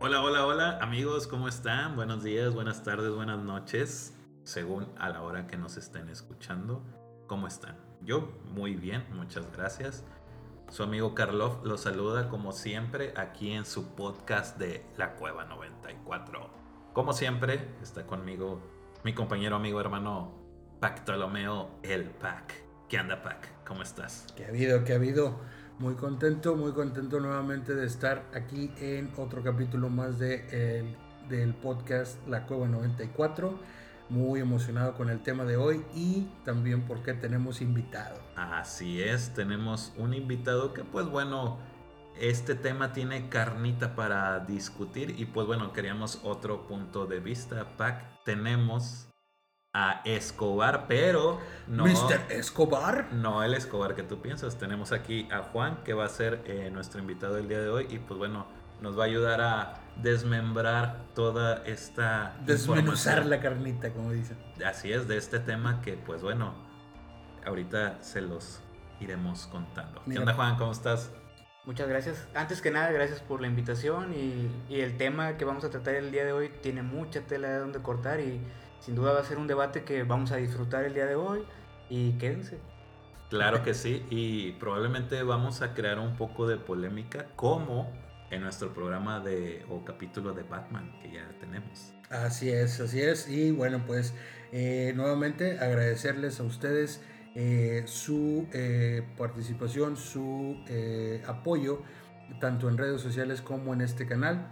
Hola, 0.00 0.22
hola, 0.22 0.46
hola 0.46 0.78
amigos, 0.80 1.26
¿cómo 1.26 1.48
están? 1.48 1.96
Buenos 1.96 2.22
días, 2.22 2.54
buenas 2.54 2.84
tardes, 2.84 3.10
buenas 3.10 3.40
noches, 3.40 4.14
según 4.44 4.86
a 4.96 5.08
la 5.08 5.22
hora 5.22 5.48
que 5.48 5.56
nos 5.56 5.76
estén 5.76 6.08
escuchando. 6.08 6.84
¿Cómo 7.26 7.48
están? 7.48 7.76
Yo 8.02 8.32
muy 8.44 8.76
bien, 8.76 9.04
muchas 9.10 9.50
gracias. 9.50 10.04
Su 10.70 10.84
amigo 10.84 11.16
Karloff 11.16 11.64
los 11.64 11.80
saluda 11.80 12.28
como 12.28 12.52
siempre 12.52 13.12
aquí 13.16 13.50
en 13.50 13.64
su 13.64 13.96
podcast 13.96 14.56
de 14.56 14.86
La 14.96 15.16
Cueva 15.16 15.46
94. 15.46 16.48
Como 16.92 17.12
siempre, 17.12 17.68
está 17.82 18.06
conmigo 18.06 18.62
mi 19.02 19.14
compañero, 19.14 19.56
amigo, 19.56 19.80
hermano 19.80 20.32
Pactolomeo 20.78 21.80
El 21.82 22.04
Pac. 22.04 22.54
¿Qué 22.88 22.98
anda, 22.98 23.20
Pac? 23.20 23.64
¿Cómo 23.66 23.82
estás? 23.82 24.28
¿Qué 24.36 24.44
ha 24.44 24.48
habido? 24.48 24.84
¿Qué 24.84 24.92
ha 24.92 24.96
habido? 24.96 25.40
Muy 25.78 25.94
contento, 25.94 26.56
muy 26.56 26.72
contento 26.72 27.20
nuevamente 27.20 27.72
de 27.72 27.86
estar 27.86 28.24
aquí 28.34 28.72
en 28.80 29.12
otro 29.16 29.44
capítulo 29.44 29.88
más 29.88 30.18
de 30.18 30.84
del 31.28 31.54
podcast 31.54 32.18
La 32.26 32.46
Cueva 32.46 32.66
94. 32.66 33.56
Muy 34.08 34.40
emocionado 34.40 34.94
con 34.94 35.08
el 35.08 35.20
tema 35.20 35.44
de 35.44 35.56
hoy 35.56 35.84
y 35.94 36.26
también 36.44 36.82
porque 36.82 37.14
tenemos 37.14 37.60
invitado. 37.60 38.18
Así 38.34 39.00
es, 39.00 39.32
tenemos 39.34 39.92
un 39.96 40.14
invitado 40.14 40.74
que 40.74 40.82
pues 40.82 41.06
bueno, 41.06 41.58
este 42.18 42.56
tema 42.56 42.92
tiene 42.92 43.28
carnita 43.28 43.94
para 43.94 44.40
discutir 44.40 45.14
y 45.16 45.26
pues 45.26 45.46
bueno, 45.46 45.72
queríamos 45.72 46.20
otro 46.24 46.66
punto 46.66 47.06
de 47.06 47.20
vista. 47.20 47.76
Pac, 47.76 48.24
tenemos 48.24 49.07
a 49.72 50.00
Escobar, 50.04 50.86
pero 50.88 51.40
no. 51.66 51.84
Mr. 51.84 52.30
Escobar. 52.30 53.12
No 53.12 53.42
el 53.42 53.54
Escobar 53.54 53.94
que 53.94 54.02
tú 54.02 54.20
piensas. 54.20 54.58
Tenemos 54.58 54.92
aquí 54.92 55.28
a 55.30 55.42
Juan, 55.42 55.78
que 55.84 55.92
va 55.92 56.04
a 56.04 56.08
ser 56.08 56.42
eh, 56.46 56.70
nuestro 56.72 57.00
invitado 57.00 57.38
el 57.38 57.48
día 57.48 57.60
de 57.60 57.68
hoy. 57.68 57.86
Y 57.90 57.98
pues 57.98 58.18
bueno, 58.18 58.46
nos 58.80 58.98
va 58.98 59.04
a 59.04 59.06
ayudar 59.06 59.40
a 59.40 59.80
desmembrar 59.96 61.04
toda 61.14 61.64
esta. 61.66 62.36
Desmenuzar 62.44 63.26
la 63.26 63.40
carnita, 63.40 63.90
como 63.92 64.12
dicen. 64.12 64.38
Así 64.64 64.92
es, 64.92 65.06
de 65.06 65.16
este 65.16 65.38
tema 65.38 65.80
que, 65.82 65.94
pues 65.94 66.22
bueno, 66.22 66.54
ahorita 67.46 68.02
se 68.02 68.22
los 68.22 68.60
iremos 69.00 69.46
contando. 69.46 70.02
¿Qué 70.10 70.18
onda, 70.18 70.34
Juan? 70.34 70.56
¿Cómo 70.56 70.72
estás? 70.72 71.10
Muchas 71.66 71.86
gracias. 71.86 72.26
Antes 72.34 72.62
que 72.62 72.70
nada, 72.70 72.90
gracias 72.90 73.20
por 73.20 73.42
la 73.42 73.46
invitación 73.46 74.14
y, 74.14 74.50
y 74.70 74.80
el 74.80 74.96
tema 74.96 75.36
que 75.36 75.44
vamos 75.44 75.64
a 75.64 75.70
tratar 75.70 75.96
el 75.96 76.10
día 76.10 76.24
de 76.24 76.32
hoy 76.32 76.48
tiene 76.62 76.82
mucha 76.82 77.20
tela 77.20 77.48
de 77.48 77.58
donde 77.58 77.80
cortar 77.80 78.20
y 78.20 78.40
sin 78.88 78.96
duda 78.96 79.12
va 79.12 79.20
a 79.20 79.24
ser 79.24 79.36
un 79.36 79.46
debate 79.46 79.84
que 79.84 80.02
vamos 80.02 80.32
a 80.32 80.36
disfrutar 80.36 80.82
el 80.86 80.94
día 80.94 81.04
de 81.04 81.14
hoy 81.14 81.42
y 81.90 82.12
quédense. 82.12 82.56
Claro 83.28 83.62
que 83.62 83.74
sí, 83.74 84.02
y 84.08 84.52
probablemente 84.52 85.22
vamos 85.22 85.60
a 85.60 85.74
crear 85.74 85.98
un 85.98 86.16
poco 86.16 86.48
de 86.48 86.56
polémica 86.56 87.26
como 87.36 87.92
en 88.30 88.40
nuestro 88.40 88.72
programa 88.72 89.20
de 89.20 89.62
o 89.68 89.84
capítulo 89.84 90.32
de 90.32 90.42
Batman 90.42 90.98
que 91.02 91.12
ya 91.12 91.28
tenemos. 91.38 91.92
Así 92.08 92.48
es, 92.48 92.80
así 92.80 93.02
es. 93.02 93.28
Y 93.28 93.50
bueno, 93.50 93.84
pues 93.86 94.14
eh, 94.52 94.94
nuevamente 94.96 95.58
agradecerles 95.58 96.40
a 96.40 96.44
ustedes 96.44 97.02
eh, 97.34 97.82
su 97.84 98.48
eh, 98.54 99.06
participación, 99.18 99.98
su 99.98 100.56
apoyo, 101.26 101.82
tanto 102.40 102.70
en 102.70 102.78
redes 102.78 103.02
sociales 103.02 103.42
como 103.42 103.74
en 103.74 103.82
este 103.82 104.06
canal. 104.06 104.50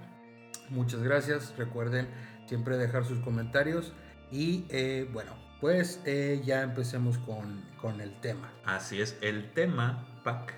Muchas 0.69 1.03
gracias. 1.03 1.55
Recuerden 1.57 2.07
siempre 2.45 2.77
dejar 2.77 3.07
sus 3.07 3.21
comentarios. 3.21 3.95
Y 4.31 4.65
eh, 4.71 5.09
bueno, 5.13 5.33
pues 5.61 6.01
eh, 6.05 6.43
ya 6.45 6.63
empecemos 6.63 7.19
con, 7.19 7.65
con, 7.81 8.01
el 8.01 8.19
tema. 8.21 8.53
Así 8.65 9.01
es, 9.01 9.17
el 9.21 9.53
tema, 9.53 10.07
Pac, 10.25 10.55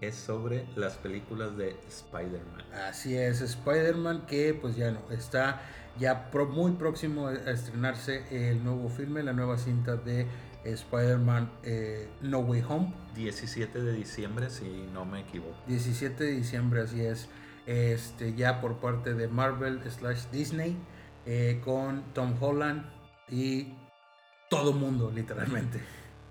es 0.00 0.14
sobre 0.14 0.66
las 0.76 0.94
películas 0.94 1.56
de 1.56 1.76
Spider-Man. 1.88 2.72
Así 2.88 3.16
es, 3.16 3.40
Spider-Man 3.40 4.26
que 4.26 4.54
pues 4.54 4.76
ya 4.76 4.90
no, 4.90 5.00
está 5.10 5.62
ya 5.98 6.30
muy 6.50 6.72
próximo 6.72 7.28
a 7.28 7.34
estrenarse 7.34 8.24
el 8.30 8.62
nuevo 8.62 8.88
filme, 8.88 9.22
la 9.22 9.32
nueva 9.32 9.56
cinta 9.56 9.96
de 9.96 10.26
Spider-Man 10.64 11.50
eh, 11.62 12.08
No 12.22 12.40
Way 12.40 12.64
Home. 12.68 12.92
17 13.14 13.80
de 13.80 13.92
diciembre, 13.92 14.50
si 14.50 14.86
no 14.92 15.04
me 15.04 15.20
equivoco. 15.20 15.56
17 15.68 16.24
de 16.24 16.30
diciembre, 16.32 16.82
así 16.82 17.00
es. 17.00 17.28
Este, 17.66 18.34
ya 18.34 18.60
por 18.60 18.76
parte 18.76 19.14
de 19.14 19.28
Marvel 19.28 19.80
slash 19.90 20.26
Disney. 20.30 20.76
Eh, 21.28 21.60
con 21.64 22.04
Tom 22.14 22.36
Holland 22.40 22.84
y 23.28 23.74
todo 24.48 24.72
mundo, 24.72 25.10
literalmente. 25.12 25.80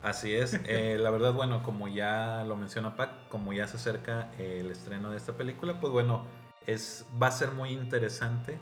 Así 0.02 0.34
es, 0.34 0.54
eh, 0.66 0.98
la 0.98 1.10
verdad, 1.10 1.34
bueno, 1.34 1.64
como 1.64 1.90
ya 1.90 2.46
lo 2.48 2.56
menciona 2.56 2.96
Pac, 2.96 3.28
como 3.28 3.52
ya 3.52 3.68
se 3.68 3.76
acerca 3.76 4.32
el 4.38 4.72
estreno 4.72 5.12
de 5.12 5.18
esta 5.18 5.34
película, 5.34 5.82
pues 5.82 5.92
bueno, 5.92 6.26
es, 6.66 7.06
va 7.22 7.28
a 7.28 7.32
ser 7.32 7.52
muy 7.52 7.72
interesante 7.72 8.58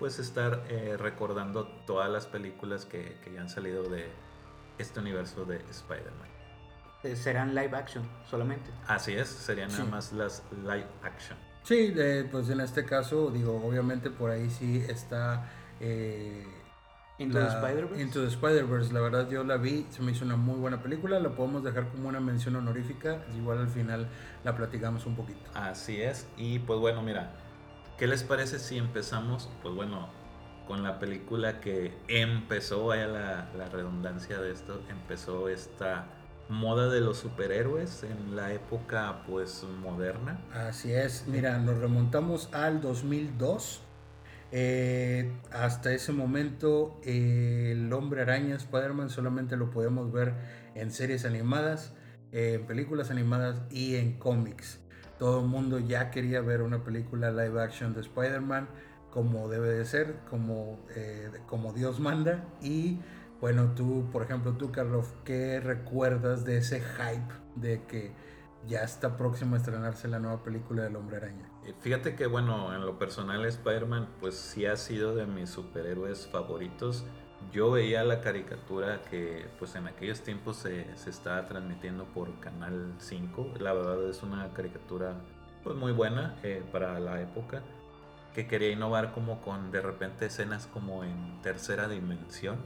pues 0.00 0.18
estar 0.18 0.64
eh, 0.68 0.96
recordando 0.98 1.66
todas 1.86 2.10
las 2.10 2.26
películas 2.26 2.84
que, 2.84 3.16
que, 3.24 3.32
ya 3.32 3.40
han 3.40 3.48
salido 3.48 3.84
de 3.84 4.08
este 4.78 5.00
universo 5.00 5.44
de 5.44 5.56
Spider-Man. 5.70 7.16
Serán 7.16 7.54
live 7.54 7.76
action 7.76 8.04
solamente. 8.28 8.70
Así 8.86 9.12
es, 9.12 9.28
serían 9.28 9.70
nada 9.70 9.84
más 9.84 10.12
las 10.12 10.42
live 10.64 10.86
action. 11.02 11.38
Sí, 11.62 11.94
pues 12.30 12.48
en 12.48 12.60
este 12.60 12.84
caso, 12.84 13.30
digo, 13.30 13.60
obviamente 13.64 14.10
por 14.10 14.30
ahí 14.30 14.50
sí 14.50 14.84
está 14.88 15.48
eh, 15.80 16.44
Into 17.18 17.40
the 17.40 17.48
Spider-Verse. 17.48 18.00
Into 18.00 18.20
the 18.20 18.28
Spider-Verse, 18.28 18.92
la 18.92 19.00
verdad 19.00 19.28
yo 19.28 19.42
la 19.42 19.56
vi, 19.56 19.86
se 19.90 20.02
me 20.02 20.12
hizo 20.12 20.24
una 20.24 20.36
muy 20.36 20.54
buena 20.54 20.80
película, 20.80 21.18
la 21.18 21.30
podemos 21.30 21.64
dejar 21.64 21.88
como 21.88 22.08
una 22.08 22.20
mención 22.20 22.54
honorífica, 22.54 23.24
igual 23.36 23.58
al 23.58 23.68
final 23.68 24.08
la 24.44 24.54
platicamos 24.54 25.04
un 25.04 25.16
poquito. 25.16 25.50
Así 25.54 26.00
es, 26.00 26.28
y 26.36 26.60
pues 26.60 26.78
bueno, 26.78 27.02
mira, 27.02 27.32
¿qué 27.98 28.06
les 28.06 28.22
parece 28.22 28.60
si 28.60 28.78
empezamos, 28.78 29.50
pues 29.62 29.74
bueno, 29.74 30.08
con 30.68 30.84
la 30.84 31.00
película 31.00 31.60
que 31.60 31.92
empezó, 32.06 32.86
vaya 32.86 33.08
la, 33.08 33.50
la 33.56 33.68
redundancia 33.68 34.38
de 34.38 34.52
esto, 34.52 34.80
empezó 34.88 35.48
esta 35.48 36.06
moda 36.48 36.88
de 36.88 37.00
los 37.00 37.18
superhéroes 37.18 38.04
en 38.04 38.36
la 38.36 38.52
época 38.52 39.22
pues 39.26 39.64
moderna. 39.82 40.38
Así 40.54 40.92
es, 40.92 41.24
mira, 41.26 41.58
nos 41.58 41.78
remontamos 41.78 42.48
al 42.52 42.80
2002 42.80 43.82
eh, 44.52 45.32
hasta 45.52 45.92
ese 45.92 46.12
momento, 46.12 47.00
el 47.04 47.92
hombre 47.92 48.22
araña 48.22 48.56
Spider-Man 48.56 49.10
solamente 49.10 49.56
lo 49.56 49.70
podemos 49.70 50.12
ver 50.12 50.34
en 50.74 50.90
series 50.90 51.24
animadas, 51.24 51.94
en 52.32 52.66
películas 52.66 53.10
animadas 53.10 53.62
y 53.70 53.96
en 53.96 54.18
cómics. 54.18 54.80
Todo 55.18 55.40
el 55.40 55.48
mundo 55.48 55.78
ya 55.78 56.10
quería 56.10 56.40
ver 56.40 56.62
una 56.62 56.84
película 56.84 57.30
live 57.30 57.60
action 57.60 57.92
de 57.92 58.00
Spider-Man 58.00 58.68
como 59.10 59.48
debe 59.48 59.70
de 59.70 59.84
ser, 59.84 60.16
como, 60.30 60.78
eh, 60.94 61.30
como 61.46 61.72
Dios 61.72 61.98
manda. 61.98 62.44
Y 62.62 63.00
bueno, 63.40 63.72
tú, 63.74 64.08
por 64.12 64.22
ejemplo, 64.22 64.52
tú, 64.52 64.70
Carlos, 64.70 65.06
¿qué 65.24 65.60
recuerdas 65.60 66.44
de 66.44 66.58
ese 66.58 66.80
hype 66.80 67.34
de 67.56 67.82
que 67.84 68.12
ya 68.66 68.82
está 68.82 69.16
próximo 69.16 69.54
a 69.54 69.58
estrenarse 69.58 70.08
la 70.08 70.18
nueva 70.18 70.42
película 70.42 70.82
del 70.82 70.96
Hombre 70.96 71.18
Araña. 71.18 71.48
Eh, 71.68 71.74
fíjate 71.80 72.14
que 72.16 72.26
bueno, 72.26 72.74
en 72.74 72.80
lo 72.86 72.98
personal 72.98 73.44
Spider-Man 73.44 74.08
pues 74.20 74.36
sí 74.36 74.64
ha 74.64 74.76
sido 74.76 75.14
de 75.14 75.26
mis 75.26 75.50
superhéroes 75.50 76.26
favoritos. 76.26 77.04
Yo 77.52 77.70
veía 77.70 78.02
la 78.04 78.20
caricatura 78.20 79.02
que 79.10 79.46
pues 79.58 79.74
en 79.74 79.86
aquellos 79.86 80.22
tiempos 80.22 80.56
se, 80.56 80.96
se 80.96 81.10
estaba 81.10 81.46
transmitiendo 81.46 82.04
por 82.06 82.40
Canal 82.40 82.94
5. 82.98 83.54
La 83.60 83.74
verdad 83.74 84.08
es 84.08 84.22
una 84.22 84.52
caricatura 84.54 85.14
pues 85.62 85.76
muy 85.76 85.92
buena 85.92 86.36
eh, 86.42 86.62
para 86.72 86.98
la 87.00 87.20
época. 87.20 87.62
Que 88.34 88.46
quería 88.46 88.70
innovar 88.70 89.12
como 89.12 89.40
con 89.42 89.70
de 89.70 89.82
repente 89.82 90.26
escenas 90.26 90.66
como 90.66 91.04
en 91.04 91.40
tercera 91.42 91.88
dimensión 91.88 92.58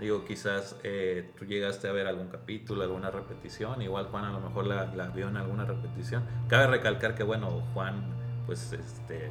Digo, 0.00 0.24
quizás 0.24 0.76
eh, 0.82 1.30
tú 1.38 1.44
llegaste 1.44 1.88
a 1.88 1.92
ver 1.92 2.06
algún 2.08 2.28
capítulo, 2.28 2.82
alguna 2.82 3.10
repetición, 3.10 3.80
igual 3.80 4.06
Juan 4.06 4.24
a 4.24 4.32
lo 4.32 4.40
mejor 4.40 4.66
la, 4.66 4.86
vio 5.14 5.28
en 5.28 5.36
alguna 5.36 5.64
repetición. 5.64 6.24
Cabe 6.48 6.66
recalcar 6.66 7.14
que, 7.14 7.22
bueno, 7.22 7.62
Juan, 7.72 8.04
pues, 8.46 8.72
este, 8.72 9.30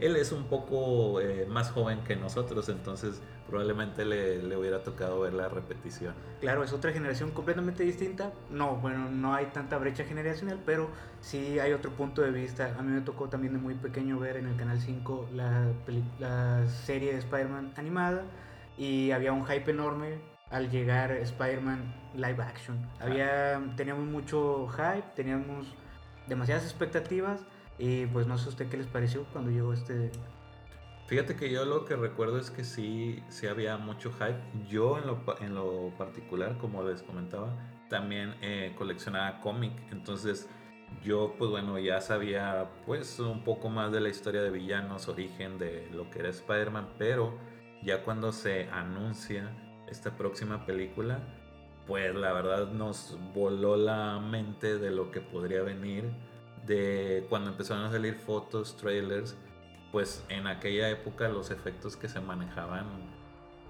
él 0.00 0.16
es 0.16 0.32
un 0.32 0.44
poco 0.44 1.20
eh, 1.20 1.46
más 1.48 1.70
joven 1.70 2.02
que 2.04 2.16
nosotros, 2.16 2.68
entonces 2.68 3.22
probablemente 3.48 4.04
le, 4.04 4.42
le, 4.42 4.56
hubiera 4.56 4.82
tocado 4.82 5.20
ver 5.20 5.32
la 5.34 5.48
repetición. 5.48 6.14
Claro, 6.40 6.64
es 6.64 6.72
otra 6.72 6.92
generación 6.92 7.30
completamente 7.30 7.84
distinta. 7.84 8.32
No, 8.50 8.76
bueno, 8.76 9.10
no 9.10 9.34
hay 9.34 9.46
tanta 9.46 9.78
brecha 9.78 10.04
generacional, 10.04 10.58
pero 10.64 10.88
sí 11.20 11.58
hay 11.60 11.72
otro 11.72 11.92
punto 11.92 12.22
de 12.22 12.30
vista. 12.30 12.74
A 12.78 12.82
mí 12.82 12.90
me 12.90 13.02
tocó 13.02 13.28
también 13.28 13.52
de 13.52 13.60
muy 13.60 13.74
pequeño 13.74 14.18
ver 14.18 14.36
en 14.36 14.46
el 14.46 14.56
Canal 14.56 14.80
5 14.80 15.28
la, 15.34 15.66
la 16.18 16.66
serie 16.68 17.12
de 17.12 17.18
Spider-Man 17.18 17.74
animada 17.76 18.24
y 18.76 19.10
había 19.12 19.32
un 19.32 19.44
hype 19.46 19.70
enorme 19.70 20.18
al 20.50 20.70
llegar 20.70 21.12
Spider-Man 21.12 21.94
live 22.14 22.42
action. 22.42 22.76
Había, 23.00 23.60
teníamos 23.76 24.06
mucho 24.06 24.66
hype, 24.68 25.06
teníamos 25.14 25.66
demasiadas 26.26 26.64
expectativas 26.64 27.40
y 27.78 28.06
pues 28.06 28.26
no 28.26 28.38
sé 28.38 28.48
usted 28.48 28.68
qué 28.68 28.76
les 28.76 28.86
pareció 28.86 29.24
cuando 29.32 29.50
llegó 29.50 29.72
este... 29.72 30.10
Fíjate 31.06 31.36
que 31.36 31.50
yo 31.50 31.64
lo 31.64 31.84
que 31.84 31.96
recuerdo 31.96 32.38
es 32.38 32.50
que 32.50 32.64
sí, 32.64 33.22
sí 33.28 33.46
había 33.46 33.76
mucho 33.76 34.12
hype. 34.12 34.40
Yo 34.68 34.96
en 34.98 35.06
lo, 35.06 35.20
en 35.40 35.54
lo 35.54 35.90
particular, 35.98 36.56
como 36.56 36.82
les 36.84 37.02
comentaba, 37.02 37.54
también 37.90 38.34
eh, 38.40 38.74
coleccionaba 38.78 39.40
cómic. 39.40 39.72
Entonces 39.90 40.48
yo 41.04 41.34
pues 41.38 41.50
bueno 41.50 41.78
ya 41.78 42.00
sabía 42.00 42.70
pues 42.86 43.18
un 43.18 43.44
poco 43.44 43.68
más 43.68 43.92
de 43.92 44.00
la 44.00 44.08
historia 44.08 44.42
de 44.42 44.50
villanos, 44.50 45.08
origen 45.08 45.58
de 45.58 45.88
lo 45.92 46.10
que 46.10 46.20
era 46.20 46.28
Spider-Man, 46.28 46.94
pero 46.98 47.36
ya 47.82 48.02
cuando 48.04 48.32
se 48.32 48.68
anuncia 48.70 49.50
esta 49.88 50.16
próxima 50.16 50.64
película, 50.64 51.20
pues 51.86 52.14
la 52.14 52.32
verdad 52.32 52.70
nos 52.72 53.18
voló 53.34 53.76
la 53.76 54.20
mente 54.20 54.78
de 54.78 54.90
lo 54.90 55.10
que 55.10 55.20
podría 55.20 55.62
venir, 55.62 56.12
de 56.66 57.26
cuando 57.28 57.50
empezaron 57.50 57.84
a 57.84 57.90
salir 57.90 58.14
fotos, 58.14 58.76
trailers, 58.76 59.36
pues 59.90 60.24
en 60.28 60.46
aquella 60.46 60.88
época 60.88 61.28
los 61.28 61.50
efectos 61.50 61.96
que 61.96 62.08
se 62.08 62.20
manejaban, 62.20 62.86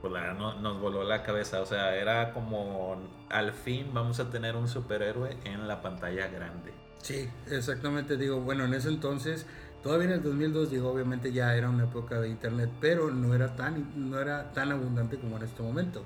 pues 0.00 0.12
la 0.12 0.20
verdad 0.20 0.38
no, 0.38 0.60
nos 0.60 0.80
voló 0.80 1.04
la 1.04 1.22
cabeza, 1.22 1.60
o 1.60 1.66
sea, 1.66 1.96
era 1.96 2.32
como 2.32 2.96
al 3.28 3.52
fin 3.52 3.90
vamos 3.92 4.20
a 4.20 4.30
tener 4.30 4.56
un 4.56 4.68
superhéroe 4.68 5.36
en 5.44 5.66
la 5.66 5.82
pantalla 5.82 6.28
grande. 6.28 6.72
Sí, 6.98 7.28
exactamente, 7.50 8.16
digo, 8.16 8.40
bueno, 8.40 8.64
en 8.64 8.74
ese 8.74 8.88
entonces, 8.88 9.46
todavía 9.82 10.06
en 10.06 10.12
el 10.14 10.22
2002, 10.22 10.70
digo, 10.70 10.90
obviamente 10.90 11.32
ya 11.32 11.56
era 11.56 11.68
una 11.68 11.84
época 11.84 12.20
de 12.20 12.28
internet, 12.28 12.70
pero 12.80 13.10
no 13.10 13.34
era 13.34 13.56
tan, 13.56 14.10
no 14.10 14.20
era 14.20 14.52
tan 14.52 14.70
abundante 14.70 15.18
como 15.18 15.36
en 15.36 15.42
este 15.42 15.62
momento. 15.62 16.04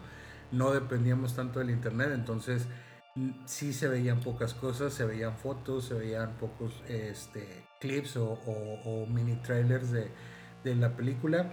No 0.52 0.70
dependíamos 0.70 1.34
tanto 1.34 1.58
del 1.58 1.70
internet, 1.70 2.10
entonces 2.14 2.66
sí 3.44 3.72
se 3.72 3.88
veían 3.88 4.20
pocas 4.20 4.54
cosas, 4.54 4.92
se 4.92 5.04
veían 5.04 5.36
fotos, 5.36 5.86
se 5.86 5.94
veían 5.94 6.36
pocos 6.38 6.82
este, 6.88 7.66
clips 7.80 8.16
o, 8.16 9.06
mini 9.08 9.36
trailers 9.36 9.90
de, 9.90 10.10
de, 10.64 10.74
la 10.76 10.96
película. 10.96 11.52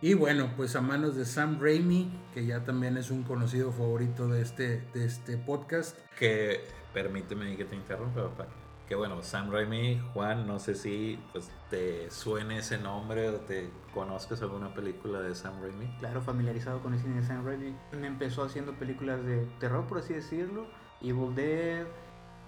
Y 0.00 0.14
bueno, 0.14 0.52
pues 0.56 0.76
a 0.76 0.80
manos 0.80 1.16
de 1.16 1.24
Sam 1.24 1.58
Raimi, 1.60 2.12
que 2.34 2.44
ya 2.44 2.64
también 2.64 2.96
es 2.96 3.10
un 3.10 3.22
conocido 3.22 3.72
favorito 3.72 4.28
de 4.28 4.42
este, 4.42 4.82
de 4.92 5.06
este 5.06 5.38
podcast. 5.38 5.98
Que 6.18 6.60
permíteme 6.92 7.56
que 7.56 7.64
te 7.64 7.76
interrumpa, 7.76 8.28
papá 8.28 8.46
que 8.88 8.94
bueno, 8.94 9.22
Sam 9.22 9.50
Raimi, 9.50 10.00
Juan, 10.12 10.46
no 10.46 10.58
sé 10.58 10.74
si 10.74 11.18
pues, 11.32 11.50
te 11.70 12.10
suene 12.10 12.58
ese 12.58 12.78
nombre 12.78 13.30
o 13.30 13.40
te 13.40 13.70
conozcas 13.94 14.42
alguna 14.42 14.74
película 14.74 15.20
de 15.20 15.34
Sam 15.34 15.54
Raimi. 15.62 15.86
Claro, 15.98 16.20
familiarizado 16.20 16.82
con 16.82 16.92
el 16.92 17.00
cine 17.00 17.16
de 17.16 17.26
Sam 17.26 17.46
Raimi. 17.46 17.74
Me 17.92 18.06
empezó 18.06 18.44
haciendo 18.44 18.74
películas 18.74 19.24
de 19.24 19.46
terror, 19.58 19.86
por 19.86 19.98
así 19.98 20.12
decirlo, 20.12 20.66
Evil 21.04 21.34
Dead, 21.34 21.86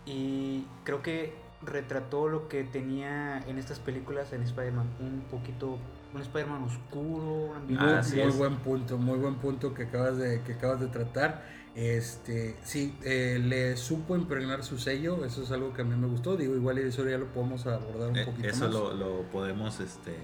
y 0.07 0.67
creo 0.85 1.03
que 1.03 1.35
retrató 1.63 2.29
lo 2.29 2.49
que 2.49 2.65
tenía 2.65 3.39
en 3.47 3.59
estas 3.59 3.79
películas 3.79 4.33
en 4.33 4.43
Spider-Man, 4.43 4.89
un 5.01 5.25
poquito 5.31 5.79
un 6.15 6.21
Spider-Man 6.21 6.65
oscuro, 6.65 7.55
muy, 7.69 7.77
muy 7.77 8.33
buen 8.33 8.57
punto, 8.57 8.99
muy 8.99 9.19
buen 9.19 9.35
punto 9.37 9.75
que 9.75 9.85
acabas 9.85 10.17
de 10.17 10.43
que 10.43 10.55
acabas 10.55 10.81
de 10.81 10.89
tratar. 10.89 11.45
Este, 11.75 12.57
sí, 12.63 12.97
eh, 13.05 13.39
le 13.43 13.77
supo 13.77 14.17
impregnar 14.17 14.65
su 14.65 14.79
sello, 14.79 15.27
eso 15.27 15.43
es 15.43 15.51
algo 15.51 15.75
que 15.75 15.83
a 15.83 15.85
mí 15.85 15.95
me 15.95 16.07
gustó. 16.07 16.37
Digo, 16.37 16.55
igual 16.55 16.79
eso 16.79 17.07
ya 17.07 17.19
lo 17.19 17.27
podemos 17.27 17.67
abordar 17.67 18.11
un 18.11 18.17
eh, 18.17 18.25
poquito 18.25 18.49
eso 18.49 18.65
más. 18.65 18.75
Eso 18.75 18.95
lo, 18.95 19.23
podemos 19.31 19.79
este, 19.81 20.17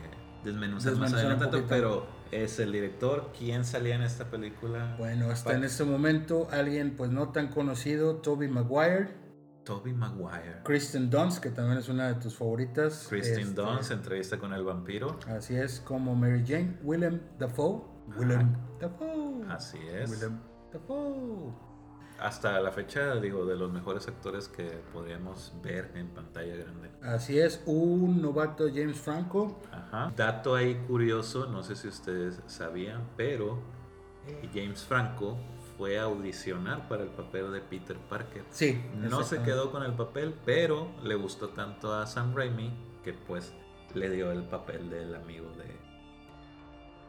desmenuzar, 0.44 0.96
más 0.96 1.12
adelante, 1.12 1.64
pero 1.68 2.06
es 2.30 2.58
el 2.58 2.72
director. 2.72 3.30
¿Quién 3.38 3.64
salía 3.64 3.94
en 3.94 4.02
esta 4.02 4.26
película? 4.30 4.96
Bueno, 4.98 5.30
hasta 5.30 5.54
en 5.54 5.64
este 5.64 5.84
momento 5.84 6.48
alguien 6.50 6.96
pues 6.96 7.10
no 7.10 7.28
tan 7.30 7.48
conocido, 7.48 8.16
Toby 8.16 8.48
Maguire. 8.48 9.22
Toby 9.64 9.92
Maguire. 9.92 10.62
Kristen 10.64 11.08
Dunst, 11.08 11.40
que 11.40 11.50
también 11.50 11.78
es 11.78 11.88
una 11.88 12.08
de 12.08 12.14
tus 12.14 12.34
favoritas. 12.34 13.06
Kristen 13.08 13.48
este, 13.48 13.60
Dunst, 13.60 13.90
entrevista 13.92 14.38
con 14.38 14.52
el 14.52 14.64
vampiro. 14.64 15.18
Así 15.28 15.54
es, 15.54 15.80
como 15.80 16.14
Mary 16.16 16.42
Jane. 16.46 16.78
Willem 16.82 17.20
Dafoe. 17.38 17.82
Willem 18.16 18.56
Dafoe. 18.80 19.46
Así 19.48 19.78
es. 19.92 20.10
Willem 20.10 20.40
hasta 22.22 22.60
la 22.60 22.70
fecha, 22.70 23.16
digo, 23.16 23.44
de 23.44 23.56
los 23.56 23.72
mejores 23.72 24.06
actores 24.08 24.48
que 24.48 24.64
podríamos 24.92 25.52
ver 25.62 25.90
en 25.94 26.08
pantalla 26.08 26.54
grande. 26.56 26.90
Así 27.02 27.38
es, 27.38 27.62
un 27.66 28.22
novato 28.22 28.68
James 28.68 28.98
Franco. 28.98 29.60
Ajá. 29.72 30.12
Dato 30.16 30.54
ahí 30.54 30.74
curioso, 30.86 31.46
no 31.46 31.62
sé 31.62 31.76
si 31.76 31.88
ustedes 31.88 32.40
sabían, 32.46 33.08
pero 33.16 33.58
James 34.54 34.84
Franco 34.84 35.36
fue 35.76 35.98
a 35.98 36.04
audicionar 36.04 36.88
para 36.88 37.02
el 37.02 37.10
papel 37.10 37.52
de 37.52 37.60
Peter 37.60 37.96
Parker. 37.96 38.44
Sí. 38.50 38.80
No 38.94 39.24
se 39.24 39.42
quedó 39.42 39.72
con 39.72 39.82
el 39.82 39.94
papel, 39.94 40.34
pero 40.44 40.92
le 41.02 41.14
gustó 41.16 41.48
tanto 41.48 41.92
a 41.92 42.06
Sam 42.06 42.34
Raimi 42.36 42.72
que 43.02 43.14
pues 43.14 43.52
le 43.94 44.08
dio 44.10 44.30
el 44.30 44.44
papel 44.44 44.88
del 44.90 45.14
amigo 45.14 45.50
de, 45.56 45.64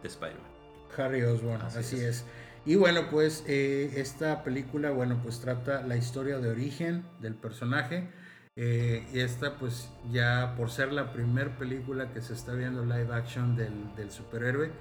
de 0.02 0.08
Spider-Man. 0.08 0.52
Harry 0.98 1.24
Osborn, 1.24 1.62
así, 1.62 2.00
es. 2.00 2.26
Y 2.66 2.76
bueno, 2.76 3.10
pues 3.12 3.44
eh, 3.48 3.94
esta 3.98 4.44
película, 4.44 4.92
bueno, 4.92 5.20
pues 5.22 5.42
trata 5.42 5.82
la 5.82 5.98
historia 5.98 6.40
de 6.40 6.50
origen 6.50 7.04
del 7.20 7.36
personaje. 7.36 8.08
Eh, 8.56 9.06
y 9.12 9.20
esta, 9.20 9.58
pues 9.58 9.90
ya 10.12 10.54
por 10.56 10.70
ser 10.70 10.94
la 10.94 11.12
primera 11.12 11.58
película 11.58 12.14
que 12.14 12.22
se 12.22 12.34
está 12.34 12.54
viendo 12.54 12.86
live 12.86 13.14
action 13.14 13.56
del, 13.56 14.12
superhéroe, 14.12 14.72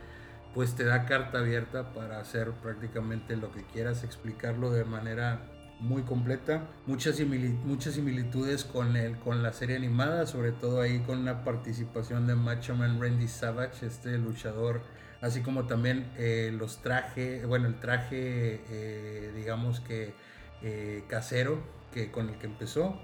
pues 0.54 0.76
te 0.76 0.84
da 0.84 1.06
carta 1.06 1.38
abierta 1.38 1.92
para 1.92 2.20
hacer 2.20 2.52
prácticamente 2.52 3.34
lo 3.36 3.50
que 3.50 3.64
quieras, 3.64 4.04
explicarlo 4.04 4.70
de 4.70 4.84
manera 4.84 5.40
muy 5.80 6.02
completa. 6.02 6.68
Muchas, 6.86 7.18
muchas 7.64 7.94
similitudes 7.94 8.64
con, 8.64 8.94
el, 8.94 9.18
con 9.18 9.42
la 9.42 9.52
serie 9.52 9.74
animada, 9.74 10.26
sobre 10.26 10.52
todo 10.52 10.82
ahí 10.82 11.00
con 11.00 11.18
una 11.18 11.42
participación 11.42 12.28
de 12.28 12.36
Macho 12.36 12.76
Man 12.76 13.00
Randy 13.00 13.26
Savage, 13.26 13.86
este 13.86 14.18
luchador 14.18 14.82
así 15.22 15.40
como 15.40 15.66
también 15.66 16.12
eh, 16.18 16.52
los 16.52 16.82
trajes, 16.82 17.46
bueno, 17.46 17.68
el 17.68 17.80
traje, 17.80 18.60
eh, 18.68 19.32
digamos 19.34 19.80
que 19.80 20.12
eh, 20.62 21.04
casero 21.08 21.62
que, 21.94 22.10
con 22.10 22.28
el 22.28 22.36
que 22.36 22.46
empezó, 22.46 23.00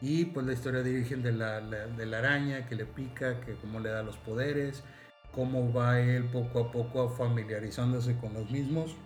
y 0.00 0.26
pues 0.26 0.46
la 0.46 0.54
historia 0.54 0.82
de 0.82 0.90
origen 0.94 1.22
de 1.22 1.32
la, 1.32 1.60
de 1.60 2.06
la 2.06 2.18
araña 2.18 2.66
que 2.66 2.74
le 2.74 2.86
pica, 2.86 3.40
que 3.40 3.54
cómo 3.54 3.80
le 3.80 3.90
da 3.90 4.02
los 4.02 4.16
poderes, 4.16 4.82
cómo 5.32 5.72
va 5.72 6.00
él 6.00 6.24
poco 6.24 6.60
a 6.60 6.72
poco 6.72 7.10
familiarizándose 7.10 8.16
con 8.16 8.32
los 8.32 8.50
mismos, 8.50 8.96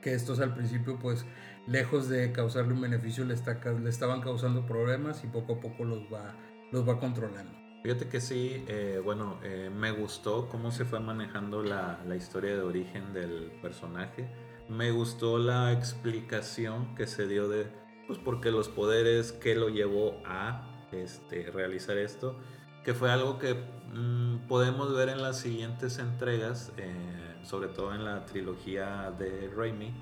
que 0.00 0.14
estos 0.14 0.40
al 0.40 0.54
principio 0.54 0.98
pues 0.98 1.24
lejos 1.66 2.08
de 2.08 2.32
causarle 2.32 2.74
un 2.74 2.82
beneficio 2.82 3.24
le, 3.24 3.34
está, 3.34 3.58
le 3.72 3.90
estaban 3.90 4.20
causando 4.20 4.66
problemas 4.66 5.24
y 5.24 5.28
poco 5.28 5.54
a 5.54 5.60
poco 5.60 5.84
los 5.84 6.02
va, 6.12 6.34
los 6.70 6.88
va 6.88 7.00
controlando. 7.00 7.61
Fíjate 7.82 8.08
que 8.08 8.20
sí, 8.20 8.64
eh, 8.68 9.00
bueno, 9.02 9.38
eh, 9.42 9.68
me 9.74 9.90
gustó 9.90 10.48
cómo 10.48 10.70
se 10.70 10.84
fue 10.84 11.00
manejando 11.00 11.64
la, 11.64 11.98
la, 12.06 12.14
historia 12.14 12.54
de 12.54 12.62
origen 12.62 13.12
del 13.12 13.50
personaje. 13.60 14.30
Me 14.68 14.92
gustó 14.92 15.36
la 15.38 15.72
explicación 15.72 16.94
que 16.94 17.08
se 17.08 17.26
dio 17.26 17.48
de, 17.48 17.66
pues, 18.06 18.20
porque 18.20 18.52
los 18.52 18.68
poderes 18.68 19.32
que 19.32 19.56
lo 19.56 19.68
llevó 19.68 20.16
a 20.24 20.86
este, 20.92 21.50
realizar 21.50 21.98
esto, 21.98 22.36
que 22.84 22.94
fue 22.94 23.10
algo 23.10 23.40
que 23.40 23.54
mm, 23.54 24.46
podemos 24.46 24.94
ver 24.94 25.08
en 25.08 25.20
las 25.20 25.38
siguientes 25.38 25.98
entregas, 25.98 26.72
eh, 26.76 26.94
sobre 27.42 27.66
todo 27.66 27.92
en 27.96 28.04
la 28.04 28.26
trilogía 28.26 29.12
de 29.18 29.50
Raimi. 29.56 29.92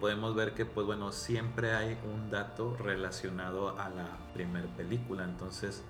podemos 0.00 0.34
ver 0.34 0.54
que, 0.54 0.64
pues 0.64 0.84
bueno, 0.84 1.12
siempre 1.12 1.74
hay 1.74 1.96
un 2.12 2.28
dato 2.28 2.76
relacionado 2.76 3.78
a 3.78 3.88
la 3.88 4.18
primera 4.34 4.66
película, 4.76 5.22
entonces 5.22 5.84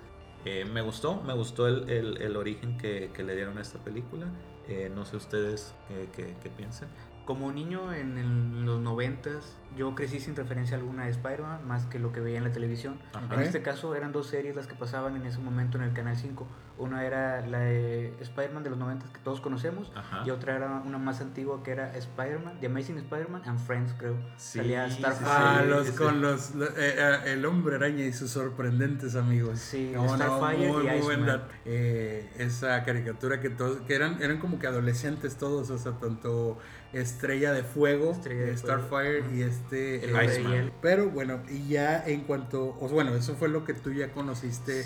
eh, 0.45 0.65
me 0.65 0.81
gustó, 0.81 1.21
me 1.21 1.33
gustó 1.33 1.67
el, 1.67 1.89
el, 1.89 2.35
origen 2.37 2.77
que, 2.77 3.11
que, 3.13 3.23
le 3.23 3.35
dieron 3.35 3.57
a 3.57 3.61
esta 3.61 3.79
película. 3.79 4.27
Eh, 4.67 4.91
no 4.93 5.05
sé 5.05 5.17
ustedes 5.17 5.73
qué, 6.15 6.35
qué, 6.41 6.49
piensan. 6.49 6.89
Como 7.29 7.51
niño 7.51 7.93
en, 7.93 8.65
los 8.65 8.79
noventas, 8.81 9.55
yo 9.77 9.93
crecí 9.93 10.19
sin 10.19 10.35
referencia 10.35 10.75
alguna 10.75 11.05
de 11.05 11.11
Spider-Man, 11.11 11.59
más 11.67 11.85
que 11.85 11.99
lo 11.99 12.11
que 12.11 12.21
veía 12.21 12.39
en 12.39 12.43
la 12.43 12.51
televisión. 12.51 12.99
En 13.31 13.39
este 13.41 13.61
caso 13.61 13.93
eran 13.93 14.11
dos 14.11 14.25
series 14.25 14.55
las 14.55 14.65
que 14.65 14.73
pasaban 14.73 15.15
en 15.15 15.27
ese 15.27 15.37
momento 15.37 15.77
en 15.77 15.83
el 15.83 15.93
Canal 15.93 16.17
5. 16.17 16.47
Una 16.79 17.05
era 17.05 17.45
la 17.45 17.59
de 17.59 18.15
Spider-Man 18.19 18.63
de 18.63 18.71
los 18.71 18.79
90 18.79 19.13
que 19.13 19.19
todos 19.19 19.41
conocemos 19.41 19.91
y 20.25 20.31
otra 20.31 20.55
era 20.55 20.81
una 20.83 20.97
más 20.97 21.21
antigua 21.21 21.61
que 21.61 21.69
era 21.69 21.95
Spider-Man, 21.95 22.61
The 22.61 22.65
Amazing 22.65 22.97
Spider-Man 22.97 23.43
and 23.45 23.59
Friends, 23.59 23.93
creo. 23.99 24.15
Salía 24.37 24.89
Starfire. 24.89 25.29
ah, 25.29 25.63
los, 25.67 25.91
con 25.91 26.21
los, 26.21 26.55
eh, 26.55 26.55
eh, 26.77 27.17
el 27.27 27.45
hombre 27.45 27.75
araña 27.75 28.05
y 28.05 28.11
sus 28.11 28.31
sorprendentes 28.31 29.15
amigos. 29.15 29.59
Sí, 29.59 29.93
Starfire 29.93 30.65
y 30.65 30.97
Iceman. 30.97 31.43
Eh, 31.65 32.27
esa 32.39 32.83
caricatura 32.83 33.39
que 33.39 33.51
todos, 33.51 33.81
que 33.81 33.93
eran, 33.93 34.19
eran 34.19 34.39
como 34.39 34.57
que 34.57 34.65
adolescentes 34.65 35.37
todos, 35.37 35.69
o 35.69 35.77
sea, 35.77 35.91
tanto 35.91 36.57
Estrella 36.93 37.53
de 37.53 37.63
Fuego, 37.63 38.15
Starfire 38.55 39.23
y 39.33 39.43
este 39.43 39.97
Iceman. 39.97 40.71
Pero 40.81 41.09
bueno, 41.09 41.39
y 41.49 41.67
ya 41.67 42.03
en 42.05 42.21
cuanto, 42.21 42.75
o 42.79 42.87
bueno, 42.87 43.15
eso 43.15 43.35
fue 43.35 43.49
lo 43.49 43.63
que 43.63 43.73
tú 43.73 43.91
ya 43.91 44.11
conociste 44.11 44.85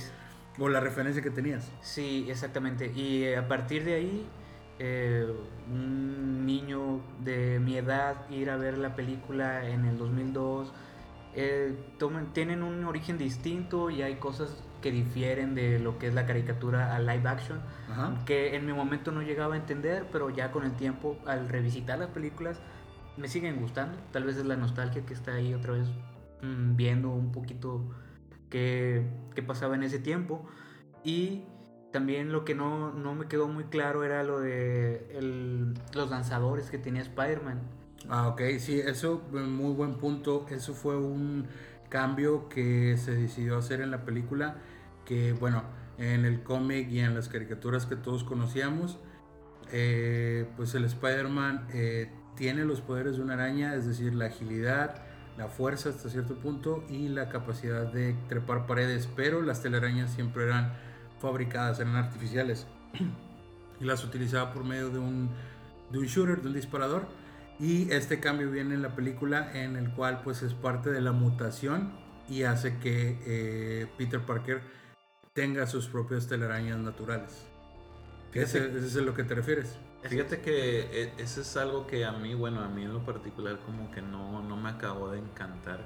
o 0.59 0.69
la 0.69 0.79
referencia 0.79 1.21
que 1.21 1.29
tenías. 1.29 1.71
Sí, 1.81 2.25
exactamente. 2.29 2.91
Y 2.93 3.23
eh, 3.23 3.37
a 3.37 3.47
partir 3.47 3.85
de 3.85 3.93
ahí, 3.95 4.27
eh, 4.79 5.25
un 5.71 6.45
niño 6.45 7.01
de 7.23 7.59
mi 7.59 7.77
edad 7.77 8.29
ir 8.29 8.49
a 8.49 8.57
ver 8.57 8.77
la 8.77 8.95
película 8.95 9.69
en 9.69 9.85
el 9.85 9.97
2002, 9.97 10.71
eh, 11.35 11.75
tienen 12.33 12.61
un 12.61 12.83
origen 12.83 13.17
distinto 13.17 13.89
y 13.89 14.01
hay 14.01 14.15
cosas 14.15 14.57
que 14.83 14.91
difieren 14.91 15.55
de 15.55 15.79
lo 15.79 15.97
que 15.97 16.07
es 16.07 16.13
la 16.13 16.25
caricatura 16.25 16.93
a 16.93 16.99
live 16.99 17.27
action, 17.27 17.61
que 18.25 18.55
en 18.55 18.65
mi 18.65 18.73
momento 18.73 19.11
no 19.11 19.21
llegaba 19.21 19.55
a 19.55 19.57
entender, 19.57 20.05
pero 20.11 20.29
ya 20.29 20.51
con 20.51 20.65
el 20.65 20.73
tiempo, 20.73 21.17
al 21.25 21.47
revisitar 21.47 21.97
las 21.97 22.09
películas, 22.09 22.59
me 23.15 23.29
siguen 23.29 23.61
gustando. 23.61 23.97
Tal 24.11 24.25
vez 24.25 24.35
es 24.35 24.45
la 24.45 24.57
nostalgia 24.57 25.05
que 25.05 25.13
está 25.13 25.35
ahí 25.35 25.53
otra 25.53 25.73
vez 25.73 25.87
mm, 26.41 26.75
viendo 26.75 27.11
un 27.11 27.31
poquito 27.31 27.89
qué, 28.49 29.07
qué 29.33 29.41
pasaba 29.41 29.75
en 29.75 29.83
ese 29.83 29.99
tiempo. 29.99 30.45
Y 31.05 31.45
también 31.91 32.33
lo 32.33 32.43
que 32.43 32.53
no, 32.53 32.91
no 32.91 33.15
me 33.15 33.27
quedó 33.27 33.47
muy 33.47 33.65
claro 33.65 34.03
era 34.03 34.23
lo 34.23 34.41
de 34.41 35.07
el, 35.17 35.75
los 35.93 36.09
lanzadores 36.09 36.69
que 36.69 36.77
tenía 36.77 37.01
Spider-Man. 37.03 37.61
Ah, 38.09 38.27
ok, 38.27 38.41
sí, 38.59 38.81
eso, 38.81 39.21
muy 39.31 39.73
buen 39.73 39.95
punto. 39.95 40.45
Eso 40.49 40.73
fue 40.73 40.97
un 40.97 41.47
cambio 41.87 42.49
que 42.49 42.97
se 42.97 43.13
decidió 43.13 43.55
hacer 43.55 43.79
en 43.79 43.91
la 43.91 44.03
película, 44.03 44.55
que 45.05 45.33
bueno, 45.33 45.63
en 45.97 46.25
el 46.25 46.43
cómic 46.43 46.89
y 46.89 46.99
en 46.99 47.15
las 47.15 47.29
caricaturas 47.29 47.85
que 47.85 47.95
todos 47.95 48.23
conocíamos, 48.23 48.97
eh, 49.71 50.47
pues 50.55 50.75
el 50.75 50.85
Spider-Man 50.85 51.67
eh, 51.73 52.11
tiene 52.35 52.65
los 52.65 52.81
poderes 52.81 53.17
de 53.17 53.23
una 53.23 53.33
araña, 53.33 53.75
es 53.75 53.85
decir, 53.85 54.13
la 54.13 54.25
agilidad, 54.25 55.03
la 55.37 55.47
fuerza 55.47 55.89
hasta 55.89 56.09
cierto 56.09 56.35
punto 56.35 56.83
y 56.89 57.07
la 57.07 57.29
capacidad 57.29 57.91
de 57.91 58.15
trepar 58.27 58.65
paredes, 58.67 59.07
pero 59.15 59.41
las 59.41 59.61
telarañas 59.61 60.11
siempre 60.11 60.43
eran 60.45 60.73
fabricadas, 61.19 61.79
eran 61.79 61.95
artificiales. 61.95 62.67
y 63.79 63.85
las 63.85 64.03
utilizaba 64.03 64.53
por 64.53 64.63
medio 64.63 64.89
de 64.89 64.99
un, 64.99 65.29
de 65.91 65.99
un 65.99 66.05
shooter, 66.05 66.41
de 66.41 66.47
un 66.47 66.53
disparador. 66.53 67.07
Y 67.59 67.91
este 67.91 68.19
cambio 68.19 68.49
viene 68.49 68.73
en 68.73 68.81
la 68.81 68.95
película 68.95 69.51
en 69.53 69.75
el 69.75 69.91
cual 69.91 70.21
pues 70.23 70.41
es 70.41 70.53
parte 70.53 70.91
de 70.91 71.01
la 71.01 71.11
mutación 71.11 71.93
y 72.27 72.43
hace 72.43 72.77
que 72.77 73.19
eh, 73.25 73.87
Peter 73.97 74.19
Parker 74.21 74.61
tenga 75.33 75.67
sus 75.67 75.87
propias 75.87 76.27
telarañas 76.27 76.77
naturales. 76.77 77.47
Ese, 78.33 78.65
es 78.77 78.95
a 78.95 79.01
lo 79.01 79.13
que 79.13 79.23
te 79.23 79.35
refieres. 79.35 79.77
Fíjate 80.03 80.41
que 80.41 81.03
e, 81.03 81.13
eso 81.17 81.41
es 81.41 81.55
algo 81.57 81.87
que 81.87 82.05
a 82.05 82.11
mí, 82.11 82.33
bueno, 82.33 82.61
a 82.61 82.67
mí 82.67 82.83
en 82.83 82.93
lo 82.93 83.05
particular 83.05 83.59
como 83.65 83.91
que 83.91 84.01
no, 84.01 84.41
no 84.41 84.57
me 84.57 84.69
acabó 84.69 85.11
de 85.11 85.19
encantar. 85.19 85.81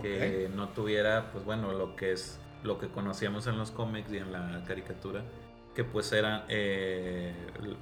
Que 0.00 0.50
no 0.54 0.70
tuviera, 0.70 1.30
pues 1.32 1.44
bueno, 1.44 1.72
lo 1.74 1.96
que 1.96 2.12
es 2.12 2.40
lo 2.62 2.78
que 2.78 2.88
conocíamos 2.88 3.46
en 3.46 3.58
los 3.58 3.70
cómics 3.70 4.10
y 4.12 4.18
en 4.18 4.32
la 4.32 4.64
caricatura, 4.66 5.22
que 5.74 5.84
pues 5.84 6.12
era 6.12 6.46
eh, 6.48 7.34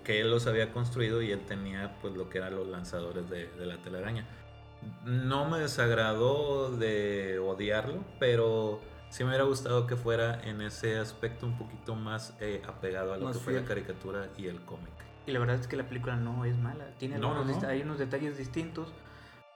que 0.04 0.20
él 0.20 0.30
los 0.30 0.46
había 0.46 0.72
construido 0.72 1.22
y 1.22 1.30
él 1.30 1.44
tenía 1.46 1.98
pues 2.00 2.14
lo 2.14 2.28
que 2.28 2.38
eran 2.38 2.56
los 2.56 2.66
lanzadores 2.66 3.28
de, 3.28 3.48
la 3.58 3.76
telaraña. 3.82 4.26
No 5.04 5.48
me 5.48 5.58
desagradó 5.58 6.74
de 6.76 7.38
odiarlo, 7.38 8.02
pero 8.18 8.80
sí 9.10 9.24
me 9.24 9.30
hubiera 9.30 9.44
gustado 9.44 9.86
que 9.86 9.96
fuera 9.96 10.40
en 10.42 10.62
ese 10.62 10.98
aspecto 10.98 11.46
un 11.46 11.58
poquito 11.58 11.94
más 11.94 12.34
eh, 12.40 12.62
apegado 12.66 13.12
a 13.12 13.18
lo 13.18 13.32
que 13.32 13.38
fue 13.38 13.52
la 13.52 13.64
caricatura 13.64 14.28
y 14.38 14.46
el 14.46 14.60
cómic. 14.64 14.92
Y 15.26 15.32
la 15.32 15.40
verdad 15.40 15.56
es 15.56 15.66
que 15.66 15.76
la 15.76 15.86
película 15.86 16.16
no 16.16 16.44
es 16.44 16.56
mala, 16.56 16.86
tiene 16.98 17.16
hay 17.66 17.82
unos 17.82 17.98
detalles 17.98 18.38
distintos. 18.38 18.92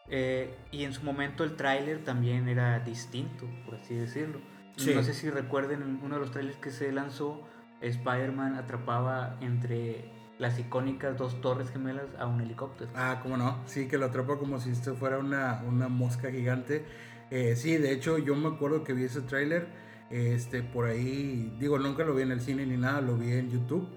Eh, 0.08 0.54
y 0.70 0.84
en 0.84 0.92
su 0.92 1.02
momento 1.02 1.44
el 1.44 1.56
tráiler 1.56 2.04
también 2.04 2.46
era 2.48 2.78
distinto, 2.80 3.46
por 3.64 3.76
así 3.76 3.94
decirlo. 3.94 4.38
No 4.76 5.02
sé 5.02 5.14
si 5.14 5.30
recuerden 5.30 6.00
uno 6.02 6.16
de 6.16 6.20
los 6.20 6.32
trailers 6.32 6.58
que 6.58 6.70
se 6.70 6.92
lanzó, 6.92 7.40
Spider-Man 7.80 8.56
atrapaba 8.56 9.36
entre 9.40 10.10
las 10.38 10.58
icónicas 10.58 11.16
dos 11.16 11.40
torres 11.40 11.70
gemelas 11.70 12.06
a 12.18 12.26
un 12.26 12.40
helicóptero. 12.40 12.90
Ah, 12.94 13.20
cómo 13.22 13.36
no, 13.36 13.58
sí, 13.66 13.86
que 13.86 13.98
lo 13.98 14.06
atrapa 14.06 14.36
como 14.36 14.60
si 14.60 14.70
esto 14.70 14.94
fuera 14.96 15.18
una, 15.18 15.62
una 15.66 15.88
mosca 15.88 16.30
gigante. 16.30 16.84
Eh, 17.30 17.56
sí, 17.56 17.76
de 17.76 17.92
hecho 17.92 18.18
yo 18.18 18.34
me 18.36 18.48
acuerdo 18.48 18.84
que 18.84 18.92
vi 18.92 19.04
ese 19.04 19.22
tráiler, 19.22 19.66
este, 20.10 20.62
por 20.62 20.86
ahí, 20.86 21.52
digo, 21.58 21.78
nunca 21.78 22.04
lo 22.04 22.14
vi 22.14 22.22
en 22.22 22.32
el 22.32 22.40
cine 22.40 22.66
ni 22.66 22.76
nada, 22.76 23.00
lo 23.00 23.16
vi 23.16 23.32
en 23.32 23.50
YouTube. 23.50 23.88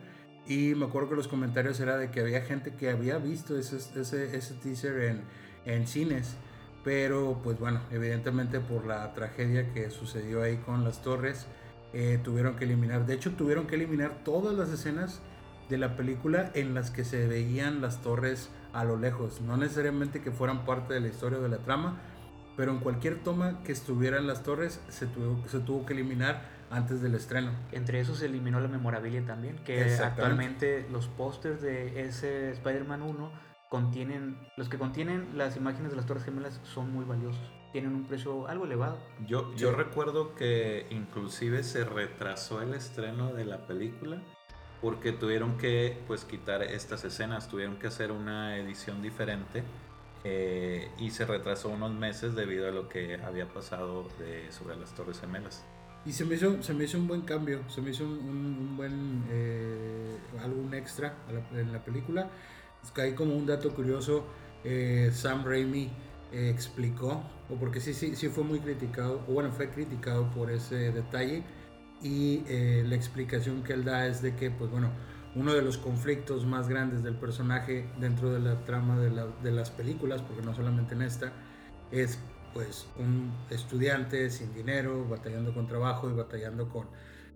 Y 0.48 0.76
me 0.76 0.86
acuerdo 0.86 1.10
que 1.10 1.16
los 1.16 1.28
comentarios 1.28 1.80
era 1.80 1.98
de 1.98 2.10
que 2.10 2.22
había 2.22 2.42
gente 2.42 2.74
que 2.74 2.90
había 2.90 3.18
visto 3.18 3.58
ese, 3.58 3.78
ese, 3.78 4.36
ese 4.36 4.54
teaser 4.56 5.02
en, 5.02 5.22
en 5.66 5.88
cines 5.88 6.38
pero 6.88 7.38
pues 7.44 7.60
bueno, 7.60 7.82
evidentemente 7.92 8.62
por 8.62 8.86
la 8.86 9.14
tragedia 9.14 9.74
que 9.74 9.90
sucedió 9.90 10.42
ahí 10.42 10.56
con 10.56 10.86
las 10.86 11.02
torres, 11.02 11.46
eh, 11.92 12.18
tuvieron 12.24 12.56
que 12.56 12.64
eliminar, 12.64 13.06
de 13.06 13.14
hecho 13.14 13.32
tuvieron 13.32 13.68
que 13.68 13.76
eliminar 13.76 14.24
todas 14.24 14.56
las 14.56 14.70
escenas 14.70 15.22
de 15.68 15.78
la 15.78 15.98
película 15.98 16.50
en 16.54 16.74
las 16.74 16.90
que 16.90 17.04
se 17.04 17.28
veían 17.28 17.82
las 17.82 18.02
torres 18.02 18.50
a 18.72 18.86
lo 18.86 18.96
lejos, 18.96 19.42
no 19.42 19.58
necesariamente 19.58 20.22
que 20.22 20.32
fueran 20.32 20.64
parte 20.64 20.94
de 20.94 21.02
la 21.02 21.10
historia 21.10 21.40
de 21.40 21.50
la 21.50 21.58
trama, 21.58 22.00
pero 22.58 22.72
en 22.72 22.80
cualquier 22.80 23.24
toma 23.24 23.64
que 23.64 23.72
estuvieran 23.72 24.28
las 24.28 24.44
torres 24.44 24.82
se 24.90 25.06
tuvo, 25.06 25.48
se 25.48 25.60
tuvo 25.60 25.86
que 25.86 25.94
eliminar 25.94 26.42
antes 26.72 27.02
del 27.02 27.16
estreno. 27.16 27.52
Entre 27.72 28.00
eso 28.00 28.16
se 28.16 28.26
eliminó 28.26 28.60
la 28.60 28.68
memorabilia 28.68 29.24
también, 29.26 29.58
que 29.64 29.96
actualmente 30.04 30.86
los 30.92 31.08
pósters 31.08 31.62
de 31.62 32.02
ese 32.02 32.52
Spider-Man 32.52 33.04
1 33.04 33.32
contienen, 33.70 34.38
los 34.58 34.68
que 34.70 34.78
contienen 34.78 35.38
las 35.38 35.56
imágenes 35.56 35.92
de 35.92 35.98
las 35.98 36.08
Torres 36.08 36.24
Gemelas 36.24 36.60
son 36.64 36.92
muy 36.92 37.06
valiosos. 37.06 37.40
Tienen 37.72 37.94
un 37.94 38.06
precio 38.06 38.48
algo 38.48 38.66
elevado. 38.66 38.98
Yo, 39.28 39.54
yo 39.56 39.72
recuerdo 39.72 40.34
que 40.34 40.88
inclusive 40.90 41.62
se 41.64 41.86
retrasó 41.86 42.62
el 42.62 42.74
estreno 42.74 43.34
de 43.34 43.46
la 43.46 43.68
película 43.68 44.22
porque 44.82 45.12
tuvieron 45.12 45.58
que 45.58 46.02
pues 46.08 46.26
quitar 46.26 46.64
estas 46.64 47.04
escenas, 47.04 47.50
tuvieron 47.50 47.78
que 47.78 47.88
hacer 47.88 48.12
una 48.12 48.58
edición 48.58 49.02
diferente 49.02 49.64
eh, 50.30 50.90
y 51.00 51.12
se 51.12 51.26
retrasó 51.26 51.70
unos 51.70 51.94
meses 51.94 52.36
debido 52.36 52.68
a 52.68 52.72
lo 52.72 52.90
que 52.90 53.16
había 53.16 53.48
pasado 53.48 54.10
de, 54.20 54.52
sobre 54.52 54.76
las 54.76 54.94
Torres 54.94 55.22
Gemelas. 55.22 55.64
Y 56.06 56.12
se 56.12 56.26
me 56.26 56.36
hizo, 56.36 56.62
se 56.62 56.74
me 56.74 56.84
hizo 56.84 56.98
un 56.98 57.08
buen 57.08 57.22
cambio, 57.22 57.62
se 57.70 57.82
me 57.82 57.92
hizo 57.92 58.04
un, 58.04 58.76
buen, 58.76 59.24
eh, 59.30 60.18
algún 60.42 60.74
extra 60.74 61.16
en 61.54 61.72
la 61.72 61.84
película 61.84 62.30
hay 62.96 63.14
como 63.14 63.36
un 63.36 63.46
dato 63.46 63.74
curioso, 63.74 64.26
eh, 64.64 65.12
Sam 65.14 65.46
Raimi 65.46 65.90
eh, 66.32 66.50
explicó, 66.50 67.24
o 67.50 67.56
porque 67.60 67.80
sí, 67.80 67.94
sí, 67.94 68.16
sí 68.16 68.30
fue 68.30 68.44
muy 68.44 68.60
criticado, 68.60 69.24
o 69.28 69.34
bueno, 69.34 69.52
fue 69.52 69.70
criticado 69.70 70.30
por 70.32 70.52
ese 70.52 70.92
detalle, 70.92 71.44
y 72.02 72.44
eh, 72.48 72.84
la 72.88 72.96
explicación 72.96 73.64
que 73.64 73.74
él 73.74 73.84
da 73.84 74.08
es 74.08 74.22
de 74.22 74.36
que, 74.36 74.52
pues 74.52 74.70
bueno, 74.70 74.92
uno 75.38 75.54
de 75.54 75.62
los 75.62 75.78
conflictos 75.78 76.46
más 76.46 76.68
grandes 76.68 77.04
del 77.04 77.16
personaje 77.16 77.88
dentro 78.00 78.34
de 78.34 78.40
la 78.40 78.64
trama 78.66 79.00
de, 79.00 79.12
la, 79.12 79.28
de 79.44 79.52
las 79.52 79.70
películas, 79.70 80.22
porque 80.24 80.42
no 80.42 80.56
solamente 80.56 80.96
en 80.96 81.04
esta, 81.04 81.32
es 81.92 82.18
pues 82.54 82.88
un 82.98 83.32
estudiante 83.52 84.30
sin 84.32 84.52
dinero, 84.54 85.08
batallando 85.08 85.54
con 85.54 85.68
trabajo 85.68 86.10
y 86.10 86.14
batallando 86.14 86.70
con, 86.70 86.88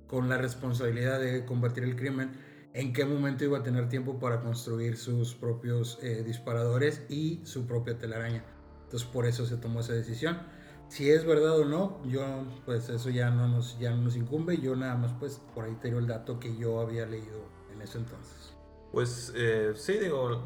con 0.08 0.30
la 0.30 0.38
responsabilidad 0.38 1.20
de 1.20 1.46
combatir 1.46 1.84
el 1.84 1.96
crimen 1.96 2.32
en 2.74 2.92
qué 2.92 3.06
momento 3.06 3.44
iba 3.44 3.60
a 3.60 3.64
tener 3.64 3.88
tiempo 3.88 4.20
para 4.20 4.42
construir 4.42 4.98
sus 4.98 5.36
propios 5.36 6.00
eh, 6.02 6.24
disparadores 6.26 7.04
y 7.08 7.42
su 7.44 7.68
propia 7.68 8.00
telaraña. 8.00 8.44
Entonces 8.86 9.08
por 9.08 9.28
eso 9.28 9.46
se 9.46 9.58
tomó 9.58 9.82
esa 9.82 9.94
decisión. 9.94 10.40
Si 10.88 11.10
es 11.10 11.26
verdad 11.26 11.60
o 11.60 11.66
no, 11.66 12.02
yo 12.06 12.46
pues 12.66 12.90
eso 12.90 13.10
ya 13.10 13.30
no 13.30 13.48
nos, 13.48 13.78
ya 13.80 13.92
no 13.92 14.02
nos 14.02 14.16
incumbe. 14.16 14.58
Yo 14.58 14.76
nada 14.76 14.96
más 14.96 15.14
pues 15.20 15.40
por 15.54 15.66
ahí 15.66 15.78
tengo 15.82 16.00
el 16.00 16.08
dato 16.08 16.40
que 16.40 16.58
yo 16.58 16.80
había 16.80 17.06
leído 17.06 17.51
en 17.82 17.88
ese 17.88 17.98
entonces. 17.98 18.56
Pues 18.92 19.34
eh, 19.36 19.74
sí, 19.76 19.94
digo, 19.94 20.44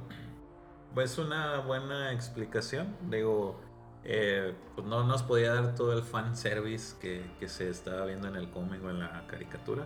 pues 0.93 1.17
una 1.17 1.59
buena 1.59 2.11
explicación. 2.11 2.95
Digo, 3.09 3.59
eh, 4.03 4.53
pues 4.75 4.87
no 4.87 5.03
nos 5.03 5.23
podía 5.23 5.53
dar 5.53 5.75
todo 5.75 5.93
el 5.93 6.03
fan 6.03 6.35
service 6.35 6.95
que, 6.99 7.29
que 7.39 7.47
se 7.47 7.69
estaba 7.69 8.05
viendo 8.05 8.27
en 8.27 8.35
el 8.35 8.49
cómic 8.51 8.83
o 8.83 8.89
en 8.89 8.99
la 8.99 9.25
caricatura 9.27 9.85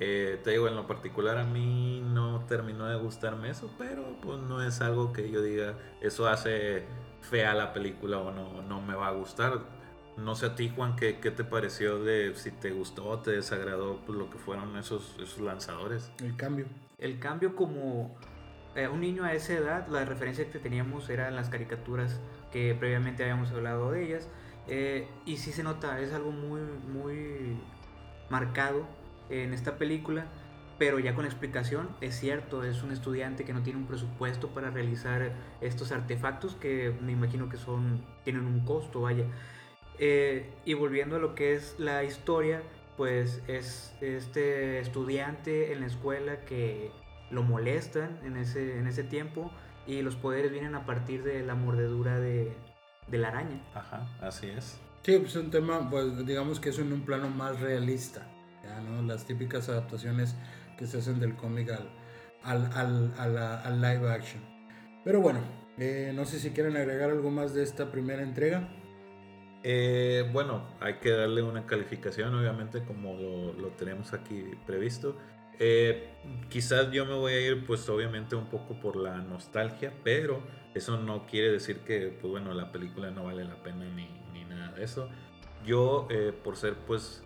eh, 0.00 0.40
te 0.42 0.50
digo, 0.50 0.66
en 0.66 0.74
lo 0.74 0.86
particular 0.86 1.38
a 1.38 1.44
mí 1.44 2.02
no 2.04 2.44
terminó 2.46 2.86
de 2.86 2.96
gustarme 2.96 3.50
eso, 3.50 3.70
pero 3.78 4.16
pues 4.20 4.40
no 4.40 4.62
es 4.62 4.80
algo 4.80 5.12
que 5.12 5.30
yo 5.30 5.40
diga, 5.40 5.78
eso 6.00 6.26
hace 6.26 6.84
fea 7.20 7.54
la 7.54 7.72
película 7.72 8.18
o 8.18 8.32
no, 8.32 8.62
no 8.62 8.80
me 8.80 8.94
va 8.94 9.08
a 9.08 9.12
gustar. 9.12 9.60
No 10.16 10.34
sé 10.34 10.46
a 10.46 10.54
ti, 10.54 10.72
Juan, 10.74 10.96
¿qué, 10.96 11.18
qué 11.20 11.30
te 11.30 11.44
pareció 11.44 12.02
de 12.02 12.34
si 12.36 12.50
te 12.50 12.70
gustó 12.70 13.06
o 13.06 13.18
te 13.18 13.32
desagradó 13.32 14.00
pues, 14.06 14.18
lo 14.18 14.30
que 14.30 14.38
fueron 14.38 14.76
esos, 14.76 15.16
esos 15.20 15.40
lanzadores? 15.40 16.10
El 16.18 16.36
cambio. 16.36 16.66
El 17.04 17.18
cambio 17.18 17.54
como 17.54 18.16
eh, 18.74 18.88
un 18.88 19.02
niño 19.02 19.24
a 19.24 19.34
esa 19.34 19.52
edad, 19.52 19.86
la 19.88 20.06
referencia 20.06 20.50
que 20.50 20.58
teníamos 20.58 21.10
eran 21.10 21.36
las 21.36 21.50
caricaturas 21.50 22.18
que 22.50 22.74
previamente 22.74 23.22
habíamos 23.22 23.50
hablado 23.50 23.92
de 23.92 24.06
ellas. 24.06 24.30
Eh, 24.68 25.06
y 25.26 25.36
sí 25.36 25.52
se 25.52 25.62
nota, 25.62 26.00
es 26.00 26.14
algo 26.14 26.30
muy, 26.30 26.62
muy 26.62 27.58
marcado 28.30 28.86
en 29.28 29.52
esta 29.52 29.76
película, 29.76 30.24
pero 30.78 30.98
ya 30.98 31.14
con 31.14 31.26
explicación, 31.26 31.90
es 32.00 32.18
cierto, 32.18 32.64
es 32.64 32.82
un 32.82 32.90
estudiante 32.90 33.44
que 33.44 33.52
no 33.52 33.62
tiene 33.62 33.80
un 33.80 33.86
presupuesto 33.86 34.54
para 34.54 34.70
realizar 34.70 35.30
estos 35.60 35.92
artefactos 35.92 36.54
que 36.54 36.94
me 37.02 37.12
imagino 37.12 37.50
que 37.50 37.58
son, 37.58 38.02
tienen 38.24 38.46
un 38.46 38.64
costo, 38.64 39.02
vaya. 39.02 39.26
Eh, 39.98 40.50
y 40.64 40.72
volviendo 40.72 41.16
a 41.16 41.18
lo 41.18 41.34
que 41.34 41.52
es 41.52 41.78
la 41.78 42.02
historia, 42.02 42.62
pues 42.96 43.42
es 43.48 43.94
este 44.00 44.80
estudiante 44.80 45.72
en 45.72 45.80
la 45.80 45.86
escuela 45.86 46.40
que 46.44 46.90
lo 47.30 47.42
molestan 47.42 48.18
en 48.24 48.36
ese, 48.36 48.78
en 48.78 48.86
ese 48.86 49.02
tiempo 49.02 49.50
y 49.86 50.02
los 50.02 50.16
poderes 50.16 50.52
vienen 50.52 50.74
a 50.74 50.86
partir 50.86 51.22
de 51.22 51.42
la 51.42 51.54
mordedura 51.54 52.18
de, 52.18 52.52
de 53.08 53.18
la 53.18 53.28
araña. 53.28 53.60
Ajá, 53.74 54.06
así 54.20 54.46
es. 54.46 54.78
Sí, 55.02 55.18
pues 55.18 55.36
un 55.36 55.50
tema, 55.50 55.90
pues 55.90 56.24
digamos 56.26 56.60
que 56.60 56.70
es 56.70 56.78
en 56.78 56.92
un 56.92 57.02
plano 57.02 57.28
más 57.28 57.60
realista. 57.60 58.26
Las 59.06 59.26
típicas 59.26 59.68
adaptaciones 59.68 60.34
que 60.78 60.86
se 60.86 60.98
hacen 60.98 61.20
del 61.20 61.36
cómic 61.36 61.70
al, 62.42 62.70
al, 62.72 63.80
live 63.80 64.10
action. 64.10 64.42
Pero 65.04 65.20
bueno, 65.20 65.40
eh, 65.76 66.12
no 66.14 66.24
sé 66.24 66.38
si 66.38 66.50
quieren 66.50 66.76
agregar 66.76 67.10
algo 67.10 67.30
más 67.30 67.52
de 67.52 67.62
esta 67.62 67.90
primera 67.92 68.22
entrega. 68.22 68.68
Eh, 69.66 70.28
bueno, 70.30 70.62
hay 70.78 70.96
que 70.96 71.10
darle 71.10 71.42
una 71.42 71.64
calificación, 71.64 72.34
obviamente, 72.34 72.84
como 72.84 73.14
lo, 73.58 73.68
tenemos 73.68 74.12
aquí 74.12 74.44
previsto. 74.66 75.16
Eh, 75.58 76.12
quizás 76.50 76.90
yo 76.90 77.06
me 77.06 77.14
voy 77.14 77.32
a 77.32 77.40
ir, 77.40 77.64
pues 77.66 77.88
obviamente, 77.88 78.36
un 78.36 78.44
poco 78.46 78.78
por 78.78 78.96
la 78.96 79.16
nostalgia, 79.22 79.94
pero 80.04 80.42
eso 80.74 80.98
no 80.98 81.24
quiere 81.26 81.50
decir 81.50 81.78
que, 81.78 82.14
pues 82.20 82.30
bueno, 82.30 82.52
la 82.52 82.72
película 82.72 83.10
no 83.10 83.24
vale 83.24 83.42
la 83.44 83.62
pena 83.62 83.86
ni, 83.86 84.06
ni 84.34 84.44
nada 84.44 84.72
de 84.72 84.84
eso. 84.84 85.08
Yo, 85.64 86.08
eh, 86.10 86.34
por 86.44 86.56
ser, 86.56 86.74
pues, 86.86 87.22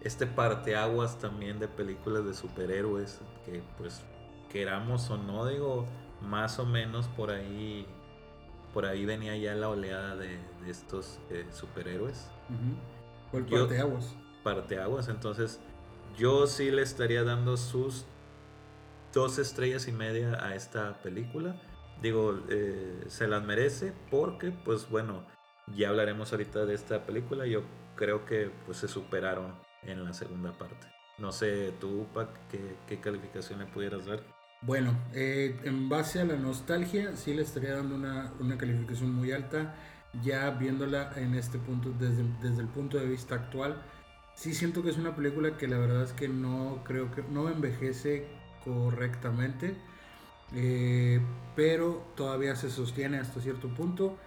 este 0.00 0.26
parteaguas 0.26 1.18
también 1.18 1.58
de 1.58 1.66
películas 1.66 2.24
de 2.24 2.34
superhéroes, 2.34 3.20
que 3.44 3.62
pues 3.78 4.00
queramos 4.48 5.10
o 5.10 5.18
no, 5.18 5.44
digo, 5.46 5.86
más 6.20 6.60
o 6.60 6.66
menos 6.66 7.08
por 7.08 7.32
ahí 7.32 7.84
por 8.72 8.86
ahí 8.86 9.04
venía 9.04 9.36
ya 9.36 9.54
la 9.54 9.68
oleada 9.68 10.16
de, 10.16 10.38
estos 10.66 11.18
eh, 11.30 11.46
superhéroes. 11.52 12.30
Por 13.32 13.46
parteaguas. 13.46 14.14
Parteaguas, 14.42 15.08
entonces 15.08 15.60
yo 16.16 16.46
sí 16.46 16.70
le 16.70 16.82
estaría 16.82 17.24
dando 17.24 17.56
sus 17.56 18.04
dos 19.12 19.38
estrellas 19.38 19.88
y 19.88 19.92
media 19.92 20.44
a 20.44 20.54
esta 20.54 21.02
película. 21.02 21.60
Digo, 22.02 22.38
eh, 22.48 23.04
se 23.08 23.26
las 23.26 23.44
merece 23.44 23.92
porque, 24.10 24.50
pues 24.50 24.88
bueno, 24.88 25.26
ya 25.74 25.90
hablaremos 25.90 26.32
ahorita 26.32 26.64
de 26.64 26.74
esta 26.74 27.04
película. 27.04 27.46
Yo 27.46 27.62
creo 27.96 28.24
que 28.24 28.50
pues 28.66 28.78
se 28.78 28.88
superaron 28.88 29.54
en 29.82 30.04
la 30.04 30.12
segunda 30.12 30.52
parte. 30.52 30.86
No 31.18 31.32
sé, 31.32 31.72
tú, 31.80 32.06
Pac, 32.14 32.28
¿qué, 32.48 32.76
qué 32.88 33.00
calificación 33.00 33.58
le 33.58 33.66
pudieras 33.66 34.06
dar? 34.06 34.20
Bueno, 34.62 34.94
eh, 35.14 35.58
en 35.64 35.88
base 35.88 36.20
a 36.20 36.24
la 36.24 36.36
nostalgia, 36.36 37.16
sí 37.16 37.32
le 37.32 37.42
estaría 37.42 37.76
dando 37.76 37.94
una, 37.94 38.58
calificación 38.58 39.14
muy 39.14 39.32
alta. 39.32 39.74
Ya 40.22 40.50
viéndola 40.50 41.12
en 41.16 41.34
este 41.34 41.58
punto, 41.58 41.92
desde, 41.98 42.24
desde, 42.42 42.60
el 42.60 42.68
punto 42.68 42.98
de 42.98 43.06
vista 43.06 43.36
actual, 43.36 43.80
sí 44.34 44.52
siento 44.54 44.82
que 44.82 44.90
es 44.90 44.98
una 44.98 45.14
película 45.16 45.56
que 45.56 45.68
la 45.68 45.78
verdad 45.78 46.02
es 46.02 46.12
que 46.12 46.28
no 46.28 46.82
creo 46.84 47.10
que 47.12 47.22
no 47.22 47.48
envejece 47.48 48.26
correctamente. 48.64 49.76
Eh, 50.54 51.20
pero 51.56 52.04
todavía 52.16 52.54
se 52.56 52.70
sostiene 52.70 53.18
hasta 53.18 53.40
cierto 53.40 53.68
punto. 53.68 54.18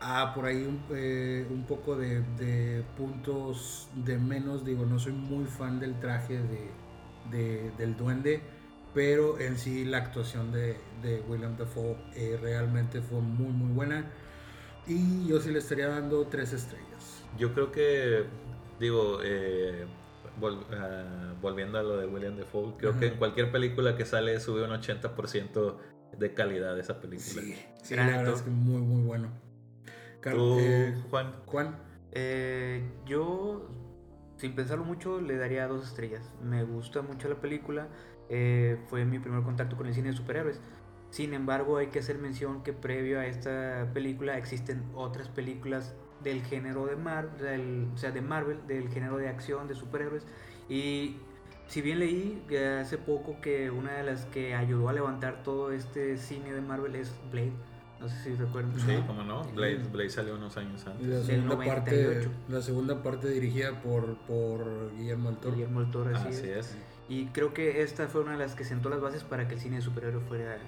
Ah, 0.00 0.32
por 0.34 0.46
ahí 0.46 0.62
un, 0.64 0.82
eh, 0.90 1.46
poco 1.68 1.96
de, 1.96 2.22
de, 2.38 2.82
puntos 2.96 3.88
de 3.94 4.16
menos. 4.18 4.64
Digo, 4.64 4.86
no 4.86 4.98
soy 4.98 5.12
muy 5.12 5.44
fan 5.44 5.80
del 5.80 6.00
traje 6.00 6.38
de, 7.30 7.70
del 7.76 7.96
duende 7.96 8.55
pero 8.96 9.38
en 9.38 9.58
sí 9.58 9.84
la 9.84 9.98
actuación 9.98 10.52
de, 10.52 10.78
de 11.02 11.20
William 11.28 11.54
Dafoe 11.54 11.98
eh, 12.14 12.38
realmente 12.40 13.02
fue 13.02 13.20
muy 13.20 13.52
muy 13.52 13.70
buena 13.74 14.10
y 14.86 15.28
yo 15.28 15.38
sí 15.38 15.50
le 15.50 15.58
estaría 15.58 15.88
dando 15.88 16.26
tres 16.28 16.54
estrellas. 16.54 17.22
Yo 17.36 17.52
creo 17.52 17.70
que, 17.70 18.24
digo, 18.80 19.18
eh, 19.22 19.84
ah, 20.72 21.34
volviendo 21.42 21.78
a 21.78 21.82
lo 21.82 21.98
de 21.98 22.06
William 22.06 22.38
Dafoe, 22.38 22.72
creo 22.78 22.98
que 22.98 23.08
en 23.08 23.16
cualquier 23.18 23.52
película 23.52 23.98
que 23.98 24.06
sale 24.06 24.40
sube 24.40 24.64
un 24.64 24.70
80% 24.70 25.76
de 26.16 26.32
calidad 26.32 26.78
esa 26.78 26.98
película. 26.98 27.42
Sí, 27.42 27.54
sí 27.82 27.96
la 27.96 28.06
verdad 28.06 28.32
es 28.32 28.40
que 28.40 28.50
muy 28.50 28.80
muy 28.80 29.02
bueno. 29.02 29.28
¿Tú, 30.22 30.58
eh, 30.58 30.94
Juan? 31.10 31.34
Juan. 31.44 31.76
yo, 33.04 33.68
sin 34.38 34.54
pensarlo 34.54 34.86
mucho, 34.86 35.20
le 35.20 35.36
daría 35.36 35.66
dos 35.66 35.86
estrellas. 35.86 36.32
Me 36.42 36.64
gusta 36.64 37.02
mucho 37.02 37.28
la 37.28 37.38
película. 37.42 37.88
Eh, 38.28 38.78
fue 38.88 39.04
mi 39.04 39.18
primer 39.18 39.42
contacto 39.42 39.76
con 39.76 39.86
el 39.86 39.94
cine 39.94 40.10
de 40.10 40.16
superhéroes. 40.16 40.60
Sin 41.10 41.34
embargo, 41.34 41.78
hay 41.78 41.88
que 41.88 42.00
hacer 42.00 42.18
mención 42.18 42.62
que 42.62 42.72
previo 42.72 43.20
a 43.20 43.26
esta 43.26 43.88
película 43.94 44.36
existen 44.36 44.82
otras 44.94 45.28
películas 45.28 45.94
del 46.22 46.42
género 46.42 46.86
de 46.86 46.96
Marvel, 46.96 47.88
o 47.94 47.96
sea, 47.96 48.10
de 48.10 48.20
Marvel, 48.20 48.66
del 48.66 48.88
género 48.88 49.16
de 49.16 49.28
acción, 49.28 49.68
de 49.68 49.74
superhéroes. 49.74 50.26
Y 50.68 51.16
si 51.68 51.82
bien 51.82 52.00
leí 52.00 52.42
hace 52.80 52.98
poco 52.98 53.40
que 53.40 53.70
una 53.70 53.92
de 53.92 54.02
las 54.04 54.24
que 54.26 54.54
ayudó 54.54 54.88
a 54.88 54.92
levantar 54.92 55.42
todo 55.42 55.72
este 55.72 56.16
cine 56.16 56.52
de 56.52 56.60
Marvel 56.60 56.96
es 56.96 57.14
Blade. 57.30 57.52
No 58.00 58.08
sé 58.08 58.22
si 58.22 58.34
recuerdan. 58.34 58.78
Sí, 58.78 58.92
cómo 59.06 59.22
no. 59.22 59.42
Blade, 59.54 59.82
Blade 59.90 60.10
salió 60.10 60.34
unos 60.34 60.56
años 60.56 60.86
antes. 60.86 61.06
La 61.06 61.22
segunda, 61.22 61.58
parte, 61.58 62.28
la 62.48 62.60
segunda 62.60 63.02
parte 63.02 63.28
dirigida 63.28 63.80
por, 63.80 64.16
por 64.26 64.92
Guillermo 64.96 65.30
del 65.30 65.38
Toro. 65.38 65.54
Guillermo 65.54 65.80
del 65.80 65.90
Toro, 65.90 66.14
así, 66.14 66.46
es. 66.46 66.76
Y 67.08 67.26
creo 67.26 67.54
que 67.54 67.82
esta 67.82 68.08
fue 68.08 68.22
una 68.22 68.32
de 68.32 68.38
las 68.38 68.54
que 68.54 68.64
sentó 68.64 68.88
las 68.88 69.00
bases 69.00 69.22
para 69.22 69.46
que 69.46 69.54
el 69.54 69.60
cine 69.60 69.76
de 69.76 69.82
superhéroe 69.82 70.20
fuera, 70.22 70.58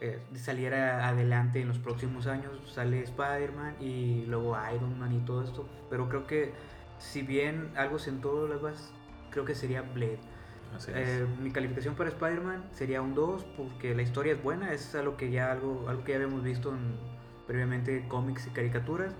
eh, 0.00 0.22
saliera 0.34 1.06
adelante 1.06 1.60
en 1.60 1.68
los 1.68 1.78
próximos 1.78 2.26
años. 2.26 2.52
Sale 2.72 3.02
Spider-Man 3.02 3.76
y 3.80 4.24
luego 4.26 4.56
Iron 4.74 4.98
Man 4.98 5.12
y 5.12 5.18
todo 5.20 5.42
esto. 5.42 5.68
Pero 5.90 6.08
creo 6.08 6.26
que 6.26 6.52
si 6.98 7.22
bien 7.22 7.70
algo 7.76 7.98
sentó 7.98 8.48
las 8.48 8.62
bases, 8.62 8.92
creo 9.30 9.44
que 9.44 9.54
sería 9.54 9.82
Blade. 9.82 10.18
Eh, 10.88 11.24
mi 11.40 11.52
calificación 11.52 11.94
para 11.94 12.10
Spider-Man 12.10 12.64
sería 12.72 13.00
un 13.00 13.14
2 13.14 13.44
porque 13.56 13.94
la 13.94 14.02
historia 14.02 14.32
es 14.32 14.42
buena, 14.42 14.72
es 14.72 14.92
algo 14.96 15.16
que 15.16 15.30
ya, 15.30 15.52
algo, 15.52 15.88
algo 15.88 16.02
que 16.02 16.12
ya 16.12 16.16
habíamos 16.16 16.42
visto 16.42 16.70
en, 16.70 16.96
previamente 17.46 18.06
cómics 18.08 18.46
y 18.46 18.50
caricaturas. 18.50 19.14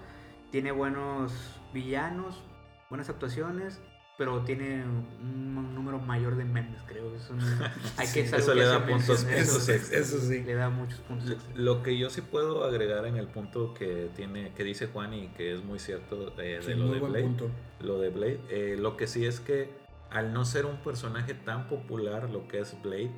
Tiene 0.51 0.73
buenos 0.73 1.61
villanos, 1.73 2.43
buenas 2.89 3.09
actuaciones 3.09 3.81
pero 4.17 4.43
tiene 4.43 4.85
un 4.85 5.75
número 5.75 5.99
mayor 5.99 6.37
de 6.37 6.45
memes, 6.45 6.81
creo. 6.87 7.15
Eso, 7.15 7.35
hay 7.97 8.09
que 8.13 8.21
eso 8.21 8.55
le 8.55 8.65
da 8.65 8.87
puntos, 8.87 9.25
eso, 9.25 9.61
sí. 9.61 10.43
Le 10.43 10.55
da 10.55 10.71
muchos 10.71 11.01
puntos 11.01 11.37
Lo 11.55 11.83
que 11.83 11.99
yo 11.99 12.11
sí 12.11 12.21
puedo 12.21 12.65
agregar 12.65 13.07
en 13.07 13.17
el 13.17 13.27
punto 13.27 13.75
que 13.75 14.11
tiene 14.15 14.53
que 14.53 14.65
dice 14.65 14.89
Juan 14.89 15.15
y 15.15 15.29
que 15.29 15.55
es 15.55 15.65
muy 15.65 15.79
cierto 15.79 16.33
eh, 16.39 16.61
de 16.65 16.75
lo, 16.77 16.93
de 16.93 17.01
Blade, 17.01 17.51
lo 17.81 17.99
de 17.99 18.11
Blade, 18.11 18.41
eh, 18.51 18.77
lo 18.79 18.97
que 18.97 19.07
sí 19.07 19.27
es 19.27 19.41
que 19.41 19.71
al 20.11 20.33
no 20.33 20.45
ser 20.45 20.67
un 20.67 20.77
personaje 20.77 21.35
tan 21.35 21.69
popular 21.69 22.31
lo 22.31 22.47
que 22.47 22.61
es 22.61 22.77
Blade, 22.83 23.13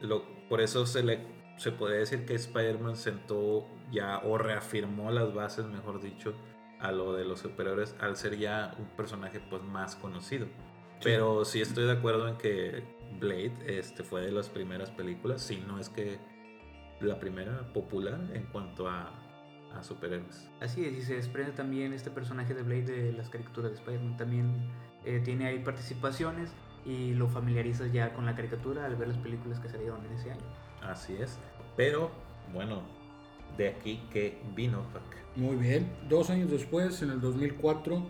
lo, 0.00 0.24
por 0.48 0.60
eso 0.60 0.86
se 0.86 1.02
le 1.02 1.34
se 1.56 1.70
puede 1.70 1.98
decir 1.98 2.26
que 2.26 2.34
Spider-Man 2.34 2.96
sentó 2.96 3.66
ya 3.92 4.18
o 4.18 4.38
reafirmó 4.38 5.10
las 5.10 5.32
bases, 5.32 5.66
mejor 5.66 6.00
dicho, 6.02 6.34
a 6.80 6.92
lo 6.92 7.12
de 7.14 7.24
los 7.24 7.40
superhéroes 7.40 7.96
al 8.00 8.16
ser 8.16 8.38
ya 8.38 8.74
un 8.78 8.86
personaje 8.96 9.40
pues 9.50 9.62
más 9.62 9.96
conocido. 9.96 10.46
Pero 11.02 11.44
sí 11.44 11.60
estoy 11.60 11.84
de 11.84 11.92
acuerdo 11.92 12.28
en 12.28 12.36
que 12.36 12.82
Blade 13.20 13.52
este, 13.66 14.02
fue 14.02 14.22
de 14.22 14.32
las 14.32 14.48
primeras 14.48 14.90
películas, 14.90 15.42
si 15.42 15.58
no 15.58 15.78
es 15.78 15.88
que 15.88 16.18
la 17.00 17.18
primera 17.18 17.72
popular 17.72 18.18
en 18.32 18.44
cuanto 18.44 18.88
a, 18.88 19.12
a 19.74 19.82
superhéroes. 19.82 20.50
Así 20.60 20.84
es, 20.84 20.94
y 20.94 21.02
se 21.02 21.16
desprende 21.16 21.52
también 21.52 21.92
este 21.92 22.10
personaje 22.10 22.54
de 22.54 22.62
Blade 22.62 22.84
de 22.84 23.12
las 23.12 23.28
caricaturas 23.28 23.72
de 23.72 23.78
Spider-Man. 23.78 24.16
También 24.16 24.70
eh, 25.04 25.20
tiene 25.22 25.46
ahí 25.46 25.58
participaciones 25.58 26.52
y 26.84 27.14
lo 27.14 27.28
familiarizas 27.28 27.92
ya 27.92 28.12
con 28.12 28.26
la 28.26 28.34
caricatura 28.34 28.86
al 28.86 28.96
ver 28.96 29.08
las 29.08 29.18
películas 29.18 29.58
que 29.60 29.68
salieron 29.68 30.04
en 30.06 30.12
ese 30.12 30.32
año. 30.32 30.44
Así 30.82 31.16
es. 31.16 31.38
Pero, 31.76 32.10
bueno, 32.52 32.82
de 33.56 33.68
aquí 33.68 34.02
que 34.12 34.38
vino 34.54 34.82
Pac. 34.92 35.02
Muy 35.36 35.56
bien. 35.56 35.90
Dos 36.08 36.30
años 36.30 36.50
después, 36.50 37.02
en 37.02 37.10
el 37.10 37.20
2004, 37.20 38.02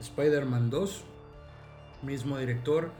Spider-Man 0.00 0.70
2. 0.70 1.04
Mismo 2.02 2.38
director, 2.38 2.92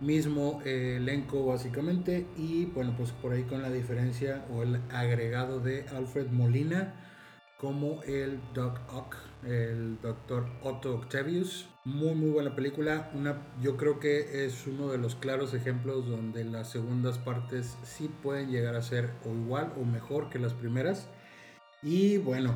mismo 0.00 0.60
eh, 0.64 0.96
elenco 0.98 1.46
básicamente. 1.46 2.26
Y 2.36 2.66
bueno, 2.66 2.94
pues 2.96 3.12
por 3.12 3.32
ahí 3.32 3.44
con 3.44 3.62
la 3.62 3.70
diferencia 3.70 4.44
o 4.52 4.62
el 4.62 4.80
agregado 4.90 5.60
de 5.60 5.86
Alfred 5.88 6.28
Molina 6.30 6.94
como 7.62 8.02
el 8.02 8.40
Doc 8.54 8.80
Ock, 8.92 9.14
el 9.46 10.00
doctor 10.00 10.46
Otto 10.64 10.96
Octavius. 10.96 11.68
Muy 11.84 12.16
muy 12.16 12.30
buena 12.30 12.56
película. 12.56 13.08
Una, 13.14 13.36
yo 13.62 13.76
creo 13.76 14.00
que 14.00 14.44
es 14.44 14.66
uno 14.66 14.90
de 14.90 14.98
los 14.98 15.14
claros 15.14 15.54
ejemplos 15.54 16.08
donde 16.08 16.44
las 16.44 16.70
segundas 16.70 17.18
partes 17.18 17.78
sí 17.84 18.10
pueden 18.20 18.50
llegar 18.50 18.74
a 18.74 18.82
ser 18.82 19.10
o 19.24 19.32
igual 19.32 19.72
o 19.80 19.84
mejor 19.84 20.28
que 20.28 20.40
las 20.40 20.54
primeras. 20.54 21.08
Y 21.82 22.18
bueno, 22.18 22.54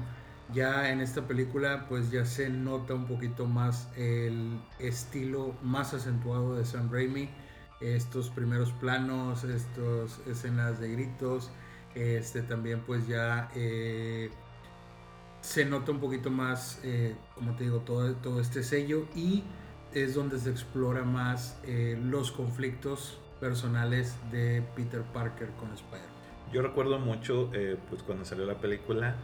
ya 0.53 0.91
en 0.91 1.01
esta 1.01 1.27
película 1.27 1.87
pues 1.89 2.11
ya 2.11 2.25
se 2.25 2.49
nota 2.49 2.95
un 2.95 3.07
poquito 3.07 3.47
más 3.47 3.89
el 3.97 4.61
estilo 4.79 5.55
más 5.63 5.95
acentuado 5.95 6.55
de 6.55 6.65
Sam 6.65 6.91
Raimi. 6.91 7.29
Estos 7.81 8.31
primeros 8.31 8.73
planos, 8.73 9.45
estas 9.45 10.21
escenas 10.27 10.81
de 10.81 10.93
gritos, 10.93 11.51
este 11.95 12.43
también 12.43 12.81
pues 12.87 13.07
ya 13.07 13.51
eh, 13.55 14.31
se 15.41 15.65
nota 15.65 15.93
un 15.93 16.01
poquito 16.01 16.31
más, 16.31 16.81
eh, 16.85 17.17
como 17.35 17.55
te 17.55 17.65
digo, 17.65 17.81
todo, 17.81 18.15
todo 18.17 18.41
este 18.41 18.63
sello 18.63 19.07
y 19.15 19.43
es 19.93 20.15
donde 20.15 20.39
se 20.39 20.51
explora 20.51 21.05
más 21.05 21.59
eh, 21.65 21.99
los 22.03 22.31
conflictos 22.31 23.19
personales 23.41 24.15
de 24.31 24.63
Peter 24.75 25.03
Parker 25.03 25.51
con 25.53 25.73
Spider-Man. 25.73 26.16
Yo 26.53 26.63
recuerdo 26.63 26.99
mucho 26.99 27.51
pues 27.89 28.03
cuando 28.03 28.25
salió 28.25 28.47
la 28.47 28.55
película 28.55 29.17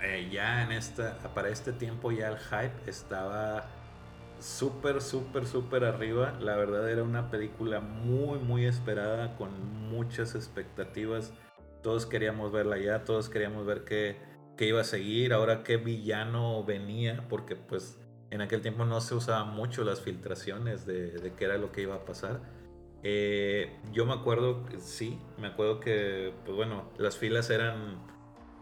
eh, 0.00 0.28
ya 0.30 0.62
en 0.62 0.72
esta, 0.72 1.16
para 1.34 1.48
este 1.48 1.72
tiempo 1.72 2.12
ya 2.12 2.28
el 2.28 2.38
hype 2.38 2.90
estaba 2.90 3.66
súper, 4.38 5.00
súper, 5.00 5.46
súper 5.46 5.84
arriba. 5.84 6.34
La 6.40 6.56
verdad 6.56 6.90
era 6.90 7.02
una 7.02 7.30
película 7.30 7.80
muy, 7.80 8.38
muy 8.38 8.66
esperada, 8.66 9.36
con 9.36 9.50
muchas 9.88 10.34
expectativas. 10.34 11.32
Todos 11.82 12.06
queríamos 12.06 12.52
verla 12.52 12.78
ya, 12.78 13.04
todos 13.04 13.28
queríamos 13.28 13.64
ver 13.64 13.84
qué, 13.84 14.18
qué 14.56 14.66
iba 14.66 14.80
a 14.80 14.84
seguir, 14.84 15.32
ahora 15.32 15.62
qué 15.62 15.76
villano 15.76 16.62
venía, 16.64 17.24
porque 17.28 17.56
pues 17.56 17.98
en 18.30 18.40
aquel 18.42 18.60
tiempo 18.60 18.84
no 18.84 19.00
se 19.00 19.14
usaban 19.14 19.54
mucho 19.54 19.84
las 19.84 20.00
filtraciones 20.00 20.84
de, 20.84 21.12
de 21.12 21.32
qué 21.34 21.44
era 21.44 21.58
lo 21.58 21.72
que 21.72 21.82
iba 21.82 21.94
a 21.94 22.04
pasar. 22.04 22.40
Eh, 23.08 23.70
yo 23.92 24.04
me 24.04 24.14
acuerdo, 24.14 24.64
sí, 24.80 25.20
me 25.38 25.46
acuerdo 25.46 25.78
que, 25.78 26.34
pues 26.44 26.56
bueno, 26.56 26.90
las 26.98 27.16
filas 27.16 27.50
eran 27.50 28.00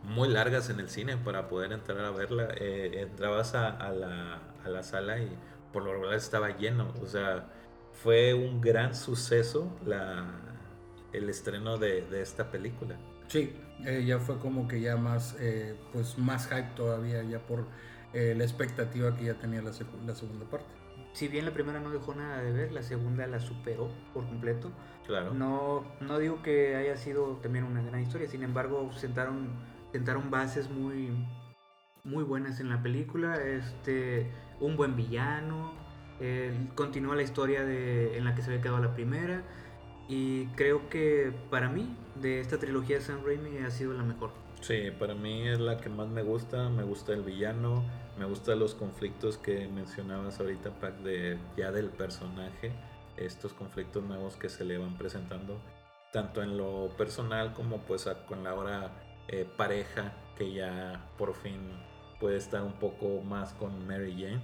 muy 0.03 0.29
largas 0.29 0.69
en 0.69 0.81
el 0.81 0.91
cine 0.91 1.17
para 1.17 1.49
poder 1.49 1.73
entrar 1.73 2.05
a 2.05 2.11
verla. 2.11 2.49
Eh, 2.59 2.91
entrabas 3.01 3.55
a, 3.55 3.71
la, 3.89 4.43
a, 4.63 4.69
la, 4.69 4.83
sala 4.83 5.19
y 5.19 5.35
por 5.73 5.83
lo 5.83 5.93
regular 5.93 6.17
estaba 6.17 6.59
lleno. 6.59 6.93
O 7.03 7.07
sea, 7.07 7.49
fue 7.93 8.35
un 8.35 8.61
gran 8.61 8.95
suceso 8.95 9.75
la, 9.87 10.27
el 11.15 11.31
estreno 11.31 11.79
de, 11.79 12.05
esta 12.21 12.51
película. 12.51 12.99
Sí, 13.29 13.57
eh, 13.87 14.05
ya 14.07 14.19
fue 14.19 14.37
como 14.37 14.69
que 14.69 14.79
ya 14.79 14.99
más, 14.99 15.37
eh, 15.41 15.75
pues 15.91 16.19
más 16.19 16.49
hype 16.49 16.69
todavía, 16.77 17.23
ya 17.23 17.39
por 17.39 17.65
la 18.13 18.45
expectativa 18.45 19.17
que 19.17 19.25
ya 19.25 19.35
tenía 19.35 19.63
la, 19.63 19.73
segunda 19.73 20.45
parte. 20.51 20.84
Si 21.15 21.29
bien 21.29 21.45
la 21.45 21.53
primera 21.53 21.81
no 21.81 21.91
dejó 21.91 22.15
nada 22.15 22.43
de 22.43 22.53
ver, 22.53 22.73
la 22.73 22.83
segunda 22.83 23.27
la 23.29 23.39
superó 23.39 23.89
por 24.13 24.27
completo. 24.27 24.73
Claro. 25.07 25.33
No, 25.33 25.85
no 26.01 26.19
digo 26.19 26.43
que 26.43 26.75
haya 26.75 26.97
sido 26.97 27.37
también 27.37 27.65
una 27.65 27.83
gran 27.83 28.03
historia, 28.03 28.29
sin 28.29 28.43
embargo, 28.43 28.91
sentaron, 28.93 29.49
sentaron 29.93 30.31
bases 30.31 30.69
muy, 30.69 31.11
muy 32.03 32.25
buenas 32.25 32.59
en 32.59 32.69
la 32.69 32.83
película. 32.83 33.41
Este, 33.41 34.29
un 34.59 34.77
buen 34.77 34.97
villano, 34.97 35.73
continúa 36.75 37.15
la 37.15 37.23
historia 37.23 37.65
de, 37.65 38.19
en 38.19 38.25
la 38.25 38.35
que 38.35 38.43
se 38.43 38.51
había 38.51 38.63
quedado 38.63 38.81
la 38.81 38.95
primera. 38.95 39.43
Y 40.09 40.47
creo 40.49 40.89
que 40.89 41.33
para 41.49 41.69
mí, 41.69 41.97
de 42.21 42.41
esta 42.41 42.59
trilogía 42.59 42.97
de 42.97 43.03
Sam 43.03 43.21
Raimi, 43.25 43.59
ha 43.59 43.71
sido 43.71 43.95
la 43.95 44.03
mejor. 44.03 44.33
Sí, 44.61 44.91
para 44.99 45.15
mí 45.15 45.47
es 45.47 45.61
la 45.61 45.79
que 45.79 45.89
más 45.89 46.09
me 46.09 46.23
gusta. 46.23 46.69
Me 46.71 46.83
gusta 46.83 47.13
el 47.13 47.23
villano, 47.23 47.85
me 48.19 48.25
gustan 48.27 48.59
los 48.59 48.75
conflictos 48.75 49.39
que 49.39 49.67
mencionabas 49.67 50.39
ahorita, 50.39 50.71
Pac, 50.79 50.95
ya 51.57 51.73
del 51.73 51.91
personaje. 51.91 52.73
Estos 53.17 53.53
conflictos 53.53 54.03
nuevos 54.05 54.37
que 54.37 54.49
se 54.49 54.65
le 54.65 54.79
van 54.79 54.97
presentando, 54.97 55.61
tanto 56.13 56.43
en 56.43 56.57
lo 56.57 56.89
personal 56.97 57.53
como 57.53 57.79
pues 57.79 58.09
con 58.27 58.43
la 58.43 58.51
ahora 58.51 58.91
eh, 59.29 59.49
pareja 59.57 60.13
que 60.37 60.53
ya 60.53 61.11
por 61.17 61.35
fin 61.35 61.61
puede 62.19 62.37
estar 62.37 62.63
un 62.63 62.73
poco 62.75 63.23
más 63.23 63.53
con 63.55 63.87
Mary 63.87 64.13
Jane. 64.13 64.43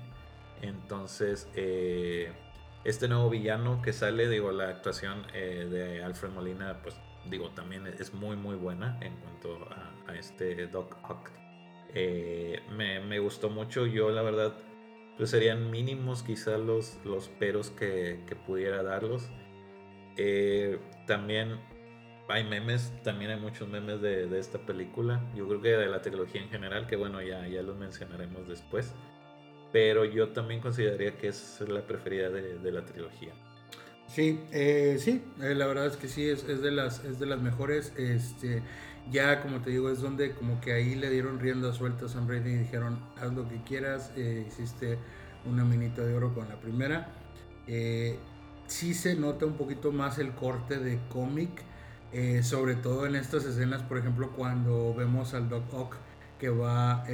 Entonces, 0.63 1.49
eh, 1.55 2.33
este 2.85 3.09
nuevo 3.09 3.29
villano 3.29 3.83
que 3.83 3.93
sale, 3.93 4.29
digo, 4.29 4.53
la 4.53 4.69
actuación 4.69 5.27
eh, 5.35 5.67
de 5.71 6.03
Alfred 6.05 6.31
Molina, 6.31 6.81
pues 6.83 6.97
digo, 7.29 7.51
también 7.51 7.87
es 7.87 8.15
muy, 8.15 8.37
muy 8.37 8.57
buena 8.57 8.99
en 9.01 9.17
cuanto 9.17 9.59
a, 9.71 10.11
a 10.11 10.17
este 10.17 10.67
Doc 10.67 10.97
Ock. 11.09 11.31
Eh, 11.95 12.61
me, 12.77 13.01
me, 13.01 13.19
gustó 13.19 13.51
mucho, 13.51 13.87
yo 13.87 14.11
la 14.11 14.23
verdad, 14.23 14.55
pues 15.17 15.31
serían 15.31 15.71
mínimos 15.71 16.23
quizás 16.23 16.61
los, 16.61 16.99
los 17.05 17.29
peros 17.29 17.71
que, 17.71 18.21
que 18.27 18.37
pudiera 18.37 18.83
darlos. 18.83 19.29
Eh, 20.17 20.79
también 21.07 21.59
hay 22.29 22.45
memes, 22.45 22.93
también 23.03 23.33
hay 23.33 23.41
muchos 23.41 23.69
memes 23.69 24.01
de, 24.01 24.27
de, 24.27 24.39
esta 24.39 24.59
película, 24.59 25.21
yo 25.35 25.49
creo 25.49 25.61
que 25.61 25.69
de 25.71 25.87
la 25.87 26.01
trilogía 26.03 26.43
en 26.43 26.49
general, 26.49 26.87
que 26.87 26.97
bueno, 26.97 27.21
ya, 27.23 27.47
ya 27.49 27.63
los 27.63 27.77
mencionaremos 27.77 28.49
después 28.49 28.95
pero 29.73 30.05
yo 30.05 30.31
también 30.31 30.61
consideraría 30.61 31.17
que 31.17 31.29
es 31.29 31.61
la 31.67 31.87
preferida 31.87 32.31
de, 32.31 32.59
de 32.59 32.73
la 32.73 32.85
trilogía. 32.85 33.33
Sí, 34.09 34.41
eh, 34.51 34.97
sí, 34.99 35.23
la 35.39 35.67
verdad 35.67 35.87
es 35.87 35.97
que 35.97 36.09
sí, 36.09 36.29
es, 36.29 36.43
es, 36.49 36.63
de 36.63 36.73
las, 36.73 37.05
es 37.05 37.21
de 37.21 37.27
las 37.27 37.41
mejores. 37.41 37.93
Este, 37.97 38.63
ya, 39.11 39.43
como 39.43 39.61
te 39.61 39.71
digo, 39.71 39.91
es 39.91 40.01
donde 40.01 40.33
como 40.33 40.61
que 40.61 40.73
ahí 40.73 40.95
le 40.95 41.11
dieron 41.11 41.39
rienda 41.39 41.73
suelta 41.73 42.07
a 42.07 42.09
Sam 42.09 42.29
Raimi 42.29 42.51
y 42.51 42.57
dijeron, 42.57 42.99
haz 43.21 43.33
lo 43.33 43.49
que 43.49 43.63
quieras, 43.63 44.13
eh, 44.17 44.45
hiciste 44.47 44.99
una 45.45 45.65
minita 45.65 46.03
de 46.03 46.15
oro 46.15 46.35
con 46.35 46.49
la 46.49 46.57
primera. 46.57 47.09
Eh, 47.67 48.19
sí 48.67 48.95
se 48.95 49.15
nota 49.15 49.47
un 49.47 49.55
poquito 49.55 49.93
más 49.93 50.19
el 50.19 50.33
corte 50.33 50.79
de 50.79 50.99
cómic, 51.09 51.51
eh, 52.13 52.43
sobre 52.43 52.75
todo 52.75 53.07
en 53.07 53.17
estas 53.17 53.45
escenas, 53.45 53.83
por 53.83 53.99
ejemplo, 53.99 54.31
cuando 54.33 54.95
vemos 54.95 55.35
al 55.35 55.49
Doc 55.49 55.73
Ock 55.73 55.97
que 56.39 56.49
va 56.49 57.05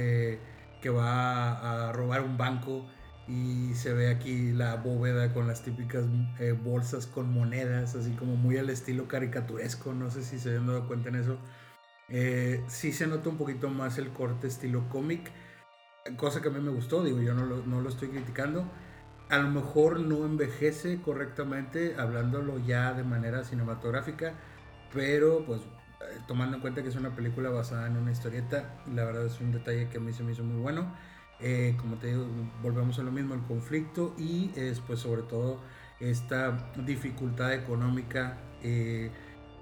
que 0.81 0.89
va 0.89 1.87
a 1.87 1.91
robar 1.91 2.21
un 2.21 2.37
banco 2.37 2.85
y 3.27 3.73
se 3.73 3.93
ve 3.93 4.09
aquí 4.09 4.53
la 4.53 4.75
bóveda 4.75 5.33
con 5.33 5.47
las 5.47 5.61
típicas 5.61 6.05
eh, 6.39 6.53
bolsas 6.53 7.07
con 7.07 7.31
monedas, 7.31 7.95
así 7.95 8.11
como 8.11 8.35
muy 8.35 8.57
al 8.57 8.69
estilo 8.69 9.07
caricaturesco, 9.07 9.93
no 9.93 10.09
sé 10.09 10.23
si 10.23 10.39
se 10.39 10.55
han 10.55 10.67
dado 10.67 10.87
cuenta 10.87 11.09
en 11.09 11.15
eso. 11.15 11.37
Eh, 12.09 12.63
sí 12.67 12.91
se 12.93 13.07
nota 13.07 13.29
un 13.29 13.37
poquito 13.37 13.69
más 13.69 13.97
el 13.97 14.09
corte 14.09 14.47
estilo 14.47 14.87
cómic, 14.89 15.31
cosa 16.15 16.41
que 16.41 16.47
a 16.47 16.51
mí 16.51 16.59
me 16.61 16.71
gustó, 16.71 17.03
digo, 17.03 17.21
yo 17.21 17.33
no 17.33 17.45
lo, 17.45 17.65
no 17.65 17.81
lo 17.81 17.89
estoy 17.89 18.09
criticando. 18.09 18.69
A 19.29 19.39
lo 19.39 19.49
mejor 19.49 19.99
no 19.99 20.25
envejece 20.25 21.01
correctamente, 21.01 21.95
hablándolo 21.97 22.59
ya 22.59 22.93
de 22.93 23.03
manera 23.03 23.43
cinematográfica, 23.43 24.33
pero 24.93 25.43
pues 25.45 25.61
tomando 26.27 26.55
en 26.55 26.61
cuenta 26.61 26.81
que 26.81 26.89
es 26.89 26.95
una 26.95 27.15
película 27.15 27.49
basada 27.49 27.87
en 27.87 27.97
una 27.97 28.11
historieta, 28.11 28.75
la 28.93 29.03
verdad 29.03 29.25
es 29.25 29.39
un 29.41 29.51
detalle 29.51 29.89
que 29.89 29.97
a 29.97 29.99
mí 29.99 30.13
se 30.13 30.23
me 30.23 30.31
hizo 30.31 30.43
muy 30.43 30.61
bueno. 30.61 30.95
Eh, 31.39 31.75
como 31.79 31.97
te 31.97 32.07
digo, 32.07 32.25
volvemos 32.63 32.97
a 32.99 33.03
lo 33.03 33.11
mismo, 33.11 33.35
el 33.35 33.43
conflicto 33.43 34.15
y 34.17 34.51
es 34.55 34.79
pues 34.79 34.99
sobre 34.99 35.21
todo 35.23 35.61
esta 35.99 36.71
dificultad 36.85 37.53
económica 37.53 38.37
eh, 38.63 39.11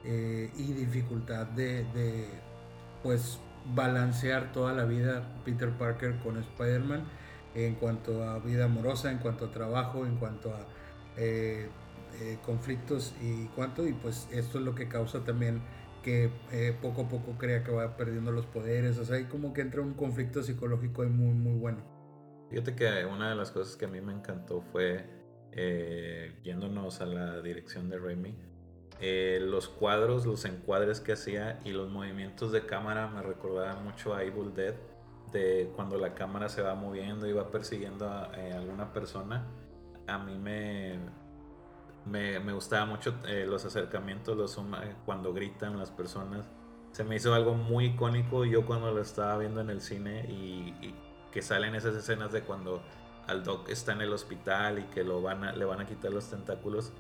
eh, 0.05 0.51
y 0.57 0.73
dificultad 0.73 1.47
de, 1.47 1.83
de, 1.93 2.27
pues 3.03 3.39
balancear 3.73 4.51
toda 4.51 4.73
la 4.73 4.85
vida 4.85 5.23
Peter 5.43 5.69
Parker 5.71 6.17
con 6.19 6.37
Spider-Man 6.37 7.03
en 7.55 7.75
cuanto 7.75 8.23
a 8.23 8.39
vida 8.39 8.65
amorosa, 8.65 9.11
en 9.11 9.17
cuanto 9.17 9.45
a 9.45 9.51
trabajo, 9.51 10.05
en 10.05 10.17
cuanto 10.17 10.53
a 10.53 10.59
eh, 11.17 11.69
conflictos 12.45 13.13
y 13.21 13.47
cuanto 13.47 13.87
y 13.87 13.93
pues 13.93 14.27
esto 14.31 14.59
es 14.59 14.63
lo 14.63 14.75
que 14.75 14.87
causa 14.87 15.23
también 15.23 15.61
que 16.05 16.29
eh, 16.51 16.77
poco 16.83 17.01
a 17.01 17.09
poco 17.09 17.35
crea 17.35 17.63
que 17.63 17.71
va 17.71 17.97
perdiendo 17.97 18.31
los 18.31 18.45
poderes. 18.45 18.99
O 18.99 19.05
sea, 19.05 19.15
hay 19.15 19.23
como 19.23 19.53
que 19.53 19.61
entra 19.61 19.81
un 19.81 19.95
conflicto 19.95 20.43
psicológico 20.43 21.01
ahí 21.01 21.09
muy, 21.09 21.33
muy 21.33 21.57
bueno. 21.57 21.79
Fíjate 22.51 22.75
que 22.75 23.05
una 23.05 23.29
de 23.29 23.35
las 23.35 23.49
cosas 23.49 23.75
que 23.75 23.85
a 23.85 23.87
mí 23.87 23.99
me 24.01 24.13
encantó 24.13 24.61
fue, 24.61 25.03
eh, 25.51 26.39
yéndonos 26.43 27.01
a 27.01 27.07
la 27.07 27.41
dirección 27.41 27.89
de 27.89 27.97
Raimi, 27.97 28.37
eh, 28.99 29.39
los 29.41 29.67
cuadros, 29.67 30.25
los 30.25 30.45
encuadres 30.45 31.01
que 31.01 31.13
hacía 31.13 31.59
y 31.65 31.71
los 31.71 31.89
movimientos 31.89 32.51
de 32.51 32.65
cámara 32.65 33.07
me 33.07 33.21
recordaban 33.21 33.83
mucho 33.83 34.15
a 34.15 34.23
Evil 34.23 34.53
Dead, 34.53 34.75
de 35.31 35.71
cuando 35.75 35.97
la 35.97 36.13
cámara 36.13 36.47
se 36.47 36.61
va 36.61 36.75
moviendo 36.75 37.27
y 37.27 37.33
va 37.33 37.51
persiguiendo 37.51 38.07
a 38.07 38.31
eh, 38.37 38.53
alguna 38.53 38.93
persona. 38.93 39.45
A 40.07 40.17
mí 40.19 40.37
me, 40.37 40.97
me, 42.05 42.39
me 42.39 42.53
gustaba 42.53 42.85
mucho 42.85 43.15
eh, 43.27 43.45
los 43.47 43.65
acercamientos, 43.65 44.37
los 44.37 44.57
cuando 45.05 45.33
gritan 45.33 45.77
las 45.77 45.91
personas. 45.91 46.47
Se 46.91 47.03
me 47.03 47.17
hizo 47.17 47.33
algo 47.33 47.55
muy 47.55 47.87
icónico 47.87 48.45
yo 48.45 48.65
cuando 48.65 48.91
lo 48.91 49.01
estaba 49.01 49.37
viendo 49.37 49.59
en 49.59 49.69
el 49.69 49.81
cine 49.81 50.25
y, 50.29 50.73
y 50.81 50.95
que 51.33 51.41
salen 51.41 51.75
esas 51.75 51.95
escenas 51.95 52.31
de 52.31 52.41
cuando 52.41 52.81
al 53.27 53.43
Doc 53.43 53.69
está 53.69 53.91
en 53.91 54.01
el 54.01 54.13
hospital 54.13 54.79
y 54.79 54.83
que 54.83 55.03
lo 55.03 55.21
van 55.21 55.43
a, 55.43 55.51
le 55.51 55.65
van 55.65 55.81
a 55.81 55.85
quitar 55.85 56.11
los 56.11 56.29
tentáculos. 56.29 56.93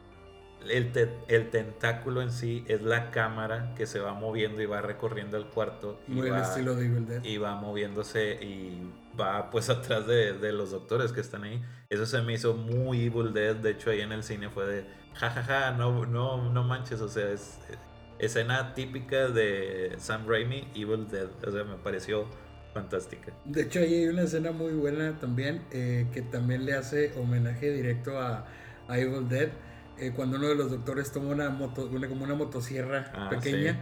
El, 0.69 0.91
te, 0.91 1.09
el, 1.27 1.49
tentáculo 1.51 2.21
en 2.21 2.31
sí 2.31 2.65
es 2.67 2.81
la 2.81 3.11
cámara 3.11 3.73
que 3.75 3.85
se 3.85 3.99
va 3.99 4.13
moviendo 4.13 4.61
y 4.61 4.65
va 4.65 4.81
recorriendo 4.81 5.37
el 5.37 5.45
cuarto. 5.45 5.99
Y 6.07 6.13
Muy 6.13 6.29
va, 6.29 6.37
el 6.37 6.43
estilo 6.43 6.75
de 6.75 6.85
Evil 6.85 7.05
Dead. 7.05 7.23
Y 7.23 7.37
va 7.37 7.55
moviéndose 7.55 8.33
y 8.43 8.91
va 9.19 9.51
pues 9.51 9.69
atrás 9.71 10.07
de, 10.07 10.33
de, 10.33 10.51
los 10.51 10.71
doctores 10.71 11.11
que 11.11 11.21
están 11.21 11.43
ahí. 11.43 11.61
Eso 11.89 12.05
se 12.05 12.21
me 12.21 12.33
hizo 12.33 12.55
muy 12.55 13.05
Evil 13.05 13.33
Dead. 13.33 13.55
De 13.55 13.71
hecho, 13.71 13.91
ahí 13.91 14.01
en 14.01 14.11
el 14.11 14.23
cine 14.23 14.49
fue 14.49 14.65
de 14.65 14.85
jajaja, 15.13 15.43
ja, 15.43 15.61
ja, 15.61 15.71
no, 15.71 16.05
no, 16.05 16.51
no 16.51 16.63
manches. 16.63 17.01
O 17.01 17.09
sea, 17.09 17.29
es 17.29 17.59
escena 18.19 18.73
típica 18.73 19.27
de 19.27 19.95
Sam 19.97 20.27
Raimi, 20.27 20.67
Evil 20.75 21.07
Dead. 21.07 21.29
O 21.45 21.51
sea, 21.51 21.63
me 21.63 21.75
pareció 21.75 22.25
fantástica. 22.73 23.31
De 23.45 23.63
hecho, 23.63 23.79
ahí 23.79 23.93
hay 23.93 24.07
una 24.07 24.23
escena 24.23 24.51
muy 24.51 24.73
buena 24.73 25.17
también 25.19 25.61
eh, 25.71 26.07
que 26.13 26.21
también 26.21 26.65
le 26.65 26.73
hace 26.73 27.13
homenaje 27.17 27.71
directo 27.71 28.19
a, 28.19 28.45
a 28.87 28.99
Evil 28.99 29.27
Dead. 29.29 29.49
Eh, 29.97 30.11
cuando 30.15 30.37
uno 30.37 30.47
de 30.49 30.55
los 30.55 30.71
doctores 30.71 31.11
toma 31.11 31.29
una 31.29 31.49
moto, 31.49 31.89
una, 31.91 32.07
como 32.07 32.23
una 32.23 32.35
motosierra 32.35 33.11
ah, 33.13 33.29
pequeña. 33.29 33.73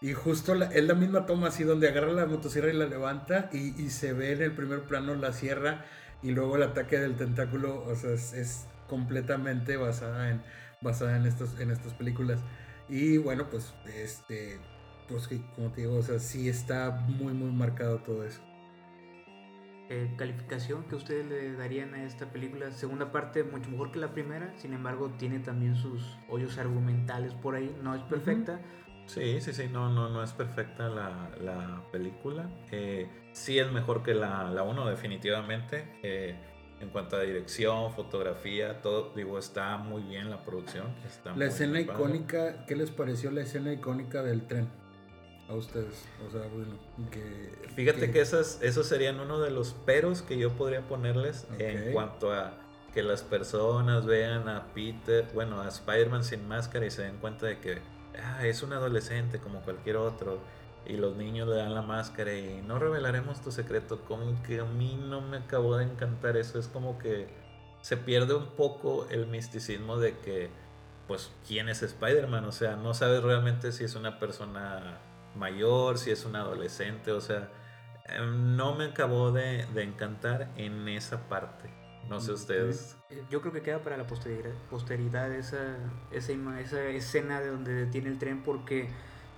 Sí. 0.00 0.08
Y 0.08 0.12
justo 0.14 0.54
la, 0.54 0.66
es 0.66 0.84
la 0.84 0.94
misma 0.94 1.26
toma 1.26 1.48
así 1.48 1.62
donde 1.64 1.88
agarra 1.88 2.12
la 2.12 2.26
motosierra 2.26 2.70
y 2.70 2.72
la 2.72 2.86
levanta 2.86 3.48
y, 3.52 3.80
y, 3.80 3.90
se 3.90 4.12
ve 4.12 4.32
en 4.32 4.42
el 4.42 4.52
primer 4.52 4.82
plano 4.82 5.14
la 5.14 5.32
sierra 5.32 5.84
y 6.22 6.32
luego 6.32 6.56
el 6.56 6.64
ataque 6.64 6.98
del 6.98 7.16
tentáculo, 7.16 7.84
o 7.84 7.94
sea, 7.94 8.10
es, 8.10 8.32
es 8.32 8.66
completamente 8.88 9.76
basada 9.76 10.30
en, 10.30 10.42
basada 10.80 11.16
en, 11.16 11.26
estos, 11.26 11.58
en 11.60 11.70
estas 11.70 11.94
películas. 11.94 12.40
Y 12.88 13.16
bueno, 13.18 13.48
pues, 13.48 13.72
este, 13.86 14.58
pues 15.08 15.28
como 15.54 15.70
te 15.70 15.82
digo, 15.82 15.96
o 15.96 16.02
sea, 16.02 16.18
sí 16.18 16.48
está 16.48 16.90
muy, 16.90 17.32
muy 17.32 17.50
marcado 17.52 17.98
todo 17.98 18.24
eso. 18.24 18.40
Eh, 19.88 20.14
calificación 20.16 20.84
que 20.84 20.94
ustedes 20.94 21.26
le 21.26 21.52
darían 21.54 21.94
a 21.94 22.04
esta 22.04 22.32
película. 22.32 22.70
Segunda 22.70 23.12
parte, 23.12 23.42
mucho 23.44 23.70
mejor 23.70 23.92
que 23.92 23.98
la 23.98 24.12
primera, 24.12 24.52
sin 24.56 24.72
embargo, 24.72 25.10
tiene 25.18 25.40
también 25.40 25.76
sus 25.76 26.16
hoyos 26.28 26.56
argumentales 26.56 27.34
por 27.34 27.56
ahí. 27.56 27.76
No 27.82 27.94
es 27.94 28.02
perfecta. 28.02 28.54
Uh 28.54 28.56
-huh. 28.56 28.82
Sí, 29.06 29.40
sí, 29.40 29.52
sí, 29.52 29.68
no, 29.70 29.90
no, 29.90 30.08
no 30.08 30.22
es 30.22 30.32
perfecta 30.32 30.88
la, 30.88 31.30
la 31.40 31.82
película. 31.90 32.48
Eh, 32.70 33.08
sí 33.32 33.58
es 33.58 33.70
mejor 33.70 34.02
que 34.02 34.14
la 34.14 34.62
1, 34.62 34.88
definitivamente. 34.88 35.98
Eh, 36.02 36.36
en 36.80 36.88
cuanto 36.88 37.16
a 37.16 37.20
dirección, 37.20 37.92
fotografía, 37.92 38.80
todo, 38.80 39.12
digo, 39.14 39.38
está 39.38 39.76
muy 39.78 40.02
bien 40.02 40.30
la 40.30 40.42
producción. 40.42 40.86
la 41.36 41.46
escena 41.46 41.80
icónica, 41.80 42.66
¿qué 42.66 42.74
les 42.74 42.90
pareció 42.90 43.30
la 43.30 43.42
escena 43.42 43.72
icónica 43.72 44.22
del 44.22 44.46
tren? 44.48 44.68
A 45.52 45.54
ustedes, 45.54 46.06
o 46.26 46.30
sea, 46.30 46.40
bueno, 46.48 46.78
que... 47.10 47.68
Fíjate 47.74 48.10
que, 48.10 48.22
esas, 48.22 48.58
esos 48.62 48.86
serían 48.86 49.20
uno 49.20 49.38
de 49.38 49.50
los 49.50 49.74
peros 49.74 50.22
que 50.22 50.38
yo 50.38 50.50
podría 50.52 50.80
ponerles 50.80 51.46
en 51.58 51.92
cuanto 51.92 52.32
a 52.32 52.54
que 52.94 53.02
las 53.02 53.22
personas 53.22 54.06
vean 54.06 54.48
a 54.48 54.72
Peter, 54.72 55.28
bueno, 55.34 55.60
a 55.60 55.68
Spider-Man 55.68 56.24
sin 56.24 56.48
máscara 56.48 56.86
y 56.86 56.90
se 56.90 57.02
den 57.02 57.18
cuenta 57.18 57.44
de 57.44 57.58
que 57.58 57.80
ah, 58.22 58.46
es 58.46 58.62
un 58.62 58.72
adolescente 58.72 59.40
como 59.40 59.60
cualquier 59.60 59.96
otro 59.98 60.38
y 60.86 60.94
los 60.96 61.16
niños 61.16 61.46
le 61.48 61.56
dan 61.56 61.74
la 61.74 61.82
máscara 61.82 62.34
y 62.34 62.62
no 62.66 62.78
revelaremos 62.78 63.42
tu 63.42 63.52
secreto. 63.52 64.00
Como 64.06 64.42
que 64.42 64.60
a 64.60 64.64
mí 64.64 64.98
no 65.06 65.20
me 65.20 65.36
acabó 65.36 65.76
de 65.76 65.84
encantar 65.84 66.38
eso. 66.38 66.58
Es 66.58 66.66
como 66.66 66.98
que 66.98 67.28
se 67.82 67.98
pierde 67.98 68.34
un 68.34 68.46
poco 68.46 69.06
el 69.10 69.26
misticismo 69.26 69.98
de 69.98 70.16
que, 70.18 70.48
pues, 71.06 71.30
¿quién 71.46 71.68
es 71.68 71.82
Spider-Man? 71.82 72.46
O 72.46 72.52
sea, 72.52 72.76
no 72.76 72.94
sabes 72.94 73.22
realmente 73.22 73.70
si 73.72 73.84
es 73.84 73.94
una 73.94 74.18
persona 74.18 74.98
mayor, 75.36 75.98
si 75.98 76.10
es 76.10 76.24
un 76.24 76.36
adolescente. 76.36 77.12
O 77.12 77.20
sea, 77.20 77.50
em, 78.06 78.56
no 78.56 78.74
me 78.74 78.86
acabó 78.86 79.32
de, 79.32 79.66
encantar 79.82 80.50
en 80.56 80.88
esa 80.88 81.28
parte. 81.28 81.70
No 82.08 82.20
sé 82.20 82.32
ustedes. 82.32 82.96
Yo 83.30 83.40
creo 83.40 83.52
que 83.52 83.62
queda 83.62 83.82
para 83.82 83.96
la 83.96 84.06
posteridad, 84.06 84.50
posteridad 84.68 85.32
esa, 85.32 85.76
esa, 86.10 86.32
esa 86.60 86.82
escena 86.88 87.40
de 87.40 87.48
donde 87.48 87.72
detiene 87.72 88.08
el 88.08 88.18
tren 88.18 88.42
porque 88.42 88.90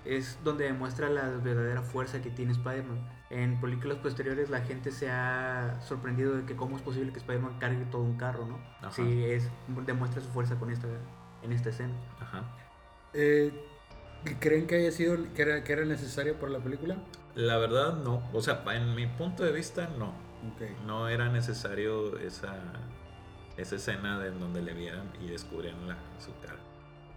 es 0.04 0.38
donde 0.44 0.64
demuestra 0.64 1.08
la 1.08 1.28
verdadera 1.28 1.82
fuerza 1.82 2.20
que 2.22 2.30
tiene 2.30 2.52
Spider-Man. 2.52 3.08
En 3.30 3.60
películas 3.60 3.98
posteriores 3.98 4.50
la 4.50 4.60
gente 4.60 4.90
se 4.92 5.10
ha 5.10 5.80
sorprendido 5.82 6.36
de 6.36 6.44
que 6.44 6.56
cómo 6.56 6.76
es 6.76 6.82
posible 6.82 7.12
que 7.12 7.18
Spider-Man 7.18 7.58
cargue 7.58 7.84
todo 7.86 8.02
un 8.02 8.16
carro, 8.16 8.46
¿no? 8.46 8.58
Sí, 8.90 9.24
es, 9.24 9.48
demuestra 9.86 10.20
su 10.22 10.28
fuerza 10.28 10.56
con 10.56 10.70
esta, 10.70 10.88
en 11.42 11.52
esta 11.52 11.70
escena. 11.70 11.94
Ajá. 12.20 12.44
Eh, 13.12 13.52
¿Creen 14.40 14.66
que 14.66 14.76
haya 14.76 14.90
sido, 14.90 15.16
que 15.34 15.42
era, 15.42 15.64
que 15.64 15.72
era 15.72 15.84
necesario 15.84 16.38
por 16.38 16.50
la 16.50 16.58
película? 16.58 16.96
La 17.34 17.58
verdad 17.58 17.96
no, 17.96 18.22
o 18.32 18.40
sea, 18.40 18.62
en 18.72 18.94
mi 18.94 19.06
punto 19.06 19.44
de 19.44 19.52
vista 19.52 19.90
no. 19.98 20.12
No 20.86 21.08
era 21.08 21.30
necesario 21.30 22.18
esa, 22.18 22.54
esa 23.56 23.76
escena 23.76 24.18
de 24.18 24.30
donde 24.30 24.62
le 24.62 24.74
vieran 24.74 25.10
y 25.20 25.28
descubrieran 25.28 25.88
la, 25.88 25.96
su 26.18 26.32
cara. 26.40 26.58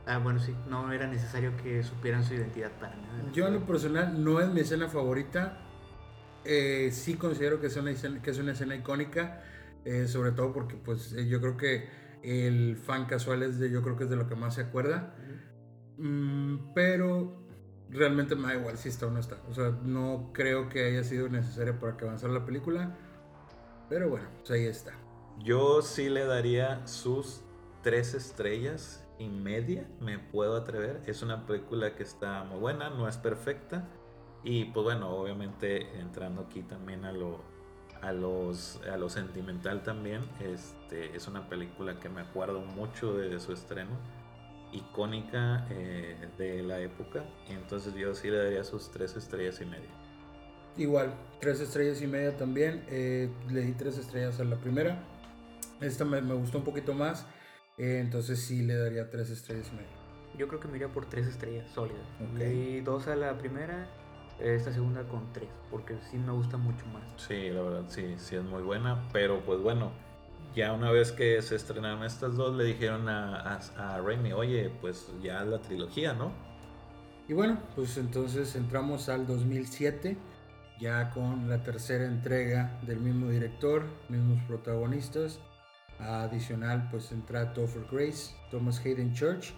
Ah, 0.06 0.20
bueno, 0.20 0.40
sí, 0.40 0.56
no 0.70 0.94
era 0.94 1.08
necesario 1.08 1.56
que 1.58 1.84
supieran 1.84 2.24
su 2.24 2.34
identidad 2.34 2.72
para 2.80 2.96
nada. 2.96 3.30
Yo 3.34 3.48
en 3.48 3.56
lo 3.56 3.66
personal 3.66 4.24
no 4.24 4.40
es 4.40 4.48
mi 4.48 4.62
escena 4.62 4.88
favorita. 4.88 5.58
Eh, 6.46 6.92
sí 6.94 7.16
considero 7.16 7.60
que 7.60 7.68
es 7.68 7.76
una 7.76 7.92
escena, 7.92 8.22
que 8.22 8.30
es 8.32 8.38
una 8.40 8.54
escena 8.54 8.76
icónica, 8.76 9.42
eh, 9.84 10.08
sobre 10.08 10.32
todo 10.32 10.54
porque 10.54 10.76
pues 10.76 11.12
eh, 11.12 11.28
yo 11.28 11.42
creo 11.42 11.58
que 11.58 11.90
el 12.24 12.78
fan 12.78 13.06
casual 13.06 13.44
es 13.44 13.60
de, 13.60 13.70
yo 13.70 13.82
creo 13.82 13.98
que 13.98 14.06
es 14.06 14.10
de 14.10 14.16
lo 14.16 14.30
que 14.30 14.36
más 14.36 14.56
se 14.56 14.62
acuerda. 14.62 15.14
Mm, 15.98 16.74
pero 16.74 17.48
realmente 17.90 18.36
me 18.36 18.48
da 18.48 18.56
igual 18.56 18.78
si 18.78 18.90
está 18.90 19.08
o 19.08 19.12
no 19.12 19.20
está. 19.20 19.38
O 19.50 19.54
sea, 19.54 19.70
no 19.84 20.32
creo 20.34 20.70
que 20.70 20.86
haya 20.86 21.04
sido 21.04 21.30
necesario 21.30 21.80
para 21.80 21.98
que 21.98 22.06
avanzara 22.06 22.34
la 22.34 22.46
película. 22.46 22.96
Pero 23.90 24.10
bueno, 24.10 24.28
pues 24.40 24.52
ahí 24.52 24.66
está. 24.66 24.94
Yo 25.40 25.82
sí 25.82 26.10
le 26.10 26.26
daría 26.26 26.86
sus 26.88 27.42
tres 27.84 28.14
estrellas 28.14 29.06
y 29.20 29.30
media, 29.30 29.88
me 30.00 30.20
puedo 30.20 30.58
atrever. 30.58 31.02
Es 31.06 31.22
una 31.22 31.46
película 31.46 31.96
que 31.96 32.04
está 32.04 32.44
muy 32.44 32.60
buena, 32.60 32.90
no 32.90 33.08
es 33.08 33.18
perfecta. 33.18 33.88
Y 34.44 34.66
pues 34.66 34.84
bueno, 34.84 35.10
obviamente 35.10 36.00
entrando 36.00 36.44
aquí 36.44 36.64
también 36.64 37.06
a 37.06 37.12
lo, 37.12 37.42
a 38.02 38.12
los, 38.12 38.80
a 38.92 38.98
lo 38.98 39.10
sentimental 39.10 39.84
también, 39.84 40.30
este, 40.40 41.16
es 41.16 41.28
una 41.28 41.50
película 41.50 42.00
que 42.00 42.10
me 42.10 42.22
acuerdo 42.22 42.62
mucho 42.62 43.18
de 43.18 43.40
su 43.40 43.52
estreno, 43.54 43.92
icónica 44.72 45.68
eh, 45.70 46.30
de 46.38 46.64
la 46.64 46.80
época. 46.80 47.26
Y 47.50 47.54
entonces 47.54 47.94
yo 47.96 48.14
sí 48.14 48.30
le 48.30 48.38
daría 48.38 48.64
sus 48.64 48.92
tres 48.92 49.16
estrellas 49.16 49.62
y 49.62 49.66
media. 49.66 49.90
Igual, 50.78 51.14
tres 51.40 51.60
estrellas 51.60 52.02
y 52.02 52.08
media 52.08 52.38
también. 52.38 52.84
Eh, 52.90 53.30
le 53.50 53.62
di 53.62 53.74
tres 53.74 53.98
estrellas 53.98 54.40
a 54.40 54.44
la 54.44 54.58
primera. 54.58 55.04
Esta 55.82 56.06
me, 56.06 56.22
me 56.22 56.34
gustó 56.36 56.60
un 56.60 56.64
poquito 56.64 56.94
más. 56.94 57.26
Eh, 57.78 58.00
entonces 58.00 58.42
sí 58.42 58.64
le 58.64 58.76
daría 58.76 59.10
tres 59.10 59.30
estrellas 59.30 59.70
y 59.72 59.76
media. 59.76 59.98
Yo 60.38 60.48
creo 60.48 60.60
que 60.60 60.68
me 60.68 60.78
iría 60.78 60.90
por 60.90 61.08
tres 61.08 61.28
estrellas 61.28 61.70
sólidas. 61.72 62.06
Le 62.36 62.50
di 62.50 62.82
dos 62.82 63.08
a 63.08 63.16
la 63.16 63.38
primera, 63.38 63.88
esta 64.40 64.72
segunda 64.72 65.08
con 65.08 65.32
tres, 65.34 65.50
porque 65.72 65.98
sí 66.12 66.18
me 66.18 66.32
gusta 66.32 66.58
mucho 66.58 66.86
más. 66.88 67.04
Sí, 67.18 67.50
la 67.50 67.62
verdad, 67.62 67.86
sí, 67.88 68.16
sí 68.18 68.36
es 68.36 68.44
muy 68.44 68.62
buena. 68.62 69.08
Pero 69.14 69.44
pues 69.46 69.60
bueno, 69.62 69.92
ya 70.56 70.74
una 70.74 70.92
vez 70.92 71.12
que 71.12 71.42
se 71.42 71.56
estrenaron 71.56 72.04
estas 72.04 72.36
dos, 72.36 72.56
le 72.56 72.64
dijeron 72.64 73.08
a, 73.10 73.42
a, 73.42 73.96
a 73.96 74.02
Raimi, 74.02 74.34
oye, 74.34 74.72
pues 74.82 75.12
ya 75.22 75.44
la 75.44 75.60
trilogía, 75.60 76.14
¿no? 76.14 76.32
Y 77.28 77.34
bueno, 77.34 77.60
pues 77.76 77.98
entonces 77.98 78.56
entramos 78.56 79.10
al 79.10 79.28
2007, 79.28 80.18
ya 80.80 81.10
con 81.10 81.50
la 81.50 81.62
tercera 81.62 82.06
entrega 82.06 82.80
del 82.84 83.00
mismo 83.00 83.30
director, 83.30 83.84
mismos 84.08 84.42
protagonistas. 84.48 85.40
Adicional, 86.00 86.88
pues 86.92 87.12
entra 87.12 87.54
Topher 87.54 87.86
Grace, 87.92 88.34
Thomas 88.52 88.80
Hayden 88.86 89.14
Church 89.14 89.54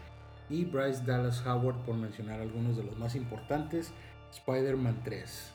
y 0.49 0.65
Bryce 0.65 1.03
Dallas 1.05 1.45
Howard, 1.45 1.83
por 1.85 1.95
mencionar 1.95 2.39
algunos 2.39 2.77
de 2.77 2.83
los 2.83 2.97
más 2.97 3.15
importantes. 3.15 3.91
Spider-Man 4.31 5.01
3. 5.03 5.53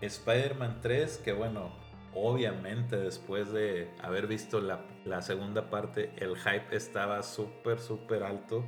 Spider-Man 0.00 0.78
3, 0.80 1.18
que 1.18 1.32
bueno, 1.32 1.70
obviamente 2.14 2.96
después 2.96 3.52
de 3.52 3.90
haber 4.02 4.26
visto 4.26 4.60
la, 4.60 4.84
la 5.04 5.22
segunda 5.22 5.70
parte, 5.70 6.12
el 6.16 6.36
hype 6.36 6.74
estaba 6.74 7.22
súper, 7.22 7.78
súper 7.78 8.22
alto. 8.22 8.64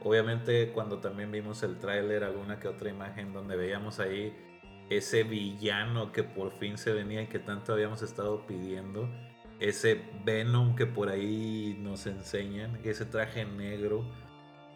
Obviamente 0.00 0.72
cuando 0.72 0.98
también 0.98 1.30
vimos 1.30 1.62
el 1.62 1.78
tráiler, 1.78 2.24
alguna 2.24 2.58
que 2.58 2.68
otra 2.68 2.90
imagen 2.90 3.32
donde 3.32 3.56
veíamos 3.56 4.00
ahí 4.00 4.34
ese 4.90 5.22
villano 5.22 6.12
que 6.12 6.22
por 6.22 6.52
fin 6.58 6.76
se 6.76 6.92
venía 6.92 7.22
y 7.22 7.26
que 7.28 7.38
tanto 7.38 7.72
habíamos 7.72 8.02
estado 8.02 8.46
pidiendo 8.46 9.08
ese 9.62 10.02
Venom 10.24 10.74
que 10.74 10.86
por 10.86 11.08
ahí 11.08 11.78
nos 11.80 12.06
enseñan, 12.06 12.80
ese 12.84 13.04
traje 13.04 13.44
negro. 13.44 14.04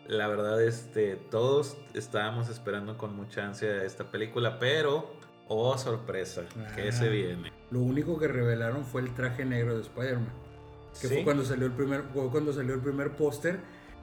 La 0.06 0.28
verdad, 0.28 0.62
este, 0.62 1.16
todos 1.16 1.76
estábamos 1.94 2.48
esperando 2.48 2.96
con 2.96 3.16
mucha 3.16 3.44
ansia 3.44 3.82
esta 3.82 4.04
película, 4.12 4.60
pero, 4.60 5.16
oh 5.48 5.76
sorpresa, 5.76 6.44
que 6.76 6.92
se 6.92 7.08
viene. 7.08 7.55
Lo 7.70 7.80
único 7.80 8.18
que 8.18 8.28
revelaron 8.28 8.84
fue 8.84 9.02
el 9.02 9.14
traje 9.14 9.44
negro 9.44 9.74
de 9.74 9.82
Spider-Man. 9.82 10.32
Que 11.00 11.08
fue 11.08 11.24
cuando 11.24 11.44
salió 11.44 11.66
el 11.66 11.72
primer, 11.72 12.02
cuando 12.04 12.52
salió 12.52 12.74
el 12.74 12.80
primer 12.80 13.10
póster 13.10 13.58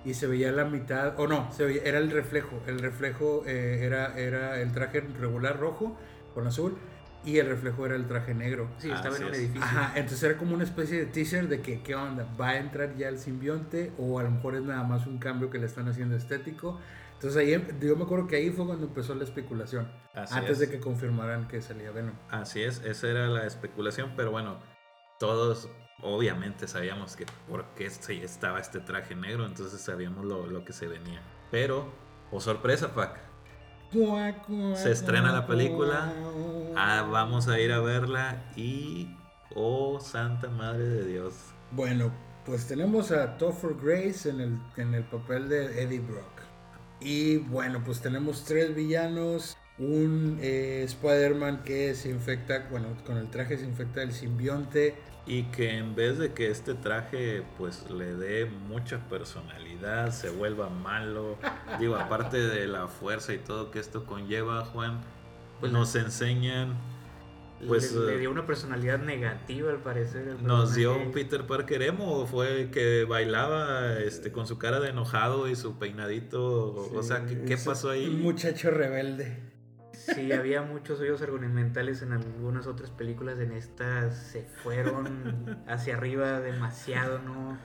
y 0.06 0.14
se 0.14 0.28
veía 0.28 0.52
la 0.52 0.66
mitad, 0.66 1.20
o 1.20 1.28
no, 1.28 1.52
se 1.52 1.66
veía, 1.66 1.82
era 1.84 1.98
el 1.98 2.12
reflejo. 2.12 2.62
El 2.68 2.80
reflejo 2.80 3.44
eh, 3.48 3.80
era, 3.84 4.18
era 4.18 4.62
el 4.62 4.72
traje 4.74 5.02
regular 5.02 5.60
rojo 5.60 5.98
con 6.34 6.46
azul 6.46 6.78
y 7.26 7.38
el 7.38 7.48
reflejo 7.48 7.86
era 7.86 7.96
el 7.96 8.06
traje 8.06 8.34
negro. 8.34 8.70
Sí, 8.78 8.92
estaba 8.92 9.16
en 9.16 9.24
un 9.24 9.34
edificio. 9.34 9.64
Ajá, 9.64 9.94
entonces 9.96 10.24
era 10.24 10.38
como 10.38 10.54
una 10.54 10.66
especie 10.66 11.00
de 11.00 11.06
teaser 11.06 11.48
de 11.48 11.62
que, 11.62 11.82
¿qué 11.82 11.96
onda? 11.96 12.28
¿Va 12.40 12.50
a 12.50 12.58
entrar 12.58 12.96
ya 12.96 13.08
el 13.08 13.18
simbionte 13.18 13.92
o 13.98 14.20
a 14.20 14.24
lo 14.24 14.32
mejor 14.32 14.56
es 14.56 14.64
nada 14.64 14.84
más 14.84 15.08
un 15.08 15.18
cambio 15.18 15.50
que 15.50 15.58
le 15.58 15.66
están 15.66 15.88
haciendo 15.88 16.16
estético? 16.16 16.80
Entonces 17.24 17.42
ahí, 17.42 17.54
em, 17.54 17.80
yo 17.80 17.96
me 17.96 18.04
acuerdo 18.04 18.28
que 18.28 18.36
ahí 18.36 18.50
fue 18.50 18.66
cuando 18.66 18.86
empezó 18.86 19.16
la 19.16 19.24
especulación, 19.24 19.90
antes 20.14 20.60
de 20.60 20.70
que 20.70 20.82
confirmaran 20.82 21.48
que 21.48 21.62
salía 21.62 21.90
Venom. 21.92 22.16
Así 22.30 22.62
es, 22.62 22.82
esa 22.84 23.08
era 23.08 23.28
la 23.28 23.46
especulación, 23.46 24.12
pero 24.18 24.32
bueno, 24.32 24.60
todos 25.20 25.70
obviamente 26.02 26.68
sabíamos 26.68 27.16
que 27.16 27.26
por 27.48 27.64
qué 27.76 27.86
estaba 27.86 28.60
este 28.60 28.82
traje 28.82 29.16
negro, 29.16 29.46
entonces 29.46 29.80
sabíamos 29.80 30.26
lo, 30.26 30.48
lo 30.48 30.66
que 30.66 30.74
se 30.74 30.90
venía. 30.90 31.22
Pero, 31.50 31.94
o 32.30 32.36
oh 32.36 32.42
sorpresa, 32.42 32.94
Pac, 32.94 33.18
se 34.76 34.92
estrena 34.92 35.32
la 35.32 35.48
película. 35.48 36.14
Ah, 36.76 37.08
vamos 37.10 37.48
a 37.48 37.58
ir 37.58 37.72
a 37.72 37.80
verla 37.80 38.52
y. 38.58 39.16
Oh, 39.56 39.98
Santa 40.02 40.50
Madre 40.50 40.84
de 40.84 41.06
Dios. 41.06 41.54
Bueno, 41.72 42.12
pues 42.46 42.68
tenemos 42.68 43.12
a 43.12 43.38
Topher 43.38 43.76
Grace 43.82 44.30
en 44.30 44.42
el, 44.42 44.60
en 44.76 44.94
el 44.94 45.06
papel 45.06 45.48
de 45.48 45.84
Eddie 45.84 46.02
Brock. 46.02 46.33
Y 47.04 47.38
bueno, 47.38 47.84
pues 47.84 48.02
tenemos 48.02 48.44
tres 48.46 48.74
villanos. 48.76 49.58
Un 49.78 50.38
eh, 50.42 50.84
Spider-Man 50.86 51.64
que 51.64 51.96
se 51.96 52.10
infecta, 52.10 52.68
bueno, 52.70 52.88
con 53.06 53.18
el 53.18 53.30
traje 53.30 53.58
se 53.58 53.66
infecta 53.66 54.04
el 54.04 54.14
simbionte 54.14 54.96
y 55.26 55.44
que 55.44 55.78
en 55.78 55.96
vez 55.96 56.18
de 56.18 56.34
que 56.34 56.52
este 56.52 56.74
traje 56.74 57.44
pues 57.58 57.90
le 57.90 58.14
dé 58.16 58.46
mucha 58.46 59.00
personalidad, 59.10 60.12
se 60.12 60.30
vuelva 60.30 60.70
malo, 60.70 61.38
digo, 61.80 61.96
aparte 61.96 62.38
de 62.38 62.68
la 62.68 62.88
fuerza 62.88 63.34
y 63.34 63.38
todo 63.38 63.72
que 63.72 63.80
esto 63.80 64.06
conlleva, 64.06 64.66
Juan, 64.66 65.00
pues 65.60 65.72
nos 65.72 65.96
enseñan 65.96 66.76
pues 67.68 67.94
le, 67.94 68.18
dio 68.18 68.32
una 68.32 68.46
personalidad 68.46 69.00
negativa 69.00 69.72
al 69.72 69.82
parecer. 69.82 70.42
Nos 70.42 70.76
dio 70.76 70.98
un 70.98 71.12
Peter 71.12 71.46
Parker 71.46 71.82
emo, 71.84 72.26
fue 72.26 72.70
que 72.72 73.06
bailaba 73.06 74.00
este 74.00 74.32
con 74.32 74.48
su 74.48 74.58
cara 74.58 74.80
de 74.80 74.90
enojado 74.90 75.48
y 75.48 75.56
su 75.56 75.78
peinadito, 75.80 76.90
o 76.94 77.04
sea, 77.04 77.26
¿qué, 77.26 77.58
pasó 77.58 77.90
ahí? 77.90 78.08
Un 78.08 78.22
muchacho 78.22 78.72
rebelde. 78.72 79.54
Sí, 79.94 80.34
había 80.34 80.62
muchos 80.62 81.00
hoyos 81.00 81.22
argumentales 81.22 82.02
en 82.02 82.12
algunas 82.12 82.68
otras 82.68 82.92
películas. 82.92 83.40
En 83.40 83.54
esta 83.54 84.12
se 84.12 84.44
fueron 84.44 85.64
hacia 85.68 85.96
arriba 85.96 86.42
demasiado, 86.42 87.20
¿no? 87.20 87.58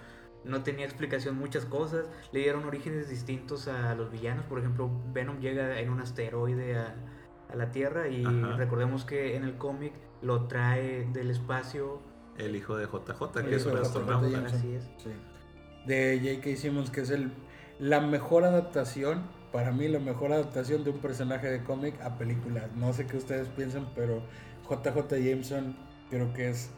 No 0.45 0.63
tenía 0.63 0.85
explicación 0.85 1.37
muchas 1.37 1.65
cosas. 1.65 2.09
Le 2.33 2.41
dieron 2.41 2.65
orígenes 2.65 3.09
distintos 3.09 3.67
a 3.67 3.95
los 3.95 4.13
villanos. 4.13 4.45
Por 4.45 4.61
ejemplo, 4.61 4.89
Venom 5.13 5.41
llega 5.41 5.81
en 5.81 5.91
un 5.91 6.01
asteroide 6.01 6.77
a, 6.77 6.95
la 7.55 7.71
Tierra 7.71 8.09
y 8.09 8.25
recordemos 8.25 9.05
que 9.05 9.37
en 9.37 9.45
el 9.45 9.57
cómic 9.57 9.93
lo 10.23 10.47
trae 10.47 11.07
del 11.13 11.31
espacio. 11.31 12.01
El 12.37 12.55
hijo 12.57 12.77
de 12.77 12.87
JJ, 12.87 13.43
que 13.45 13.57
es 13.57 13.67
un 13.67 13.77
astronauta. 13.79 14.47
Así 14.47 14.75
es. 14.75 14.89
De 15.87 16.21
J.K. 16.23 16.57
Simmons, 16.57 16.91
que 16.91 17.01
es 17.01 17.11
el, 17.11 17.33
la 17.79 18.01
mejor 18.01 18.45
adaptación 18.45 19.23
para 19.53 19.73
mí 19.73 19.89
la 19.89 19.99
mejor 19.99 20.33
adaptación 20.33 20.85
de 20.85 20.91
un 20.91 20.99
personaje 20.99 21.49
de 21.51 21.63
cómic 21.63 22.01
a 22.03 22.19
película. 22.19 22.69
No 22.77 22.93
sé 22.93 23.07
qué 23.07 23.17
ustedes 23.17 23.49
piensan, 23.49 23.89
pero 23.95 24.23
JJ 24.69 25.09
Jameson 25.11 25.77
creo 26.11 26.33
que 26.35 26.51
es 26.51 26.71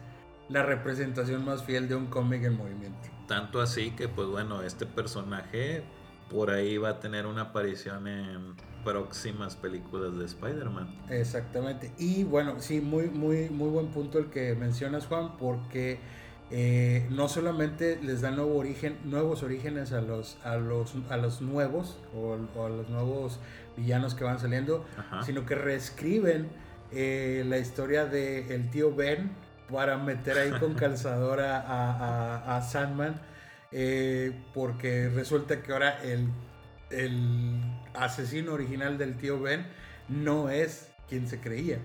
la 0.48 0.62
representación 0.62 1.44
más 1.44 1.64
fiel 1.64 1.88
de 1.88 1.94
un 1.94 2.06
cómic 2.06 2.44
en 2.44 2.56
movimiento. 2.56 3.08
Tanto 3.26 3.60
así 3.60 3.92
que, 3.92 4.08
pues 4.08 4.28
bueno, 4.28 4.62
este 4.62 4.86
personaje 4.86 5.82
por 6.30 6.50
ahí 6.50 6.78
va 6.78 6.90
a 6.90 7.00
tener 7.00 7.26
una 7.26 7.42
aparición 7.42 8.06
en 8.06 8.54
próximas 8.84 9.56
películas 9.56 10.16
de 10.16 10.24
Spider-Man. 10.24 10.88
Exactamente. 11.10 11.92
Y 11.98 12.24
bueno, 12.24 12.56
sí, 12.58 12.80
muy, 12.80 13.08
muy, 13.08 13.48
muy 13.50 13.68
buen 13.68 13.88
punto 13.88 14.18
el 14.18 14.26
que 14.26 14.54
mencionas, 14.54 15.06
Juan, 15.06 15.36
porque 15.38 15.98
eh, 16.52 17.06
no 17.10 17.28
solamente 17.28 18.00
les 18.02 18.22
da 18.22 18.32
nuevo 18.32 18.56
origen, 18.56 18.98
nuevos 19.04 19.44
orígenes 19.44 19.92
a 19.92 20.00
los, 20.00 20.36
a 20.44 20.56
los, 20.56 20.94
a 21.08 21.16
los 21.16 21.40
nuevos 21.40 21.96
o, 22.12 22.34
a 22.64 22.68
los 22.68 22.88
nuevos 22.88 23.38
villanos 23.76 24.14
que 24.16 24.24
van 24.24 24.40
saliendo, 24.40 24.84
sino 25.24 25.46
que 25.46 25.54
reescriben 25.54 26.48
eh, 26.90 27.44
la 27.46 27.58
historia 27.58 28.04
del 28.06 28.50
el 28.50 28.70
tío 28.70 28.92
Ben 28.92 29.30
para 29.70 29.96
meter 29.96 30.38
ahí 30.38 30.50
con 30.58 30.74
calzadora 30.86 31.60
a, 31.60 32.56
a, 32.56 32.62
Sandman, 32.62 33.20
eh, 33.70 34.32
porque 34.52 35.08
resulta 35.08 35.62
que 35.62 35.72
ahora 35.72 36.02
el, 36.02 36.28
el 36.90 37.60
asesino 38.04 38.52
original 38.52 38.98
del 38.98 39.16
tío 39.16 39.40
Ben 39.40 39.66
no 40.08 40.50
es 40.50 40.90
quien 41.08 41.28
se 41.28 41.40
creía. 41.40 41.78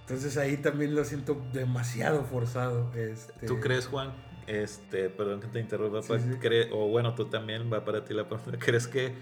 Entonces 0.00 0.36
ahí 0.36 0.56
también 0.56 0.94
lo 0.94 1.04
siento 1.04 1.40
demasiado 1.52 2.24
forzado. 2.24 2.92
Este... 2.94 3.46
¿Tú 3.46 3.60
crees, 3.60 3.86
Juan? 3.86 4.12
Este, 4.46 5.08
perdón 5.10 5.40
que 5.40 5.46
te 5.46 5.60
interrumpa, 5.60 6.00
o 6.72 6.88
bueno, 6.88 7.14
tú 7.14 7.26
también 7.26 7.72
va 7.72 7.84
para 7.84 8.04
ti 8.04 8.14
la 8.14 8.28
pregunta. 8.28 8.58
¿Crees 8.64 8.88
que 8.88 9.14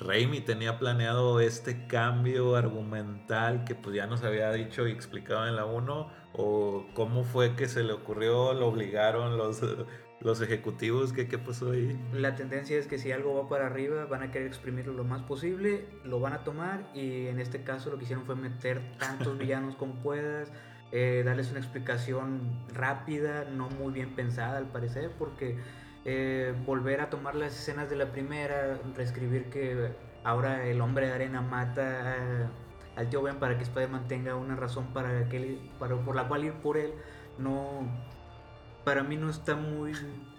Raimi 0.00 0.40
tenía 0.40 0.78
planeado 0.80 1.38
este 1.40 1.86
cambio 1.86 2.56
argumental 2.56 3.64
que 3.64 3.76
pues 3.76 3.94
ya 3.94 4.08
nos 4.08 4.24
había 4.24 4.50
dicho 4.50 4.88
y 4.88 4.90
explicado 4.90 5.46
en 5.46 5.54
la 5.54 5.66
1? 5.66 6.10
¿O 6.32 6.86
cómo 6.94 7.22
fue 7.22 7.54
que 7.54 7.68
se 7.68 7.84
le 7.84 7.92
ocurrió? 7.92 8.54
¿Lo 8.54 8.66
obligaron 8.66 9.36
los, 9.36 9.60
los 10.22 10.40
ejecutivos? 10.40 11.12
¿Qué, 11.12 11.26
¿Qué 11.26 11.38
pasó 11.38 11.72
ahí? 11.72 11.98
La 12.12 12.34
tendencia 12.36 12.78
es 12.78 12.86
que 12.86 12.98
si 12.98 13.12
algo 13.12 13.34
va 13.34 13.48
para 13.48 13.66
arriba 13.66 14.06
van 14.06 14.22
a 14.22 14.30
querer 14.30 14.46
exprimirlo 14.46 14.92
lo 14.92 15.04
más 15.04 15.22
posible, 15.22 15.86
lo 16.04 16.20
van 16.20 16.32
a 16.32 16.44
tomar 16.44 16.88
y 16.94 17.26
en 17.26 17.40
este 17.40 17.62
caso 17.62 17.90
lo 17.90 17.98
que 17.98 18.04
hicieron 18.04 18.24
fue 18.24 18.36
meter 18.36 18.80
tantos 18.98 19.36
villanos 19.38 19.76
como 19.76 19.94
puedas, 19.94 20.52
eh, 20.92 21.22
darles 21.24 21.50
una 21.50 21.60
explicación 21.60 22.64
rápida, 22.72 23.44
no 23.44 23.68
muy 23.70 23.92
bien 23.92 24.14
pensada 24.14 24.58
al 24.58 24.66
parecer, 24.66 25.10
porque 25.18 25.58
eh, 26.04 26.54
volver 26.66 27.00
a 27.00 27.10
tomar 27.10 27.34
las 27.34 27.58
escenas 27.58 27.90
de 27.90 27.96
la 27.96 28.12
primera, 28.12 28.78
reescribir 28.94 29.50
que 29.50 29.92
ahora 30.24 30.66
el 30.66 30.80
hombre 30.80 31.06
de 31.06 31.12
arena 31.12 31.40
mata 31.40 32.50
al 32.94 33.08
tío 33.08 33.22
Ben 33.22 33.36
para 33.36 33.56
que 33.56 33.64
Spider-Man 33.64 34.06
tenga 34.06 34.36
una 34.36 34.54
razón 34.54 34.92
para 34.92 35.28
que 35.28 35.58
para, 35.78 35.96
por 35.96 36.14
la 36.14 36.28
cual 36.28 36.44
ir 36.44 36.52
por 36.52 36.76
él, 36.76 36.92
no 37.38 37.88
para 38.84 39.02
mí 39.02 39.16
no 39.16 39.30
está 39.30 39.56
muy, 39.56 39.92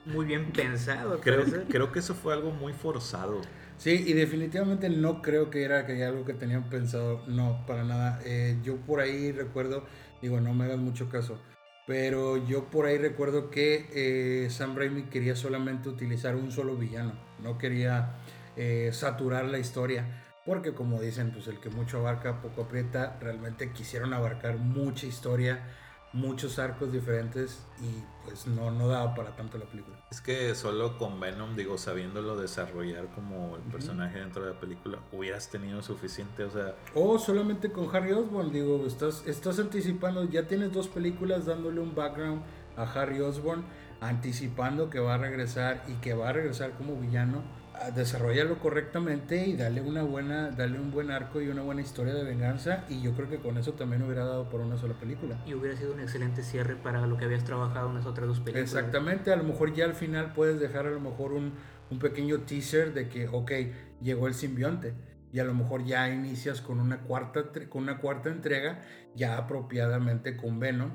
muy 0.05 0.25
bien 0.25 0.51
pensado. 0.51 1.19
Creo, 1.21 1.45
creo 1.69 1.91
que 1.91 1.99
eso 1.99 2.13
fue 2.13 2.33
algo 2.33 2.51
muy 2.51 2.73
forzado. 2.73 3.41
Sí, 3.77 4.03
y 4.07 4.13
definitivamente 4.13 4.89
no 4.89 5.21
creo 5.21 5.49
que 5.49 5.63
era 5.63 5.85
que 5.85 6.03
algo 6.03 6.25
que 6.25 6.33
tenían 6.33 6.69
pensado, 6.69 7.23
no, 7.27 7.65
para 7.65 7.83
nada. 7.83 8.21
Eh, 8.25 8.57
yo 8.63 8.77
por 8.77 8.99
ahí 8.99 9.31
recuerdo, 9.31 9.85
digo, 10.21 10.39
no 10.39 10.53
me 10.53 10.65
hagas 10.65 10.77
mucho 10.77 11.09
caso, 11.09 11.41
pero 11.85 12.37
yo 12.37 12.69
por 12.69 12.85
ahí 12.85 12.97
recuerdo 12.97 13.49
que 13.49 13.89
eh, 13.93 14.49
Sam 14.49 14.75
Raimi 14.75 15.03
quería 15.03 15.35
solamente 15.35 15.89
utilizar 15.89 16.35
un 16.35 16.51
solo 16.51 16.77
villano, 16.77 17.13
no 17.41 17.57
quería 17.57 18.15
eh, 18.55 18.91
saturar 18.93 19.45
la 19.45 19.59
historia, 19.59 20.23
porque 20.45 20.73
como 20.73 21.01
dicen, 21.01 21.31
pues 21.31 21.47
el 21.47 21.59
que 21.59 21.69
mucho 21.69 21.97
abarca, 21.97 22.41
poco 22.41 22.63
aprieta, 22.63 23.17
realmente 23.19 23.71
quisieron 23.71 24.13
abarcar 24.13 24.57
mucha 24.57 25.07
historia 25.07 25.61
muchos 26.13 26.59
arcos 26.59 26.91
diferentes 26.91 27.59
y 27.81 28.03
pues 28.23 28.47
no, 28.47 28.71
no 28.71 28.87
daba 28.87 29.13
para 29.15 29.35
tanto 29.35 29.57
la 29.57 29.65
película. 29.65 29.97
Es 30.11 30.21
que 30.21 30.53
solo 30.55 30.97
con 30.97 31.19
Venom, 31.19 31.55
digo, 31.55 31.77
sabiéndolo 31.77 32.37
desarrollar 32.37 33.07
como 33.13 33.57
el 33.57 33.63
personaje 33.63 34.19
dentro 34.19 34.45
de 34.45 34.53
la 34.53 34.59
película, 34.59 34.99
hubieras 35.11 35.49
tenido 35.49 35.81
suficiente, 35.81 36.43
o 36.43 36.51
sea... 36.51 36.75
O 36.93 37.17
solamente 37.19 37.71
con 37.71 37.93
Harry 37.93 38.11
Osborn, 38.13 38.51
digo, 38.51 38.85
estás, 38.85 39.23
estás 39.27 39.59
anticipando, 39.59 40.23
ya 40.25 40.47
tienes 40.47 40.71
dos 40.71 40.87
películas 40.87 41.45
dándole 41.45 41.81
un 41.81 41.95
background 41.95 42.43
a 42.77 42.83
Harry 42.83 43.19
Osborn, 43.19 43.63
anticipando 43.99 44.89
que 44.89 44.99
va 44.99 45.15
a 45.15 45.17
regresar 45.17 45.83
y 45.87 45.93
que 45.95 46.13
va 46.13 46.29
a 46.29 46.33
regresar 46.33 46.71
como 46.73 46.95
villano 46.95 47.41
desarrollarlo 47.91 48.59
correctamente 48.59 49.47
y 49.47 49.55
darle 49.55 49.81
una 49.81 50.03
buena, 50.03 50.51
darle 50.51 50.79
un 50.79 50.91
buen 50.91 51.11
arco 51.11 51.41
y 51.41 51.47
una 51.47 51.61
buena 51.61 51.81
historia 51.81 52.13
de 52.13 52.23
venganza 52.23 52.85
y 52.89 53.01
yo 53.01 53.13
creo 53.13 53.29
que 53.29 53.37
con 53.37 53.57
eso 53.57 53.73
también 53.73 54.01
hubiera 54.03 54.25
dado 54.25 54.49
por 54.49 54.61
una 54.61 54.77
sola 54.77 54.93
película. 54.93 55.37
Y 55.45 55.53
hubiera 55.53 55.75
sido 55.75 55.93
un 55.93 55.99
excelente 55.99 56.43
cierre 56.43 56.75
para 56.75 57.05
lo 57.07 57.17
que 57.17 57.25
habías 57.25 57.43
trabajado 57.43 57.89
en 57.89 57.95
las 57.95 58.05
otras 58.05 58.27
dos 58.27 58.39
películas. 58.39 58.73
Exactamente, 58.73 59.31
a 59.31 59.35
lo 59.35 59.43
mejor 59.43 59.73
ya 59.73 59.85
al 59.85 59.95
final 59.95 60.33
puedes 60.33 60.59
dejar 60.59 60.85
a 60.87 60.91
lo 60.91 60.99
mejor 60.99 61.33
un, 61.33 61.53
un 61.89 61.99
pequeño 61.99 62.41
teaser 62.41 62.93
de 62.93 63.09
que, 63.09 63.27
ok, 63.27 63.51
llegó 64.01 64.27
el 64.27 64.33
simbionte 64.33 64.93
y 65.31 65.39
a 65.39 65.43
lo 65.43 65.53
mejor 65.53 65.83
ya 65.83 66.09
inicias 66.09 66.61
con 66.61 66.79
una 66.79 67.01
cuarta, 67.01 67.45
con 67.67 67.83
una 67.83 67.97
cuarta 67.97 68.29
entrega 68.29 68.81
ya 69.15 69.37
apropiadamente 69.37 70.37
con 70.37 70.59
Venom 70.59 70.91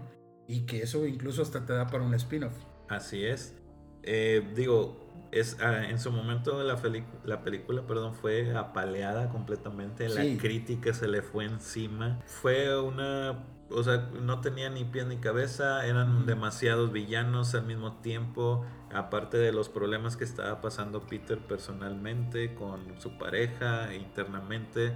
y 0.46 0.64
que 0.64 0.82
eso 0.82 1.06
incluso 1.06 1.42
hasta 1.42 1.66
te 1.66 1.72
da 1.72 1.86
para 1.88 2.04
un 2.04 2.14
spin-off. 2.14 2.54
Así 2.88 3.24
es. 3.24 3.54
Eh, 4.02 4.48
digo, 4.54 5.07
es, 5.30 5.58
ah, 5.60 5.84
en 5.84 5.98
su 5.98 6.10
momento 6.10 6.62
la, 6.62 6.80
la 7.24 7.42
película 7.42 7.82
perdón, 7.82 8.14
fue 8.14 8.56
apaleada 8.56 9.28
completamente, 9.28 10.08
la 10.08 10.22
crítica 10.40 10.94
se 10.94 11.08
le 11.08 11.22
fue 11.22 11.44
encima. 11.44 12.20
Fue 12.26 12.80
una, 12.80 13.44
o 13.70 13.82
sea, 13.82 14.08
no 14.20 14.40
tenía 14.40 14.70
ni 14.70 14.84
pie 14.84 15.04
ni 15.04 15.18
cabeza, 15.18 15.86
eran 15.86 16.26
demasiados 16.26 16.92
villanos 16.92 17.54
al 17.54 17.66
mismo 17.66 17.98
tiempo, 17.98 18.64
aparte 18.92 19.36
de 19.36 19.52
los 19.52 19.68
problemas 19.68 20.16
que 20.16 20.24
estaba 20.24 20.60
pasando 20.60 21.02
Peter 21.02 21.38
personalmente 21.38 22.54
con 22.54 22.80
su 23.00 23.18
pareja 23.18 23.94
internamente. 23.94 24.94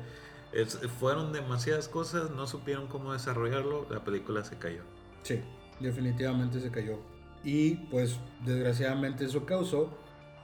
fueron 0.98 1.32
demasiadas 1.32 1.88
cosas, 1.88 2.30
no 2.30 2.46
supieron 2.46 2.86
cómo 2.86 3.12
desarrollarlo, 3.12 3.86
la 3.90 4.02
película 4.02 4.44
se 4.44 4.56
cayó. 4.56 4.82
Sí, 5.22 5.40
definitivamente 5.80 6.60
se 6.60 6.70
cayó. 6.70 6.98
Y 7.44 7.74
pues 7.90 8.18
desgraciadamente 8.44 9.24
eso 9.24 9.44
causó 9.44 9.90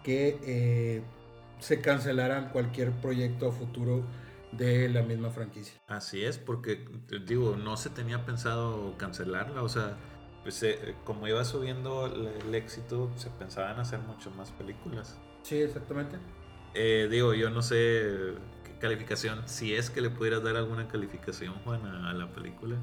que 0.02 0.38
eh, 0.42 1.02
se 1.58 1.80
cancelaran 1.80 2.50
cualquier 2.50 2.92
proyecto 2.92 3.48
a 3.48 3.52
futuro 3.52 4.04
de 4.52 4.88
la 4.88 5.02
misma 5.02 5.30
franquicia. 5.30 5.80
Así 5.86 6.24
es, 6.24 6.38
porque 6.38 6.84
digo, 7.26 7.56
no 7.56 7.76
se 7.76 7.90
tenía 7.90 8.24
pensado 8.24 8.96
cancelarla, 8.96 9.62
o 9.62 9.68
sea, 9.68 9.96
pues, 10.42 10.62
eh, 10.62 10.94
como 11.04 11.28
iba 11.28 11.44
subiendo 11.44 12.06
el, 12.06 12.54
éxito, 12.54 13.10
se 13.16 13.28
pensaban 13.28 13.78
hacer 13.78 13.98
mucho 14.00 14.30
más 14.30 14.50
películas. 14.52 15.18
Sí, 15.42 15.60
exactamente. 15.60 16.16
Eh, 16.74 17.08
digo, 17.10 17.34
yo 17.34 17.50
no 17.50 17.60
sé 17.60 18.34
calificación, 18.78 19.42
si 19.46 19.74
es 19.74 19.90
que 19.90 20.00
le 20.00 20.10
pudieras 20.10 20.42
dar 20.42 20.56
alguna 20.56 20.88
calificación, 20.88 21.54
Juan, 21.64 21.84
a, 21.86 22.12
la 22.12 22.28
película. 22.32 22.76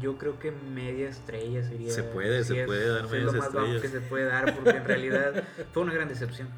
Yo 0.00 0.18
creo 0.18 0.38
que 0.38 0.50
media 0.50 1.08
estrella 1.08 1.62
sería. 1.62 1.90
Se 1.92 2.02
puede, 2.02 2.44
se 2.44 2.64
puede 2.64 2.88
dar 2.88 3.04
media 3.08 3.26
estrella. 3.26 3.46
Es 3.46 3.54
lo 3.54 3.60
más 3.60 3.82
que 3.82 3.88
se 3.88 4.00
puede 4.00 4.24
dar, 4.26 4.54
porque 4.54 4.76
en 4.76 4.84
realidad 4.84 5.44
fue 5.72 5.82
una 5.82 5.94
gran 5.94 6.08
decepción. 6.08 6.48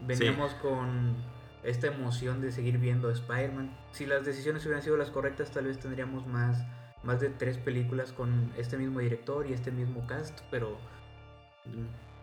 Veníamos 0.00 0.52
con 0.54 1.16
esta 1.62 1.88
emoción 1.88 2.40
de 2.40 2.52
seguir 2.52 2.78
viendo 2.78 3.08
a 3.08 3.12
Spider-Man. 3.12 3.76
Si 3.92 4.06
las 4.06 4.24
decisiones 4.24 4.64
hubieran 4.64 4.82
sido 4.82 4.96
las 4.96 5.10
correctas, 5.10 5.50
tal 5.50 5.66
vez 5.66 5.78
tendríamos 5.78 6.26
más, 6.26 6.64
más 7.02 7.20
de 7.20 7.30
tres 7.30 7.58
películas 7.58 8.12
con 8.12 8.52
este 8.56 8.76
mismo 8.76 9.00
director 9.00 9.46
y 9.46 9.52
este 9.52 9.70
mismo 9.70 10.06
cast, 10.06 10.40
pero... 10.50 10.78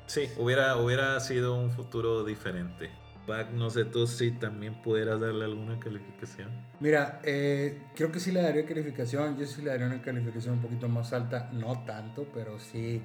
Sí, 0.07 0.29
hubiera, 0.37 0.77
hubiera 0.77 1.19
sido 1.19 1.55
un 1.55 1.71
futuro 1.71 2.23
diferente. 2.23 2.91
Back, 3.27 3.51
no 3.51 3.69
sé 3.69 3.85
tú 3.85 4.05
si 4.07 4.31
también 4.31 4.81
pudieras 4.81 5.19
darle 5.19 5.45
alguna 5.45 5.79
calificación. 5.79 6.49
Mira, 6.79 7.19
eh, 7.23 7.81
creo 7.95 8.11
que 8.11 8.19
sí 8.19 8.31
le 8.31 8.41
daría 8.41 8.65
calificación. 8.65 9.37
Yo 9.37 9.45
sí 9.45 9.61
le 9.61 9.69
daría 9.69 9.87
una 9.87 10.01
calificación 10.01 10.55
un 10.55 10.61
poquito 10.61 10.87
más 10.87 11.13
alta, 11.13 11.49
no 11.53 11.83
tanto, 11.85 12.27
pero 12.33 12.59
sí, 12.59 13.01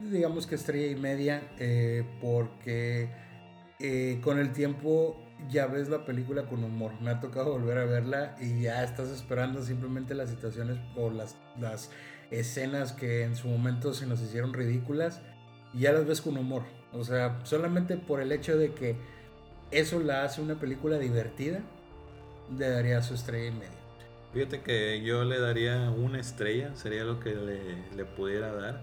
digamos 0.00 0.46
que 0.46 0.56
estrella 0.56 0.86
y 0.86 0.96
media, 0.96 1.42
eh, 1.58 2.04
porque 2.20 3.10
eh, 3.78 4.20
con 4.22 4.38
el 4.38 4.52
tiempo 4.52 5.22
ya 5.48 5.66
ves 5.66 5.88
la 5.88 6.04
película 6.04 6.46
con 6.46 6.64
humor. 6.64 6.92
Me 7.00 7.10
ha 7.10 7.20
tocado 7.20 7.52
volver 7.52 7.78
a 7.78 7.84
verla 7.84 8.36
y 8.40 8.62
ya 8.62 8.84
estás 8.84 9.08
esperando 9.08 9.62
simplemente 9.62 10.14
las 10.14 10.30
situaciones 10.30 10.78
o 10.96 11.10
las, 11.10 11.36
las 11.58 11.90
escenas 12.30 12.92
que 12.92 13.24
en 13.24 13.36
su 13.36 13.48
momento 13.48 13.92
se 13.92 14.06
nos 14.06 14.20
hicieron 14.20 14.52
ridículas 14.54 15.20
y 15.74 15.80
ya 15.80 15.92
las 15.92 16.06
ves 16.06 16.20
con 16.20 16.36
humor. 16.36 16.62
O 16.92 17.04
sea, 17.04 17.40
solamente 17.44 17.96
por 17.96 18.20
el 18.20 18.32
hecho 18.32 18.56
de 18.56 18.72
que 18.72 18.96
eso 19.72 20.00
la 20.00 20.24
hace 20.24 20.40
una 20.40 20.56
película 20.56 20.98
divertida, 20.98 21.60
le 22.56 22.68
daría 22.68 23.02
su 23.02 23.14
estrella 23.14 23.48
y 23.48 23.52
media. 23.52 23.82
Fíjate 24.32 24.62
que 24.62 25.02
yo 25.02 25.24
le 25.24 25.38
daría 25.38 25.90
una 25.90 26.20
estrella, 26.20 26.74
sería 26.74 27.04
lo 27.04 27.20
que 27.20 27.34
le, 27.34 28.04
pudiera 28.04 28.52
dar. 28.52 28.82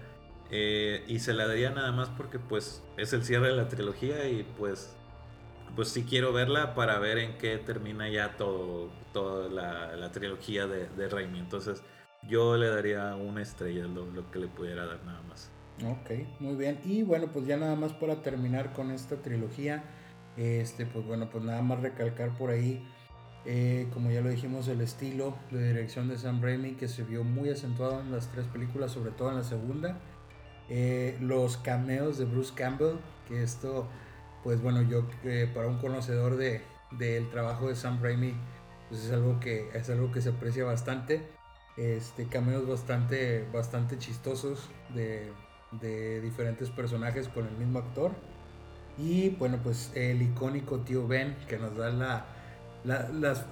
Eh, 0.50 1.04
y 1.06 1.20
se 1.20 1.32
la 1.32 1.46
daría 1.46 1.70
nada 1.70 1.92
más 1.92 2.08
porque 2.08 2.38
pues 2.38 2.82
es 2.96 3.12
el 3.12 3.24
cierre 3.24 3.48
de 3.48 3.56
la 3.56 3.68
trilogía 3.68 4.28
y 4.28 4.44
pues 4.58 4.96
pues 5.76 5.90
sí 5.90 6.02
quiero 6.02 6.32
verla 6.32 6.74
para 6.74 6.98
ver 6.98 7.18
en 7.18 7.38
qué 7.38 7.56
termina 7.56 8.08
ya 8.08 8.36
todo 8.36 8.90
toda 9.12 9.48
la, 9.48 10.12
trilogía 10.12 10.66
de, 10.66 10.88
de 10.88 11.08
Raimi. 11.08 11.38
Entonces 11.38 11.82
yo 12.28 12.56
le 12.56 12.68
daría 12.68 13.14
una 13.16 13.42
estrella, 13.42 13.86
lo, 13.86 14.06
lo, 14.06 14.30
que 14.30 14.38
le 14.38 14.48
pudiera 14.48 14.86
dar 14.86 15.04
nada 15.04 15.22
más. 15.22 15.50
Ok, 15.84 16.40
muy 16.40 16.56
bien. 16.56 16.78
Y 16.84 17.02
bueno, 17.02 17.28
pues 17.32 17.46
ya 17.46 17.56
nada 17.56 17.76
más 17.76 17.92
para 17.92 18.22
terminar 18.22 18.72
con 18.72 18.90
esta 18.90 19.16
trilogía, 19.16 19.84
este, 20.40 20.86
pues 20.86 21.04
bueno, 21.04 21.28
pues 21.30 21.44
nada 21.44 21.60
más 21.60 21.80
recalcar 21.80 22.30
por 22.36 22.50
ahí, 22.50 22.82
eh, 23.44 23.88
como 23.92 24.10
ya 24.10 24.22
lo 24.22 24.30
dijimos, 24.30 24.68
el 24.68 24.80
estilo 24.80 25.36
de 25.50 25.68
dirección 25.68 26.08
de 26.08 26.16
Sam 26.16 26.40
Raimi 26.40 26.72
que 26.72 26.88
se 26.88 27.02
vio 27.04 27.24
muy 27.24 27.50
acentuado 27.50 28.00
en 28.00 28.10
las 28.10 28.28
tres 28.28 28.46
películas, 28.46 28.92
sobre 28.92 29.10
todo 29.10 29.30
en 29.30 29.36
la 29.36 29.44
segunda. 29.44 29.98
Eh, 30.68 31.18
los 31.20 31.56
cameos 31.56 32.16
de 32.16 32.24
Bruce 32.24 32.52
Campbell, 32.54 32.96
que 33.28 33.42
esto 33.42 33.88
pues 34.42 34.62
bueno, 34.62 34.82
yo 34.82 35.06
eh, 35.24 35.50
para 35.52 35.68
un 35.68 35.78
conocedor 35.78 36.36
de, 36.36 36.62
del 36.92 37.28
trabajo 37.30 37.68
de 37.68 37.76
Sam 37.76 38.02
Raimi, 38.02 38.34
pues 38.88 39.04
es 39.04 39.12
algo 39.12 39.38
que, 39.40 39.68
es 39.74 39.90
algo 39.90 40.10
que 40.10 40.20
se 40.20 40.30
aprecia 40.30 40.64
bastante. 40.64 41.22
Este, 41.76 42.26
cameos 42.26 42.66
bastante, 42.66 43.46
bastante 43.52 43.98
chistosos 43.98 44.70
de, 44.94 45.30
de 45.72 46.20
diferentes 46.20 46.70
personajes 46.70 47.28
con 47.28 47.46
el 47.46 47.56
mismo 47.56 47.78
actor. 47.78 48.12
Y 49.00 49.30
bueno, 49.30 49.58
pues 49.62 49.92
el 49.94 50.20
icónico 50.20 50.80
tío 50.80 51.06
Ben, 51.06 51.34
que 51.48 51.58
nos 51.58 51.74
da 51.76 51.90
la, 51.90 52.26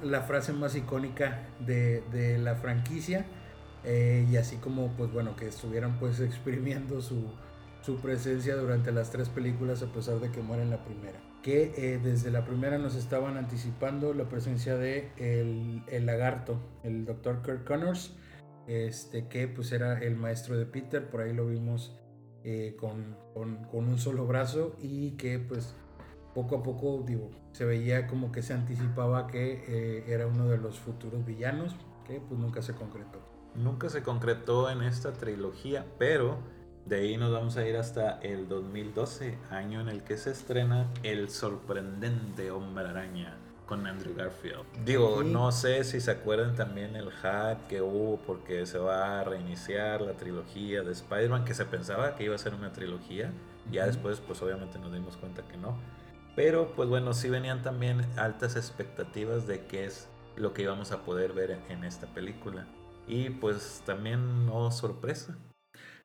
la, 0.03 0.23
frase 0.23 0.53
más 0.53 0.77
icónica 0.77 1.49
de, 1.65 2.03
de 2.13 2.39
la 2.39 2.55
franquicia. 2.57 3.25
Eh, 3.85 4.27
y 4.31 4.37
así 4.37 4.57
como, 4.57 4.89
pues 4.97 5.11
bueno, 5.11 5.37
que 5.37 5.49
estuvieran 5.49 5.99
pues 5.99 6.21
exprimiendo 6.21 7.01
su, 7.01 7.33
su 7.81 7.97
presencia 7.97 8.57
durante 8.57 8.93
las 8.93 9.11
tres 9.11 9.29
películas 9.29 9.83
a 9.83 9.87
pesar 9.93 10.21
de 10.21 10.31
que 10.31 10.43
muere 10.43 10.63
en 10.63 10.71
la 10.71 10.85
primera. 10.85 11.19
Que 11.43 11.73
eh, 11.77 12.01
desde 12.03 12.31
la 12.31 12.45
primera 12.45 12.77
nos 12.77 12.95
estaban 12.95 13.39
anticipando 13.39 14.13
la 14.13 14.29
presencia 14.29 14.77
de 14.77 15.13
el, 15.17 15.83
el 15.87 16.05
lagarto, 16.05 16.61
el 16.83 17.07
Dr. 17.07 17.43
Kirk 17.43 17.65
Connors, 17.65 18.15
este, 18.67 19.29
que 19.29 19.49
pues 19.49 19.73
era 19.73 19.99
el 20.01 20.17
maestro 20.17 20.59
de 20.59 20.67
Peter, 20.67 21.09
por 21.09 21.23
ahí 21.23 21.33
lo 21.33 21.47
vimos 21.47 21.97
eh, 22.45 22.77
con, 22.79 23.17
con, 23.35 23.89
un 23.89 23.99
solo 23.99 24.27
brazo 24.27 24.77
y 24.81 25.13
que 25.13 25.39
pues 25.39 25.75
poco 26.35 26.57
a 26.57 26.63
poco 26.63 27.03
digo, 27.07 27.31
se 27.53 27.65
veía 27.65 28.07
como 28.07 28.31
que 28.33 28.43
se 28.43 28.53
anticipaba 28.55 29.27
que 29.27 29.65
eh, 29.67 30.05
era 30.09 30.27
uno 30.27 30.49
de 30.49 30.59
los 30.59 30.79
futuros 30.79 31.25
villanos, 31.25 31.75
que 32.07 32.21
pues 32.21 32.39
nunca 32.39 32.63
se 32.63 32.75
concretó. 32.75 33.21
Nunca 33.55 33.89
se 33.89 34.03
concretó 34.03 34.71
en 34.71 34.83
esta 34.83 35.13
trilogía, 35.13 35.85
pero 35.99 36.39
de 36.87 36.97
ahí 36.97 37.17
nos 37.17 37.33
vamos 37.33 37.57
a 37.57 37.67
ir 37.67 37.77
hasta 37.77 38.19
el 38.21 38.49
2012, 38.49 39.37
año 39.51 39.81
en 39.81 39.89
el 39.89 40.05
que 40.05 40.17
se 40.17 40.31
estrena 40.31 40.93
El 41.03 41.29
sorprendente 41.29 42.51
Hombre 42.51 42.89
Araña 42.89 43.48
con 43.69 43.87
Andrew 43.87 44.15
Garfield. 44.15 44.65
Digo, 44.85 45.23
no 45.23 45.53
sé 45.53 45.85
si 45.85 46.01
se 46.01 46.11
acuerdan 46.11 46.57
también 46.57 46.97
el 46.97 47.11
hack 47.11 47.67
que 47.69 47.83
hubo 47.83 48.19
porque 48.27 48.67
se 48.67 48.79
va 48.79 49.21
a 49.21 49.25
reiniciar 49.25 50.01
la 50.01 50.15
trilogía 50.15 50.83
de 50.83 50.93
Spider-Man, 50.93 51.45
que 51.45 51.55
se 51.55 51.67
pensaba 51.67 52.17
que 52.17 52.25
iba 52.25 52.35
a 52.35 52.39
ser 52.39 52.55
una 52.55 52.73
trilogía. 52.73 53.31
Ya 53.71 53.87
después, 53.87 54.21
pues 54.21 54.41
obviamente 54.43 54.79
nos 54.79 54.93
dimos 54.93 55.17
cuenta 55.19 55.47
que 55.47 55.59
no. 55.59 55.79
Pero, 56.35 56.73
pues 56.75 56.89
bueno, 56.89 57.13
sí 57.13 57.29
venían 57.29 57.63
también 57.63 58.07
altas 58.17 58.57
expectativas 58.57 59.47
de 59.47 59.67
qué 59.67 59.85
es 59.85 60.09
lo 60.37 60.55
que 60.55 60.63
íbamos 60.63 60.91
a 60.93 61.03
poder 61.05 61.33
ver 61.33 61.61
en 61.69 61.85
esta 61.85 62.07
película. 62.07 62.67
Y 63.07 63.31
pues 63.31 63.83
también, 63.85 64.47
no 64.47 64.71
sorpresa, 64.71 65.37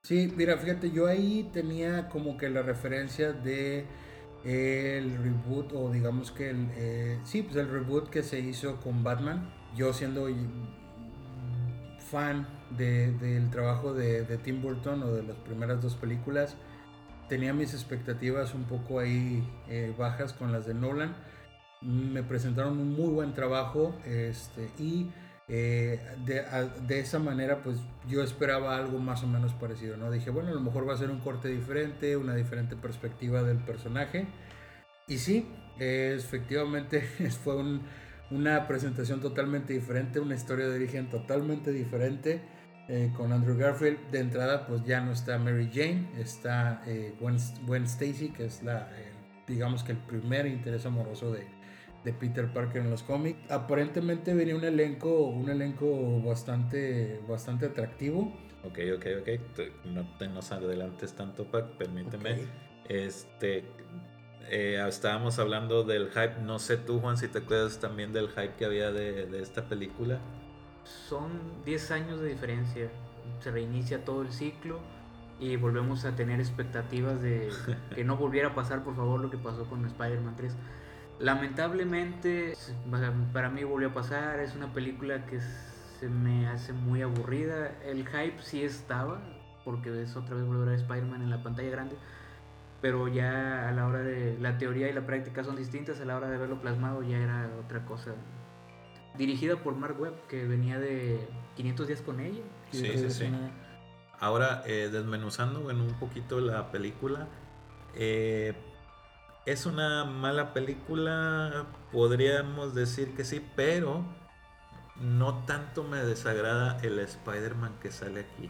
Sí, 0.06 0.34
mira, 0.36 0.58
fíjate, 0.58 0.92
yo 0.92 1.08
ahí 1.08 1.50
tenía 1.54 2.10
como 2.10 2.38
que 2.38 2.50
la 2.50 2.62
referencia 2.62 3.32
de 3.32 3.86
el 4.44 5.18
reboot 5.18 5.72
o 5.74 5.92
digamos 5.92 6.32
que 6.32 6.50
el 6.50 6.68
eh, 6.76 7.20
sí 7.24 7.44
pues 7.44 7.56
el 7.56 7.70
reboot 7.70 8.10
que 8.10 8.24
se 8.24 8.40
hizo 8.40 8.80
con 8.82 9.04
Batman. 9.04 9.50
Yo 9.76 9.94
siendo 9.94 10.28
fan 12.12 12.48
del 12.78 13.50
trabajo 13.50 13.94
de, 13.94 14.24
Tim 14.44 14.62
Burton 14.62 15.02
o 15.04 15.12
de 15.12 15.24
las 15.24 15.36
primeras 15.38 15.82
dos 15.82 15.96
películas 15.96 16.56
tenía 17.28 17.54
mis 17.54 17.74
expectativas 17.74 18.54
un 18.54 18.66
poco 18.66 19.00
ahí 19.00 19.48
eh, 19.70 19.94
bajas 19.98 20.34
con 20.34 20.52
las 20.52 20.66
de 20.66 20.74
Nolan. 20.74 21.16
Me 21.82 22.24
presentaron 22.24 22.80
un 22.80 22.94
muy 22.94 23.10
buen 23.10 23.34
trabajo 23.34 23.96
este 24.06 24.70
y 24.78 25.10
eh, 25.50 26.00
de, 26.26 27.00
esa 27.00 27.20
manera, 27.20 27.62
pues 27.62 27.78
yo 28.08 28.24
esperaba 28.24 28.78
algo 28.78 29.00
más 29.00 29.24
o 29.24 29.28
menos 29.28 29.54
parecido, 29.54 29.98
¿no? 29.98 30.10
Dije, 30.10 30.30
bueno, 30.30 30.50
a 30.50 30.54
lo 30.54 30.62
mejor 30.62 30.88
va 30.88 30.94
a 30.94 30.98
ser 30.98 31.10
un 31.10 31.20
corte 31.20 31.50
diferente, 31.50 32.16
una 32.16 32.36
diferente 32.36 32.76
perspectiva 32.76 33.44
del 33.44 33.58
personaje. 33.58 34.28
Y 35.08 35.18
sí, 35.18 35.48
efectivamente 35.80 37.02
fue 37.44 37.56
una 38.32 38.68
presentación 38.68 39.20
totalmente 39.20 39.74
diferente, 39.74 40.20
una 40.20 40.36
historia 40.36 40.68
de 40.68 40.76
origen 40.76 41.10
totalmente 41.10 41.72
diferente. 41.72 42.42
Eh, 42.90 43.14
con 43.16 43.32
Andrew 43.32 43.58
Garfield, 43.58 44.12
de 44.12 44.20
entrada, 44.20 44.68
pues 44.68 44.84
ya 44.84 45.00
no 45.00 45.14
está 45.14 45.38
Mary 45.38 45.70
Jane, 45.74 46.10
está 46.20 46.84
eh, 46.86 47.16
Gwen, 47.18 47.84
Stacy, 47.86 48.30
que 48.32 48.46
es 48.46 48.62
la, 48.62 48.90
digamos 49.48 49.86
que 49.86 49.94
el 49.94 50.00
primer 50.00 50.48
interés 50.48 50.86
amoroso 50.86 51.32
de, 51.32 51.48
de 52.04 52.14
Peter 52.14 52.52
Parker 52.52 52.82
en 52.82 52.90
los 52.90 53.04
cómics. 53.04 53.52
Aparentemente 53.52 54.34
venía 54.34 54.56
un 54.56 54.64
elenco, 54.64 55.28
un 55.28 55.50
elenco 55.50 56.22
bastante, 56.22 57.22
bastante 57.28 57.68
atractivo. 57.68 58.34
Ok, 58.64 58.80
ok, 58.96 59.06
ok. 59.22 59.86
No 59.86 60.08
te 60.18 60.28
nos 60.28 60.52
adelantes 60.52 61.14
tanto, 61.14 61.46
Pac, 61.46 61.66
permíteme. 61.78 62.48
Este, 62.88 63.66
eh, 64.50 64.84
estábamos 64.88 65.40
hablando 65.40 65.84
del 65.84 66.10
hype. 66.10 66.42
No 66.42 66.60
sé 66.60 66.78
tú, 66.78 67.00
Juan, 67.00 67.18
si 67.18 67.28
te 67.28 67.40
acuerdas 67.40 67.80
también 67.80 68.14
del 68.14 68.30
hype 68.30 68.56
que 68.58 68.66
había 68.66 68.92
de, 68.92 69.26
de 69.28 69.42
esta 69.42 69.68
película. 69.68 70.20
Son 70.84 71.64
10 71.66 71.92
años 71.92 72.20
de 72.22 72.30
diferencia. 72.30 72.90
Se 73.40 73.52
reinicia 73.52 74.04
todo 74.04 74.22
el 74.22 74.32
ciclo 74.32 74.80
y 75.40 75.56
volvemos 75.56 76.06
a 76.06 76.16
tener 76.16 76.40
expectativas 76.40 77.22
de 77.22 77.50
que 77.96 78.04
no 78.04 78.18
volviera 78.18 78.50
a 78.50 78.56
pasar, 78.56 78.84
por 78.84 78.96
favor, 78.96 79.20
lo 79.20 79.30
que 79.30 79.38
pasó 79.38 79.66
con 79.66 79.86
Spider-Man 79.86 80.36
3. 80.36 80.56
Lamentablemente, 81.20 82.54
para 83.32 83.50
mí 83.50 83.64
volvió 83.64 83.90
a 83.90 83.94
pasar, 83.94 84.40
es 84.40 84.56
una 84.56 84.74
película 84.74 85.26
que 85.26 85.40
se 86.00 86.10
me 86.10 86.48
hace 86.48 86.74
muy 86.74 87.02
aburrida. 87.02 87.72
El 87.86 88.08
hype 88.08 88.42
sí 88.42 88.64
estaba, 88.64 89.22
porque 89.64 90.02
es 90.02 90.16
otra 90.16 90.36
vez 90.36 90.46
volver 90.46 90.70
a 90.70 90.76
Spider-Man 90.76 91.22
en 91.22 91.30
la 91.30 91.42
pantalla 91.42 91.70
grande, 91.70 91.96
pero 92.82 93.08
ya 93.08 93.70
a 93.70 93.72
la 93.72 93.88
hora 93.88 94.00
de 94.00 94.38
la 94.40 94.58
teoría 94.58 94.90
y 94.90 94.94
la 94.94 95.06
práctica 95.06 95.44
son 95.44 95.56
distintas, 95.56 96.02
a 96.02 96.06
la 96.06 96.18
hora 96.18 96.30
de 96.30 96.38
verlo 96.38 96.60
plasmado 96.60 97.04
ya 97.04 97.18
era 97.18 97.50
otra 97.64 97.86
cosa. 97.86 98.16
Dirigida 99.18 99.56
por 99.58 99.76
Mark 99.76 100.00
Webb, 100.00 100.28
que 100.28 100.46
venía 100.46 100.80
de 100.80 101.26
500 101.56 101.88
días 101.88 102.02
con 102.02 102.20
ella. 102.20 102.42
Sí, 102.72 102.86
sí, 102.98 103.10
sí. 103.10 103.32
Ahora, 104.20 104.64
eh, 104.66 104.90
desmenuzando 104.92 105.70
en 105.70 105.80
un 105.82 105.94
poquito 106.00 106.40
la 106.40 106.72
película, 106.72 107.28
eh, 107.94 108.56
es 109.46 109.66
una 109.66 110.06
mala 110.06 110.54
película, 110.54 111.66
podríamos 111.92 112.74
decir 112.74 113.16
que 113.16 113.26
sí, 113.26 113.46
pero 113.56 114.06
no 114.96 115.44
tanto 115.46 115.84
me 115.84 115.98
desagrada 115.98 116.80
el 116.82 117.00
Spider-Man 117.00 117.80
que 117.82 117.92
sale 117.92 118.22
aquí. 118.22 118.50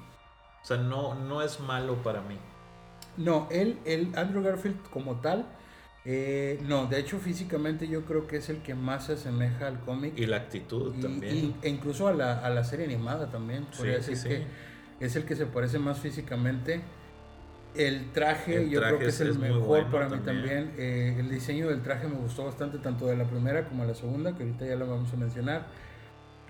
O 0.61 0.65
sea, 0.65 0.77
no, 0.77 1.15
no 1.15 1.41
es 1.41 1.59
malo 1.59 2.01
para 2.03 2.21
mí. 2.21 2.37
No, 3.17 3.47
él, 3.51 3.79
el 3.85 4.11
Andrew 4.15 4.43
Garfield 4.43 4.81
como 4.89 5.19
tal, 5.19 5.47
eh, 6.05 6.59
no, 6.63 6.87
de 6.87 6.99
hecho 6.99 7.17
físicamente 7.19 7.87
yo 7.87 8.03
creo 8.03 8.27
que 8.27 8.37
es 8.37 8.49
el 8.49 8.61
que 8.61 8.75
más 8.75 9.05
se 9.05 9.13
asemeja 9.13 9.67
al 9.67 9.79
cómic. 9.79 10.13
Y 10.17 10.25
la 10.25 10.37
actitud 10.37 10.93
también. 11.01 11.55
e 11.61 11.69
incluso 11.69 12.07
a 12.07 12.13
la, 12.13 12.39
a 12.39 12.49
la, 12.49 12.63
serie 12.63 12.85
animada 12.85 13.31
también. 13.31 13.65
Podría 13.65 13.95
decir 13.95 14.17
que 14.21 14.45
es 14.99 15.15
el 15.15 15.25
que 15.25 15.35
se 15.35 15.45
parece 15.45 15.79
más 15.79 15.99
físicamente. 15.99 16.81
El 17.75 18.11
traje, 18.11 18.69
yo 18.69 18.83
creo 18.85 18.99
que 18.99 19.07
es, 19.07 19.19
el 19.21 19.33
mejor 19.39 19.89
para 19.89 20.07
mí 20.09 20.19
también. 20.19 20.73
Eh, 20.77 21.15
el 21.19 21.29
diseño 21.29 21.67
del 21.69 21.81
traje 21.81 22.07
me 22.07 22.15
gustó 22.15 22.45
bastante, 22.45 22.77
tanto 22.79 23.07
de 23.07 23.17
la 23.17 23.25
primera 23.29 23.67
como 23.67 23.83
de 23.83 23.89
la 23.89 23.95
segunda, 23.95 24.35
que 24.35 24.43
ahorita 24.43 24.65
ya 24.65 24.75
lo 24.75 24.87
vamos 24.87 25.11
a 25.13 25.17
mencionar. 25.17 25.67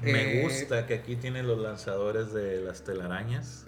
Me 0.02 0.40
Eh, 0.40 0.42
gusta 0.44 0.86
que 0.86 0.96
aquí 0.96 1.16
tiene 1.16 1.44
los 1.44 1.60
lanzadores 1.60 2.34
de 2.34 2.62
las 2.62 2.84
telarañas. 2.84 3.66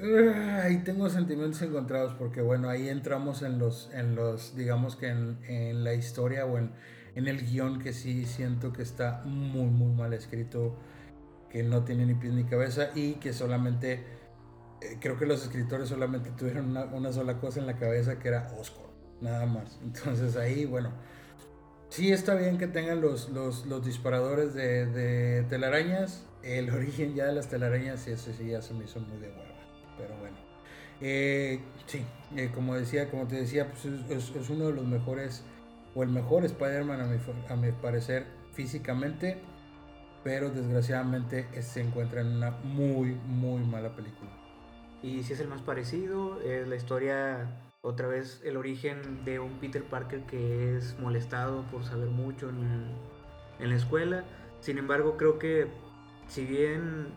Ahí 0.63 0.83
tengo 0.83 1.09
sentimientos 1.09 1.61
encontrados 1.61 2.13
porque 2.15 2.41
bueno, 2.41 2.67
ahí 2.69 2.89
entramos 2.89 3.41
en 3.41 3.57
los, 3.59 3.89
en 3.93 4.15
los 4.15 4.55
digamos 4.55 4.95
que 4.97 5.07
en, 5.07 5.37
en 5.47 5.83
la 5.83 5.93
historia 5.93 6.45
o 6.45 6.57
en, 6.57 6.71
en 7.15 7.27
el 7.27 7.45
guion 7.45 7.79
que 7.79 7.93
sí 7.93 8.25
siento 8.25 8.73
que 8.73 8.81
está 8.81 9.21
muy, 9.25 9.67
muy 9.67 9.93
mal 9.95 10.13
escrito, 10.13 10.75
que 11.49 11.63
no 11.63 11.83
tiene 11.85 12.05
ni 12.05 12.15
pies 12.15 12.33
ni 12.33 12.43
cabeza 12.43 12.89
y 12.95 13.13
que 13.13 13.31
solamente, 13.33 14.03
eh, 14.91 14.97
creo 14.99 15.17
que 15.17 15.25
los 15.25 15.43
escritores 15.43 15.89
solamente 15.89 16.31
tuvieron 16.31 16.75
una, 16.75 17.11
sola 17.11 17.39
cosa 17.39 17.59
en 17.59 17.67
la 17.67 17.77
cabeza 17.77 18.19
que 18.19 18.27
era 18.27 18.51
Oscar, 18.59 18.85
nada 19.21 19.45
más. 19.45 19.79
Entonces 19.83 20.35
ahí, 20.35 20.65
bueno, 20.65 20.91
sí 21.89 22.11
está 22.11 22.35
bien 22.35 22.57
que 22.57 22.67
tengan 22.67 23.01
los, 23.01 23.29
los, 23.29 23.85
disparadores 23.85 24.53
de, 24.53 25.45
telarañas. 25.49 26.25
El 26.43 26.69
origen 26.75 27.15
ya 27.15 27.25
de 27.25 27.33
las 27.33 27.49
telarañas, 27.49 28.07
ese 28.07 28.33
sí 28.33 28.49
ya 28.49 28.61
se 28.61 28.73
me 28.73 28.85
hizo 28.85 28.99
muy 28.99 29.17
de 29.17 29.29
hueva. 29.29 29.55
Pero 29.97 30.17
bueno. 30.17 30.37
Eh, 31.01 31.59
sí, 31.87 32.05
eh, 32.35 32.51
como 32.53 32.75
decía, 32.75 33.09
como 33.09 33.27
te 33.27 33.35
decía, 33.35 33.69
pues 33.69 33.85
es, 33.85 34.29
es- 34.35 34.49
uno 34.49 34.67
de 34.67 34.73
los 34.73 34.85
mejores, 34.85 35.43
o 35.93 36.03
el 36.03 36.09
mejor 36.09 36.45
Spider-Man 36.45 37.01
a 37.01 37.05
mi, 37.05 37.17
a 37.49 37.55
mi 37.55 37.71
parecer 37.73 38.25
físicamente, 38.53 39.37
pero 40.23 40.49
desgraciadamente 40.49 41.47
se 41.61 41.81
encuentra 41.81 42.21
en 42.21 42.27
una 42.27 42.51
muy, 42.51 43.13
muy 43.27 43.63
mala 43.63 43.95
película. 43.95 44.34
Y 45.05 45.21
si 45.21 45.33
es 45.33 45.39
el 45.39 45.47
más 45.47 45.61
parecido, 45.61 46.41
es 46.41 46.67
la 46.67 46.75
historia, 46.75 47.61
otra 47.83 48.07
vez, 48.07 48.41
el 48.43 48.57
origen 48.57 49.23
de 49.23 49.39
un 49.39 49.59
Peter 49.59 49.83
Parker 49.83 50.25
que 50.25 50.75
es 50.75 50.97
molestado 50.97 51.61
por 51.71 51.83
saber 51.83 52.09
mucho 52.09 52.49
en, 52.49 52.87
en 53.59 53.69
la 53.69 53.75
escuela. 53.75 54.23
Sin 54.61 54.79
embargo, 54.79 55.15
creo 55.15 55.37
que 55.37 55.67
si 56.27 56.43
bien 56.43 57.13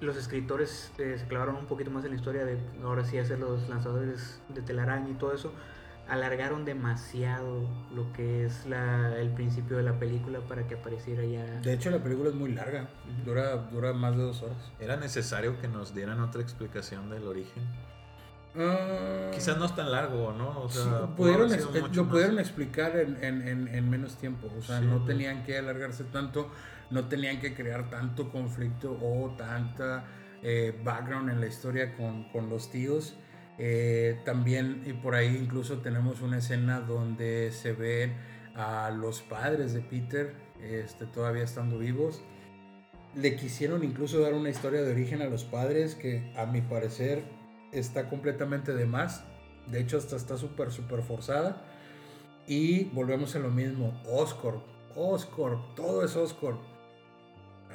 los 0.00 0.16
escritores 0.16 0.90
eh, 0.96 1.16
se 1.18 1.26
clavaron 1.26 1.56
un 1.56 1.66
poquito 1.66 1.90
más 1.90 2.04
en 2.06 2.12
la 2.12 2.16
historia 2.16 2.46
de 2.46 2.58
ahora 2.82 3.04
sí 3.04 3.18
hacer 3.18 3.38
los 3.38 3.68
lanzadores 3.68 4.40
de 4.48 4.62
telaraña 4.62 5.10
y 5.10 5.14
todo 5.14 5.34
eso, 5.34 5.52
alargaron 6.08 6.64
demasiado 6.64 7.68
lo 7.94 8.12
que 8.12 8.46
es 8.46 8.64
la, 8.66 9.16
el 9.18 9.30
principio 9.30 9.76
de 9.76 9.82
la 9.82 9.98
película 9.98 10.40
para 10.40 10.66
que 10.68 10.74
apareciera 10.74 11.24
ya. 11.24 11.44
De 11.60 11.72
hecho, 11.72 11.90
la 11.90 11.98
película 12.02 12.28
es 12.30 12.34
muy 12.34 12.52
larga, 12.52 12.88
dura, 13.24 13.56
dura 13.56 13.92
más 13.92 14.16
de 14.16 14.22
dos 14.22 14.42
horas. 14.42 14.56
¿Era 14.78 14.96
necesario 14.96 15.60
que 15.60 15.68
nos 15.68 15.94
dieran 15.94 16.20
otra 16.20 16.42
explicación 16.42 17.10
del 17.10 17.26
origen? 17.26 17.64
Ah, 18.58 19.30
Quizás 19.34 19.58
no 19.58 19.66
es 19.66 19.74
tan 19.74 19.90
largo, 19.92 20.32
¿no? 20.32 20.60
O 20.60 20.68
sea, 20.68 20.82
Sí, 20.82 20.90
pudieron 21.16 21.50
lo 21.50 21.80
más. 21.82 22.08
pudieron 22.08 22.38
explicar 22.38 22.96
en, 22.96 23.22
en- 23.22 23.46
en- 23.46 23.68
en 23.68 23.90
menos 23.90 24.16
tiempo, 24.16 24.48
o 24.56 24.62
sea, 24.62 24.78
Sí, 24.80 24.86
no 24.86 25.04
tenían 25.04 25.42
que 25.44 25.58
alargarse 25.58 26.04
tanto, 26.04 26.50
no 26.90 27.04
tenían 27.08 27.38
que 27.40 27.54
crear 27.54 27.90
tanto 27.90 28.30
conflicto 28.30 28.92
o 29.02 29.34
tanta 29.36 30.04
eh, 30.42 30.78
background 30.84 31.30
en 31.30 31.40
la 31.40 31.46
historia 31.48 31.94
con, 31.96 32.24
con 32.30 32.48
los 32.48 32.70
tíos. 32.70 33.16
Eh, 33.58 34.20
también, 34.24 34.82
y 34.84 34.92
por 34.92 35.14
ahí 35.14 35.36
incluso 35.36 35.78
tenemos 35.78 36.20
una 36.20 36.38
escena 36.38 36.80
donde 36.80 37.50
se 37.52 37.72
ven 37.72 38.14
a 38.54 38.90
los 38.90 39.22
padres 39.22 39.72
de 39.72 39.80
Peter 39.80 40.34
este, 40.62 41.06
todavía 41.06 41.42
estando 41.42 41.78
vivos. 41.78 42.22
Le 43.14 43.36
quisieron 43.36 43.82
incluso 43.82 44.20
dar 44.20 44.34
una 44.34 44.50
historia 44.50 44.82
de 44.82 44.92
origen 44.92 45.22
a 45.22 45.26
los 45.26 45.44
padres 45.44 45.94
que 45.94 46.32
a 46.36 46.44
mi 46.44 46.60
parecer 46.60 47.24
está 47.72 48.08
completamente 48.10 48.74
de 48.74 48.84
más. 48.84 49.24
De 49.70 49.80
hecho, 49.80 49.96
hasta 49.96 50.16
está 50.16 50.36
súper, 50.36 50.70
súper 50.70 51.02
forzada. 51.02 51.62
Y 52.46 52.84
volvemos 52.90 53.34
a 53.36 53.38
lo 53.38 53.50
mismo. 53.50 54.00
Oscorp, 54.06 54.62
Oscorp, 54.94 55.74
todo 55.74 56.04
es 56.04 56.14
Oscorp. 56.14 56.60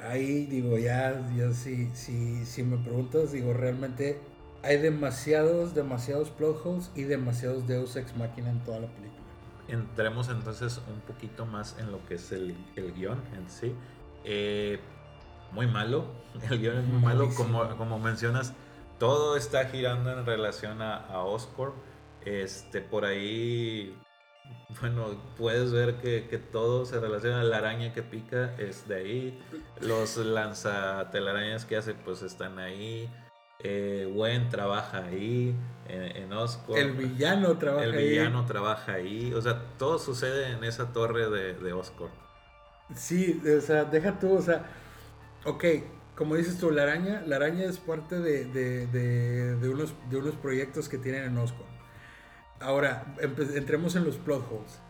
Ahí 0.08 0.46
digo, 0.46 0.78
ya, 0.78 1.28
ya 1.36 1.52
si, 1.52 1.90
si 1.94 2.62
me 2.62 2.76
preguntas, 2.78 3.32
digo, 3.32 3.52
realmente 3.52 4.18
hay 4.62 4.78
demasiados, 4.78 5.74
demasiados 5.74 6.30
plot 6.30 6.64
holes 6.64 6.90
y 6.94 7.02
demasiados 7.02 7.66
Deus 7.66 7.96
Ex 7.96 8.16
Machina 8.16 8.50
en 8.50 8.60
toda 8.60 8.80
la 8.80 8.86
película. 8.86 9.22
Entremos 9.68 10.28
entonces 10.28 10.80
un 10.88 11.00
poquito 11.00 11.46
más 11.46 11.76
en 11.78 11.90
lo 11.90 12.04
que 12.06 12.14
es 12.14 12.32
el, 12.32 12.56
el 12.76 12.92
guion 12.92 13.22
en 13.34 13.48
sí. 13.48 13.74
Eh, 14.24 14.78
muy 15.52 15.66
malo, 15.66 16.06
el 16.50 16.60
guion 16.60 16.78
es 16.78 16.84
muy 16.84 17.02
malo, 17.02 17.28
como, 17.34 17.76
como 17.76 17.98
mencionas, 17.98 18.54
todo 18.98 19.36
está 19.36 19.66
girando 19.66 20.12
en 20.12 20.24
relación 20.24 20.80
a, 20.80 20.96
a 20.96 21.24
Oscorp. 21.24 21.74
Este, 22.24 22.80
por 22.80 23.04
ahí, 23.04 23.96
bueno, 24.80 25.20
puedes 25.36 25.72
ver 25.72 25.96
que, 25.96 26.28
que 26.28 26.38
todo 26.38 26.86
se 26.86 27.00
relaciona, 27.00 27.42
la 27.42 27.58
araña 27.58 27.92
que 27.92 28.02
pica 28.04 28.54
es 28.58 28.86
de 28.86 28.94
ahí, 28.94 29.42
los 29.80 30.16
lanzatelarañas 30.18 31.64
que 31.64 31.76
hace 31.76 31.94
pues 31.94 32.22
están 32.22 32.60
ahí, 32.60 33.10
eh, 33.62 34.10
Gwen 34.12 34.48
trabaja 34.48 35.04
ahí, 35.06 35.54
en, 35.88 36.02
en 36.16 36.32
Oscorp. 36.32 36.78
El 36.78 36.92
villano 36.92 37.58
trabaja 37.58 37.84
El 37.84 37.94
ahí. 37.94 38.08
villano 38.08 38.44
trabaja 38.46 38.94
ahí. 38.94 39.32
O 39.34 39.40
sea, 39.42 39.76
todo 39.78 39.98
sucede 39.98 40.50
en 40.52 40.64
esa 40.64 40.92
torre 40.92 41.28
de, 41.30 41.54
de 41.54 41.72
Oscorp. 41.72 42.12
Sí, 42.94 43.40
o 43.56 43.60
sea, 43.60 43.84
deja 43.84 44.18
tú, 44.18 44.34
o 44.36 44.42
sea, 44.42 44.66
ok, 45.44 45.64
como 46.16 46.36
dices 46.36 46.58
tú, 46.58 46.70
la 46.70 46.82
araña, 46.84 47.22
la 47.26 47.36
araña 47.36 47.64
es 47.64 47.78
parte 47.78 48.20
de, 48.20 48.44
de- 48.46 48.86
de- 48.88 49.56
de 49.56 49.68
unos, 49.70 49.94
de 50.10 50.18
unos 50.18 50.34
proyectos 50.36 50.88
que 50.88 50.98
tienen 50.98 51.24
en 51.24 51.38
Oscorp. 51.38 51.68
Ahora, 52.60 53.14
entremos 53.54 53.96
en 53.96 54.04
los 54.04 54.16
plot 54.18 54.46
holes. 54.52 54.80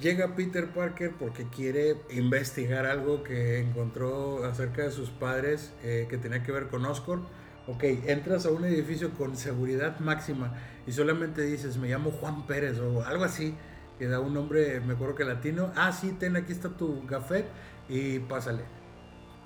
Llega 0.00 0.34
Peter 0.34 0.72
Parker 0.72 1.12
porque 1.18 1.48
quiere 1.48 1.96
investigar 2.10 2.86
algo 2.86 3.22
que 3.22 3.60
encontró 3.60 4.44
acerca 4.44 4.82
de 4.82 4.90
sus 4.90 5.10
padres 5.10 5.72
eh, 5.84 6.06
que 6.10 6.18
tenía 6.18 6.42
que 6.42 6.50
ver 6.52 6.68
con 6.68 6.84
Oscorp. 6.86 7.24
Ok, 7.66 7.82
entras 8.06 8.44
a 8.44 8.50
un 8.50 8.64
edificio 8.64 9.12
con 9.14 9.36
seguridad 9.36 9.98
máxima 10.00 10.52
y 10.86 10.92
solamente 10.92 11.42
dices, 11.42 11.78
me 11.78 11.88
llamo 11.88 12.10
Juan 12.10 12.46
Pérez 12.46 12.78
o 12.78 13.02
algo 13.04 13.24
así, 13.24 13.54
que 13.98 14.06
da 14.06 14.20
un 14.20 14.34
nombre, 14.34 14.80
me 14.80 14.94
acuerdo 14.94 15.14
que 15.14 15.24
latino. 15.24 15.72
Ah, 15.74 15.90
sí, 15.92 16.12
ten, 16.18 16.36
aquí 16.36 16.52
está 16.52 16.68
tu 16.76 17.06
gafet 17.06 17.46
y 17.88 18.18
pásale. 18.18 18.64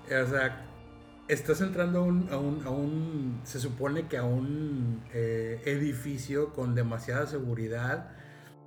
O 0.07 0.27
sea, 0.27 0.67
estás 1.29 1.61
entrando 1.61 2.01
a 2.01 2.03
un, 2.03 2.29
a 2.33 2.39
un, 2.39 2.67
a 2.67 2.71
un- 2.71 3.41
se 3.45 3.61
supone 3.61 4.09
que 4.09 4.19
a 4.19 4.25
un 4.25 5.03
eh, 5.15 5.63
edificio 5.67 6.53
con 6.55 6.75
demasiada 6.75 7.27
seguridad 7.27 8.11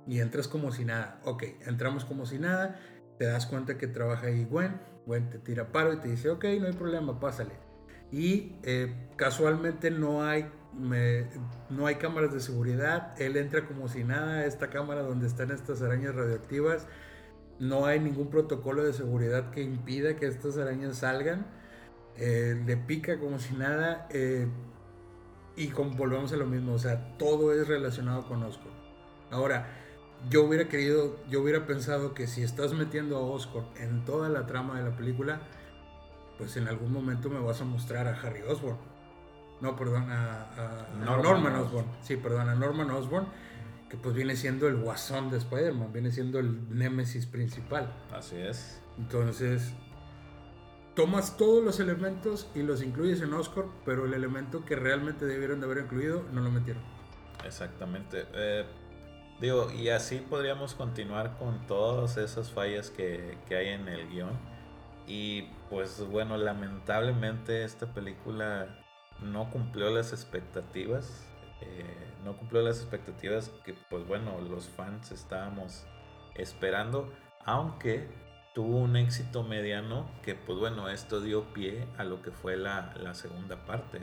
y 0.06 0.20
entras 0.20 0.48
como 0.48 0.72
si 0.72 0.84
nada. 0.86 1.20
Ok, 1.24 1.44
entramos 1.66 2.04
como 2.06 2.26
si 2.26 2.38
nada, 2.38 2.80
te 3.18 3.26
das 3.26 3.46
cuenta 3.46 3.78
que 3.78 3.88
trabaja 3.88 4.28
ahí 4.28 4.44
Gwen, 4.44 4.80
Gwen 5.06 5.30
te 5.30 5.38
tira 5.38 5.72
paro 5.72 5.92
y 5.94 5.98
te 5.98 6.08
dice, 6.08 6.30
ok, 6.30 6.44
no 6.60 6.66
hay 6.68 6.74
problema, 6.74 7.20
pásale. 7.20 7.61
Y 8.12 8.56
eh, 8.62 8.94
casualmente 9.16 9.90
no 9.90 10.22
hay, 10.22 10.46
no 11.70 11.86
hay 11.86 11.94
cámaras 11.94 12.32
de 12.32 12.40
seguridad, 12.40 13.18
él 13.20 13.36
entra 13.36 13.66
como 13.66 13.88
si 13.88 14.04
nada 14.04 14.44
esta 14.44 14.68
cámara 14.68 15.02
donde 15.02 15.26
están 15.26 15.50
estas 15.50 15.80
arañas 15.82 16.14
radioactivas. 16.14 16.86
No 17.58 17.86
hay 17.86 18.00
ningún 18.00 18.28
protocolo 18.28 18.84
de 18.84 18.92
seguridad 18.92 19.50
que 19.50 19.62
impida 19.62 20.16
que 20.16 20.26
estas 20.26 20.58
arañas 20.58 20.98
salgan. 20.98 21.46
Eh, 22.16 22.62
le 22.66 22.76
pica 22.76 23.18
como 23.18 23.38
si 23.38 23.54
nada. 23.54 24.06
eh, 24.10 24.46
y 25.56 25.68
con, 25.68 25.96
volvemos 25.96 26.32
a 26.32 26.36
lo 26.36 26.46
mismo. 26.46 26.74
O 26.74 26.78
sea, 26.78 27.16
todo 27.18 27.52
es 27.52 27.68
relacionado 27.68 28.26
con 28.26 28.42
Oscorp. 28.42 28.74
Ahora, 29.30 29.66
yo 30.30 30.44
hubiera 30.44 30.68
querido, 30.68 31.16
yo 31.28 31.42
hubiera 31.42 31.66
pensado 31.66 32.14
que 32.14 32.26
si 32.26 32.42
estás 32.42 32.74
metiendo 32.74 33.16
a 33.16 33.20
Oscorp 33.20 33.76
en 33.78 34.04
toda 34.04 34.28
la 34.28 34.46
trama 34.46 34.78
de 34.78 34.90
la 34.90 34.96
película, 34.96 35.40
pues 36.42 36.56
en 36.56 36.66
algún 36.66 36.92
momento 36.92 37.30
me 37.30 37.38
vas 37.38 37.60
a 37.60 37.64
mostrar 37.64 38.08
a 38.08 38.20
Harry 38.20 38.42
Osborn. 38.42 38.76
No, 39.60 39.76
perdón, 39.76 40.10
a, 40.10 40.42
a- 40.56 40.86
a 40.86 41.04
Norman 41.04 41.22
Norman, 41.22 41.54
Osborn. 41.54 41.86
Sí, 42.02 42.16
perdón, 42.16 42.48
a 42.48 42.56
Norman 42.56 42.90
Osborn, 42.90 43.26
que 43.88 43.96
pues 43.96 44.12
viene 44.12 44.34
siendo 44.34 44.66
el 44.66 44.74
guasón 44.78 45.30
de 45.30 45.36
Spider-Man, 45.38 45.92
viene 45.92 46.10
siendo 46.10 46.40
el 46.40 46.76
némesis 46.76 47.26
principal. 47.26 47.92
Así 48.12 48.34
es. 48.38 48.82
Entonces, 48.98 49.72
tomas 50.96 51.36
todos 51.36 51.62
los 51.62 51.78
elementos 51.78 52.48
y 52.56 52.62
los 52.64 52.82
incluyes 52.82 53.20
en 53.20 53.32
Oscorp, 53.34 53.70
pero 53.84 54.04
el 54.04 54.14
elemento 54.14 54.64
que 54.64 54.74
realmente 54.74 55.26
debieron 55.26 55.60
de 55.60 55.66
haber 55.66 55.78
incluido 55.84 56.24
no 56.32 56.40
lo 56.40 56.50
metieron. 56.50 56.82
Exactamente. 57.46 58.24
Eh, 58.34 58.64
digo, 59.40 59.70
y 59.70 59.90
así 59.90 60.16
podríamos 60.28 60.74
continuar 60.74 61.36
con 61.38 61.68
todas 61.68 62.16
esas 62.16 62.50
fallas 62.50 62.90
que, 62.90 63.38
que 63.48 63.54
hay 63.54 63.68
en 63.68 63.86
el 63.86 64.08
guion. 64.08 64.30
Y 65.06 65.48
pues 65.72 66.06
bueno, 66.06 66.36
lamentablemente 66.36 67.64
esta 67.64 67.86
película 67.94 68.78
no 69.22 69.50
cumplió 69.50 69.88
las 69.88 70.12
expectativas. 70.12 71.26
eh, 71.62 72.12
no 72.24 72.36
cumplió 72.36 72.60
las 72.60 72.82
expectativas 72.82 73.48
que 73.64 73.72
pues 73.88 74.06
bueno, 74.06 74.38
los 74.42 74.68
fans 74.68 75.12
estábamos 75.12 75.86
esperando. 76.34 77.10
Aunque 77.46 78.06
tuvo 78.54 78.76
un 78.80 78.96
éxito 78.96 79.44
mediano 79.44 80.10
que 80.22 80.34
pues 80.34 80.58
bueno, 80.58 80.90
esto 80.90 81.22
dio 81.22 81.54
pie 81.54 81.88
a 81.96 82.04
lo 82.04 82.20
que 82.20 82.32
fue 82.32 82.58
la, 82.58 82.92
segunda 83.14 83.64
parte. 83.64 84.02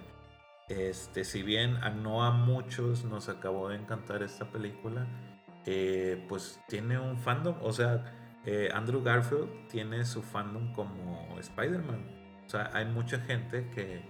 Este, 0.69 1.23
si 1.23 1.43
bien 1.43 1.75
a 1.83 1.91
no 1.91 2.23
a 2.23 2.31
muchos 2.31 3.03
nos 3.03 3.29
acabó 3.29 3.69
de 3.69 3.75
encantar 3.75 4.23
esta 4.23 4.51
película, 4.51 5.05
eh, 5.67 6.25
pues 6.27 6.59
tiene 6.67 6.97
un 6.97 7.19
fandom, 7.19 7.57
o 7.61 7.71
sea, 7.71 8.18
eh, 8.51 8.69
Andrew 8.73 9.03
Garfield 9.03 9.67
tiene 9.67 10.03
su 10.05 10.23
fandom 10.23 10.73
como 10.73 11.37
Spider-Man. 11.37 12.03
O 12.47 12.49
sea, 12.49 12.71
hay 12.73 12.85
mucha 12.85 13.19
gente 13.19 13.69
que, 13.69 14.01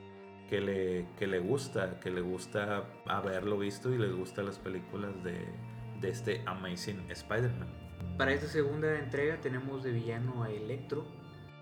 que, 0.50 0.62
le, 0.62 1.08
que 1.18 1.28
le 1.28 1.40
gusta, 1.40 2.00
que 2.00 2.10
le 2.10 2.22
gusta 2.22 2.86
haberlo 3.06 3.58
visto 3.60 3.94
y 3.94 3.98
les 3.98 4.14
gustan 4.14 4.46
las 4.46 4.58
películas 4.58 5.12
de, 5.26 5.46
de 6.00 6.10
este 6.10 6.42
Amazing 6.46 7.12
Spider-Man. 7.12 7.68
Para 8.18 8.32
esta 8.32 8.48
segunda 8.48 8.98
entrega 8.98 9.42
tenemos 9.42 9.84
de 9.84 9.92
villano 9.92 10.44
a 10.44 10.50
Electro 10.50 11.06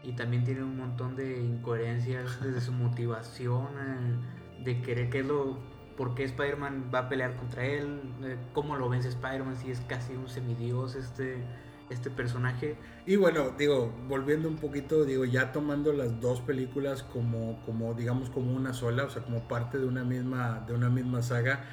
y 0.03 0.11
también 0.11 0.43
tiene 0.43 0.61
un 0.61 0.77
montón 0.77 1.15
de 1.15 1.41
incoherencias 1.41 2.39
desde 2.43 2.61
su 2.61 2.73
motivación, 2.73 3.69
eh, 3.79 4.63
de 4.63 4.81
querer 4.83 5.09
que 5.09 5.21
es 5.21 5.25
lo 5.25 5.57
por 5.97 6.13
qué 6.13 6.25
Spider-Man 6.25 6.91
va 6.93 6.99
a 6.99 7.09
pelear 7.09 7.35
contra 7.37 7.65
él, 7.65 8.01
eh, 8.21 8.37
cómo 8.53 8.75
lo 8.75 8.87
vence 8.87 9.09
Spider-Man 9.09 9.55
si 9.55 9.71
es 9.71 9.81
casi 9.81 10.13
un 10.13 10.29
semidios 10.29 10.93
este 10.93 11.43
este 11.89 12.09
personaje. 12.09 12.75
Y 13.05 13.15
bueno, 13.15 13.51
digo, 13.57 13.93
volviendo 14.07 14.47
un 14.47 14.57
poquito, 14.57 15.05
digo, 15.05 15.25
ya 15.25 15.51
tomando 15.51 15.93
las 15.93 16.19
dos 16.19 16.41
películas 16.41 17.03
como, 17.03 17.61
como 17.65 17.93
digamos, 17.93 18.29
como 18.29 18.53
una 18.53 18.73
sola, 18.73 19.05
o 19.05 19.09
sea, 19.09 19.23
como 19.23 19.47
parte 19.47 19.77
de 19.77 19.85
una 19.85 20.03
misma, 20.03 20.63
de 20.67 20.73
una 20.73 20.89
misma 20.89 21.21
saga, 21.21 21.63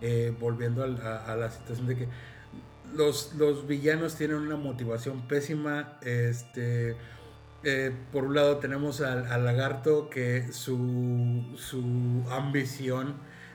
eh, 0.00 0.34
volviendo 0.38 0.84
a, 0.84 1.36
la 1.36 1.50
situación 1.50 1.86
de 1.86 1.96
que 1.96 2.08
los, 2.94 3.34
los 3.34 3.66
villanos 3.66 4.16
tienen 4.16 4.36
una 4.36 4.56
motivación 4.56 5.26
pésima, 5.26 5.98
este... 6.02 6.96
Eh, 7.66 7.96
por 8.12 8.24
un 8.24 8.34
lado 8.34 8.58
tenemos 8.58 9.00
al, 9.00 9.24
al 9.24 9.42
lagarto 9.42 10.10
que 10.10 10.52
su, 10.52 11.42
su 11.56 12.22
ambición 12.30 13.14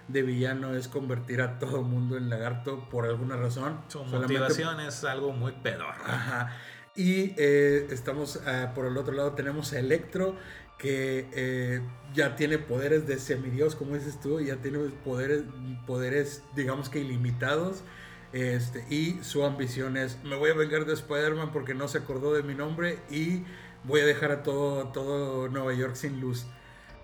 de 0.09 0.23
villano 0.23 0.75
es 0.75 0.87
convertir 0.87 1.41
a 1.41 1.59
todo 1.59 1.83
mundo 1.83 2.17
en 2.17 2.29
lagarto 2.29 2.87
por 2.89 3.05
alguna 3.05 3.37
razón. 3.37 3.79
Su 3.87 4.03
motivación 4.03 4.79
es 4.79 5.03
algo 5.03 5.31
muy 5.31 5.53
pedor. 5.53 5.95
Ajá. 6.05 6.57
Y 6.95 7.33
eh, 7.37 7.87
estamos 7.91 8.41
ah, 8.45 8.73
por 8.75 8.85
el 8.85 8.97
otro 8.97 9.13
lado, 9.13 9.33
tenemos 9.33 9.71
a 9.73 9.79
Electro, 9.79 10.35
que 10.77 11.29
eh, 11.33 11.81
ya 12.13 12.35
tiene 12.35 12.57
poderes 12.57 13.07
de 13.07 13.19
semidios, 13.19 13.75
como 13.75 13.95
dices 13.95 14.19
tú, 14.19 14.39
ya 14.41 14.57
tiene 14.57 14.79
poderes, 15.03 15.43
poderes 15.85 16.43
digamos 16.55 16.89
que 16.89 16.99
ilimitados. 16.99 17.83
Este, 18.31 18.85
y 18.89 19.19
su 19.23 19.43
ambición 19.43 19.97
es, 19.97 20.23
me 20.23 20.35
voy 20.35 20.51
a 20.51 20.53
vengar 20.53 20.85
de 20.85 20.93
Spider-Man 20.93 21.51
porque 21.51 21.73
no 21.73 21.87
se 21.87 21.97
acordó 21.99 22.33
de 22.33 22.43
mi 22.43 22.53
nombre 22.53 22.99
y 23.09 23.43
voy 23.83 24.01
a 24.01 24.05
dejar 24.05 24.31
a 24.31 24.43
todo, 24.43 24.89
todo 24.89 25.49
Nueva 25.49 25.73
York 25.73 25.95
sin 25.95 26.19
luz. 26.19 26.45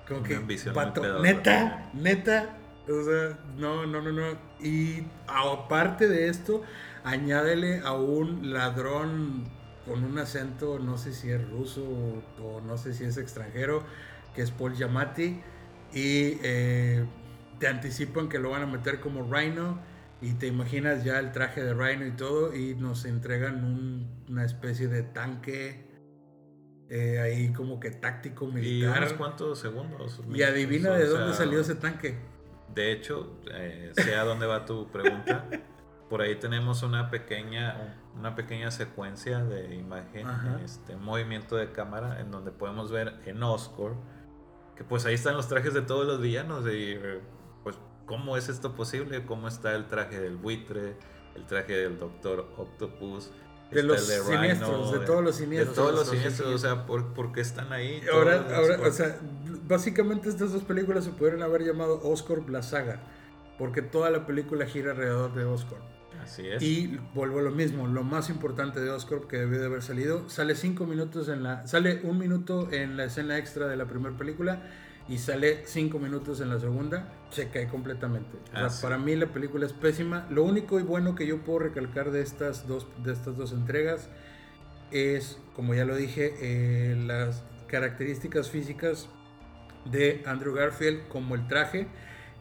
Como 0.08 0.22
que, 0.22 0.38
neta, 1.22 1.90
neta, 1.94 2.58
o 2.88 3.04
sea, 3.04 3.40
no, 3.58 3.86
no, 3.86 4.02
no, 4.02 4.12
no. 4.12 4.38
Y 4.60 5.08
aparte 5.28 6.08
de 6.08 6.30
esto, 6.30 6.62
añádele 7.04 7.80
a 7.80 7.94
un 7.94 8.54
ladrón 8.54 9.50
con 9.86 10.04
un 10.04 10.18
acento, 10.18 10.80
no 10.80 10.98
sé 10.98 11.14
si 11.14 11.30
es 11.30 11.50
ruso 11.50 11.84
o, 12.42 12.62
no 12.62 12.78
sé 12.78 12.94
si 12.94 13.04
es 13.04 13.18
extranjero, 13.18 13.84
que 14.36 14.42
es 14.42 14.52
Paul 14.52 14.74
Giamatti. 14.76 15.42
Y 15.94 16.40
eh, 16.44 17.06
te 17.60 17.68
anticipan 17.68 18.28
que 18.30 18.40
lo 18.40 18.50
van 18.52 18.64
a 18.64 18.66
meter 18.68 19.00
como 19.00 19.32
Rhino. 19.32 19.80
Y 20.22 20.34
te 20.34 20.48
imaginas 20.48 21.04
ya 21.04 21.20
el 21.20 21.32
traje 21.32 21.64
de 21.64 21.74
Rhino 21.74 22.06
y 22.06 22.12
todo. 22.12 22.56
Y 22.56 22.76
nos 22.76 23.06
entregan 23.06 24.10
una 24.30 24.46
especie 24.46 24.88
de 24.88 25.04
tanque. 25.04 25.86
Eh, 26.90 27.20
ahí 27.20 27.52
como 27.52 27.80
que 27.80 27.90
táctico 27.90 28.46
militar. 28.46 28.96
¿Y 28.96 29.00
unos 29.00 29.14
cuantos 29.14 29.60
segundos? 29.60 30.22
Y 30.32 30.44
adivina 30.44 30.92
de 30.92 31.08
dónde 31.08 31.34
salió 31.34 31.62
ese 31.62 31.76
tanque. 31.76 32.35
De 32.74 32.92
hecho, 32.92 33.38
eh, 33.52 33.92
sé 33.96 34.16
a 34.16 34.24
dónde 34.24 34.46
va 34.46 34.66
tu 34.66 34.88
pregunta. 34.88 35.46
Por 36.10 36.22
ahí 36.22 36.36
tenemos 36.36 36.84
una 36.84 37.10
pequeña, 37.10 37.98
una 38.16 38.36
pequeña 38.36 38.70
secuencia 38.72 39.44
de 39.44 39.76
imagen, 39.76 40.28
este 40.64 40.96
movimiento 40.96 41.56
de 41.56 41.72
cámara, 41.72 42.20
en 42.20 42.32
donde 42.32 42.52
podemos 42.52 42.92
ver 42.92 43.20
en 43.26 43.42
Oscar 43.42 43.94
que 44.76 44.84
pues 44.84 45.06
ahí 45.06 45.16
están 45.16 45.36
los 45.38 45.48
trajes 45.48 45.74
de 45.74 45.82
todos 45.82 46.06
los 46.06 46.22
villanos 46.22 46.66
y 46.68 46.98
pues 47.64 47.78
cómo 48.06 48.38
es 48.38 48.50
esto 48.50 48.76
posible, 48.76 49.26
cómo 49.26 49.48
está 49.48 49.74
el 49.74 49.88
traje 49.88 50.20
del 50.20 50.36
buitre, 50.36 50.98
el 51.36 51.46
traje 51.46 51.74
del 51.74 51.98
Doctor 51.98 52.52
Octopus, 52.58 53.32
de 53.72 53.84
los 53.84 54.08
de 54.08 54.20
siniestros, 54.20 54.92
de, 54.92 55.00
todos 55.00 55.24
los 55.24 55.36
siniestros. 55.36 55.76
De 55.76 55.82
todos 55.82 55.96
los 55.96 56.10
siniestros, 56.10 56.54
o 56.54 56.58
sea, 56.58 56.86
¿por, 56.86 57.32
qué 57.32 57.42
están 57.42 57.74
ahí? 57.74 58.02
Ahora, 58.12 58.46
ahora 58.56 58.80
o 58.88 58.92
sea, 58.92 59.18
básicamente 59.68 60.30
estas 60.30 60.54
dos 60.54 60.64
películas 60.64 61.04
se 61.04 61.12
pudieron 61.12 61.42
haber 61.44 61.64
llamado 61.64 62.00
Oscar 62.04 62.50
la 62.50 62.62
saga, 62.62 63.02
porque 63.58 63.82
toda 63.82 64.10
la 64.10 64.26
película 64.26 64.66
gira 64.66 64.92
alrededor 64.92 65.34
de 65.34 65.46
Oscar. 65.46 65.80
Así 66.22 66.48
es. 66.48 66.62
Y 66.62 67.00
vuelvo 67.14 67.40
a 67.40 67.42
lo 67.42 67.52
mismo, 67.52 67.88
lo 67.88 68.04
más 68.04 68.30
importante 68.30 68.80
de 68.80 68.90
Oscar 68.90 69.22
que 69.28 69.38
debió 69.38 69.60
de 69.60 69.66
haber 69.66 69.84
salido, 69.84 70.30
sale 70.30 70.56
cinco 70.56 70.86
minutos 70.86 71.28
en 71.30 71.44
la, 71.44 71.68
sale 71.68 72.02
un 72.04 72.18
minuto 72.18 72.72
en 72.72 72.98
la 72.98 73.06
escena 73.06 73.38
extra 73.38 73.68
de 73.68 73.76
la 73.76 73.86
primera 73.86 74.18
película 74.18 74.62
y 75.08 75.20
sale 75.20 75.64
cinco 75.66 76.00
minutos 76.00 76.42
en 76.42 76.50
la 76.50 76.60
segunda, 76.60 77.14
se 77.30 77.50
cae 77.50 77.68
completamente. 77.68 78.38
para 78.82 78.98
mí 78.98 79.16
la 79.16 79.28
película 79.28 79.66
es 79.66 79.74
pésima. 79.74 80.28
Lo 80.30 80.44
único 80.44 80.80
y 80.80 80.84
bueno 80.84 81.16
que 81.16 81.28
yo 81.28 81.42
puedo 81.44 81.60
recalcar 81.60 82.12
de 82.12 82.22
estas 82.22 82.68
dos, 82.68 82.88
de 83.04 83.14
estas 83.14 83.38
dos 83.38 83.52
entregas 83.52 84.10
es, 84.92 85.40
como 85.56 85.74
ya 85.76 85.86
lo 85.86 85.96
dije, 85.96 86.34
eh, 86.40 86.96
las 87.06 87.44
características 87.68 88.50
físicas 88.50 89.10
de 89.86 90.24
Andrew 90.26 90.54
Garfield 90.54 91.08
como 91.08 91.36
el 91.36 91.48
traje 91.48 91.88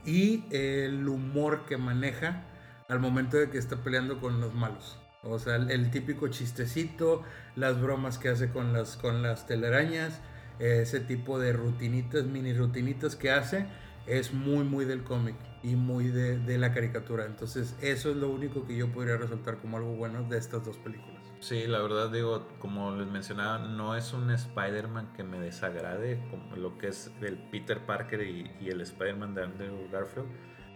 y 0.06 0.44
el 0.50 1.06
humor 1.08 1.66
que 1.66 1.76
maneja 1.76 2.44
al 2.88 2.98
momento 2.98 3.36
de 3.36 3.50
que 3.50 3.58
está 3.58 3.76
peleando 3.76 4.20
con 4.20 4.40
los 4.40 4.54
malos. 4.54 4.98
O 5.22 5.38
sea, 5.38 5.56
el, 5.56 5.90
típico 5.90 6.28
chistecito, 6.28 7.22
las 7.56 7.80
bromas 7.80 8.18
que 8.18 8.28
hace 8.28 8.50
con 8.50 8.74
las, 8.74 8.96
con 8.96 9.22
las 9.22 9.46
telarañas, 9.46 10.20
ese 10.58 11.00
tipo 11.00 11.38
de 11.38 11.52
rutinitas, 11.52 12.24
mini 12.24 12.52
rutinitas 12.52 13.16
que 13.16 13.30
hace, 13.30 13.66
es 14.06 14.32
muy, 14.32 14.64
muy 14.64 14.84
del 14.84 15.02
cómic 15.02 15.36
y 15.62 15.76
muy 15.76 16.08
de, 16.08 16.58
la 16.58 16.72
caricatura. 16.72 17.24
Entonces, 17.24 17.74
eso 17.80 18.10
es 18.10 18.16
lo 18.16 18.28
único 18.28 18.66
que 18.66 18.76
yo 18.76 18.92
podría 18.92 19.16
resaltar 19.16 19.58
como 19.58 19.78
algo 19.78 19.94
bueno 19.96 20.22
de 20.24 20.38
estas 20.38 20.64
dos 20.64 20.76
películas. 20.76 21.22
Sí, 21.40 21.66
la 21.66 21.80
verdad 21.80 22.10
digo, 22.10 22.48
como 22.58 22.94
les 22.96 23.06
mencionaba, 23.06 23.58
no 23.58 23.96
es 23.96 24.12
un 24.12 24.30
Spider-Man 24.30 25.12
que 25.14 25.24
me 25.24 25.38
desagrade, 25.40 26.22
como 26.30 26.56
lo 26.56 26.78
que 26.78 26.88
es 26.88 27.10
el 27.20 27.38
Peter 27.50 27.84
Parker 27.84 28.22
y, 28.22 28.68
el 28.68 28.80
Spider-Man 28.80 29.34
de 29.34 29.44
Andrew 29.44 29.88
Garfield. 29.90 30.28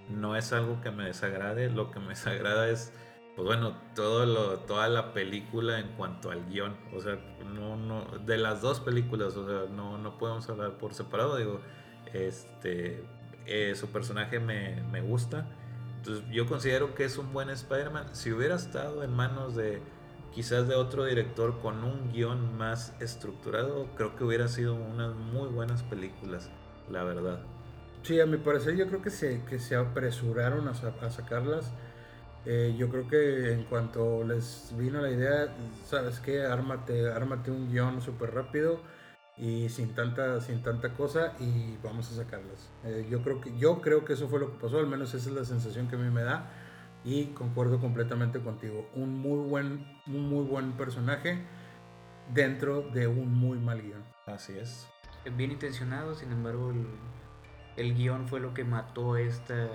No 0.09 0.37
es 0.37 0.53
algo 0.55 0.81
que 0.81 0.91
me 0.91 1.05
desagrade, 1.05 1.71
lo 1.71 1.91
que 1.91 2.01
me 2.01 2.09
desagrada 2.11 2.69
es, 2.69 2.93
pues 3.39 3.47
bueno, 3.47 3.73
todo 3.95 4.27
lo, 4.27 4.59
toda 4.59 4.89
la 4.89 5.13
película 5.13 5.79
en 5.79 5.93
cuanto 5.93 6.33
al 6.33 6.45
guion. 6.47 6.75
O 6.93 7.01
sea, 7.01 7.21
no, 7.55 7.77
no, 7.77 8.05
de 8.27 8.37
las 8.37 8.63
dos 8.63 8.81
películas, 8.81 9.37
o 9.37 9.47
sea, 9.47 9.73
no, 9.73 9.97
no 9.97 10.19
podemos 10.19 10.51
hablar 10.51 10.73
por 10.73 10.93
separado. 10.93 11.37
Digo, 11.37 11.61
este, 12.13 13.05
eh, 13.47 13.77
su 13.77 13.93
personaje 13.93 14.41
me, 14.41 14.83
me 14.91 15.03
gusta. 15.03 15.47
Entonces 15.99 16.25
yo 16.33 16.47
considero 16.47 16.97
que 16.97 17.05
es 17.05 17.17
un 17.17 17.33
buen 17.33 17.49
Spider-Man. 17.49 18.09
Si 18.13 18.33
hubiera 18.33 18.57
estado 18.57 19.05
en 19.05 19.15
manos 19.15 19.55
de 19.55 19.83
quizás 20.35 20.67
de 20.67 20.75
otro 20.75 21.05
director 21.05 21.61
con 21.61 21.85
un 21.85 22.11
guion 22.11 22.59
más 22.59 22.93
estructurado, 22.99 23.87
creo 23.95 24.17
que 24.17 24.25
hubiera 24.25 24.49
sido 24.49 24.75
unas 24.75 25.15
muy 25.15 25.47
buenas 25.47 25.85
películas, 25.85 26.51
la 26.91 27.05
verdad. 27.05 27.39
Sí, 28.03 28.19
a 28.19 28.27
mi 28.27 28.39
parecer 28.39 28.75
yo 28.75 28.89
creo 28.89 29.01
que 29.01 29.11
se, 29.11 29.45
que 29.45 29.61
se 29.61 29.77
apresuraron 29.77 30.67
a, 30.67 30.73
a 30.73 31.11
sacarlas. 31.11 31.73
Eh, 32.47 32.75
yo 32.79 32.89
creo 32.89 33.09
que 33.09 33.53
en 33.53 33.65
cuanto 33.65 34.25
les 34.25 34.73
vino 34.77 35.01
la 35.01 35.11
idea, 35.11 35.55
sabes 35.85 36.21
qué, 36.21 36.45
ármate, 36.45 37.11
ármate 37.11 37.51
un 37.51 37.71
guion 37.71 38.01
súper 38.01 38.33
rápido 38.33 38.81
y 39.37 39.69
sin 39.69 39.95
tanta, 39.95 40.41
sin 40.41 40.63
tanta 40.63 40.95
cosa 40.95 41.35
y 41.39 41.77
vamos 41.83 42.11
a 42.13 42.17
sacarlas. 42.17 42.71
Eh, 42.85 43.07
yo, 43.11 43.23
creo 43.23 43.41
que, 43.41 43.57
yo 43.59 43.81
creo 43.81 44.05
que 44.05 44.15
eso 44.15 44.29
fue 44.29 44.41
lo 44.41 44.53
que 44.53 44.59
pasó, 44.61 44.79
al 44.79 44.87
menos 44.87 45.15
esa 45.15 45.29
es 45.29 45.35
la 45.35 45.45
sensación 45.45 45.89
que 45.89 45.97
a 45.97 45.99
mí 45.99 46.11
me 46.11 46.23
da 46.23 46.51
y 47.05 47.27
concuerdo 47.27 47.81
completamente 47.81 48.41
contigo. 48.41 48.89
Un 48.95 49.19
muy 49.19 49.49
buen, 49.49 49.87
muy 50.07 50.45
buen 50.45 50.73
personaje 50.73 51.45
dentro 52.33 52.83
de 52.83 53.07
un 53.07 53.33
muy 53.33 53.59
mal 53.59 53.83
guion. 53.83 54.05
Así 54.27 54.57
es. 54.59 54.89
Bien 55.37 55.53
intencionado, 55.53 56.15
sin 56.15 56.33
embargo, 56.33 56.71
el, 56.71 56.87
el 57.77 57.95
guion 57.95 58.27
fue 58.29 58.41
lo 58.41 58.55
que 58.55 58.65
mató 58.65 59.17
esta, 59.17 59.69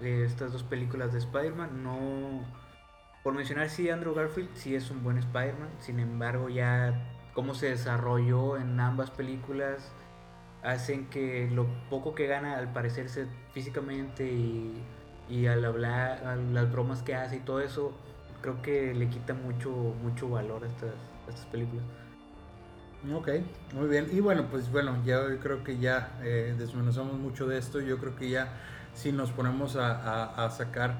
estas 0.00 0.52
dos 0.52 0.62
películas 0.62 1.12
de 1.12 1.18
Spider-Man. 1.18 1.82
No, 1.82 2.44
por 3.22 3.34
mencionar, 3.34 3.68
sí, 3.68 3.90
Andrew 3.90 4.14
Garfield 4.14 4.50
sí 4.54 4.74
es 4.74 4.90
un 4.90 5.02
buen 5.02 5.18
Spider-Man, 5.18 5.70
sin 5.78 6.00
embargo, 6.00 6.48
ya 6.48 7.14
cómo 7.34 7.54
se 7.54 7.70
desarrolló 7.70 8.56
en 8.56 8.78
ambas 8.80 9.10
películas 9.10 9.92
hacen 10.64 11.06
que 11.08 11.48
lo 11.52 11.66
poco 11.88 12.14
que 12.16 12.26
gana 12.26 12.58
al 12.58 12.72
parecerse 12.72 13.26
físicamente 13.52 14.24
y 14.24 14.82
y 15.28 15.46
al 15.46 15.64
hablar, 15.64 16.24
a 16.26 16.36
las 16.36 16.70
bromas 16.72 17.02
que 17.02 17.14
hace 17.14 17.36
y 17.36 17.40
todo 17.40 17.60
eso, 17.60 17.92
creo 18.40 18.62
que 18.62 18.94
le 18.94 19.08
quita 19.08 19.34
mucho, 19.34 19.70
mucho 19.70 20.28
valor 20.28 20.64
a 20.64 20.68
estas, 20.68 20.94
estas 21.28 21.46
películas. 21.46 21.84
Ok, 23.14 23.28
muy 23.74 23.88
bien. 23.88 24.08
Y 24.10 24.20
bueno, 24.20 24.46
pues 24.50 24.72
bueno, 24.72 24.96
ya 25.04 25.20
creo 25.40 25.62
que 25.62 25.78
ya 25.78 26.18
eh, 26.22 26.54
desmenuzamos 26.58 27.18
mucho 27.18 27.46
de 27.46 27.58
esto. 27.58 27.80
Yo 27.80 27.98
creo 27.98 28.16
que 28.16 28.30
ya 28.30 28.48
si 28.94 29.12
nos 29.12 29.30
ponemos 29.30 29.76
a, 29.76 30.44
a, 30.44 30.50
sacar 30.50 30.96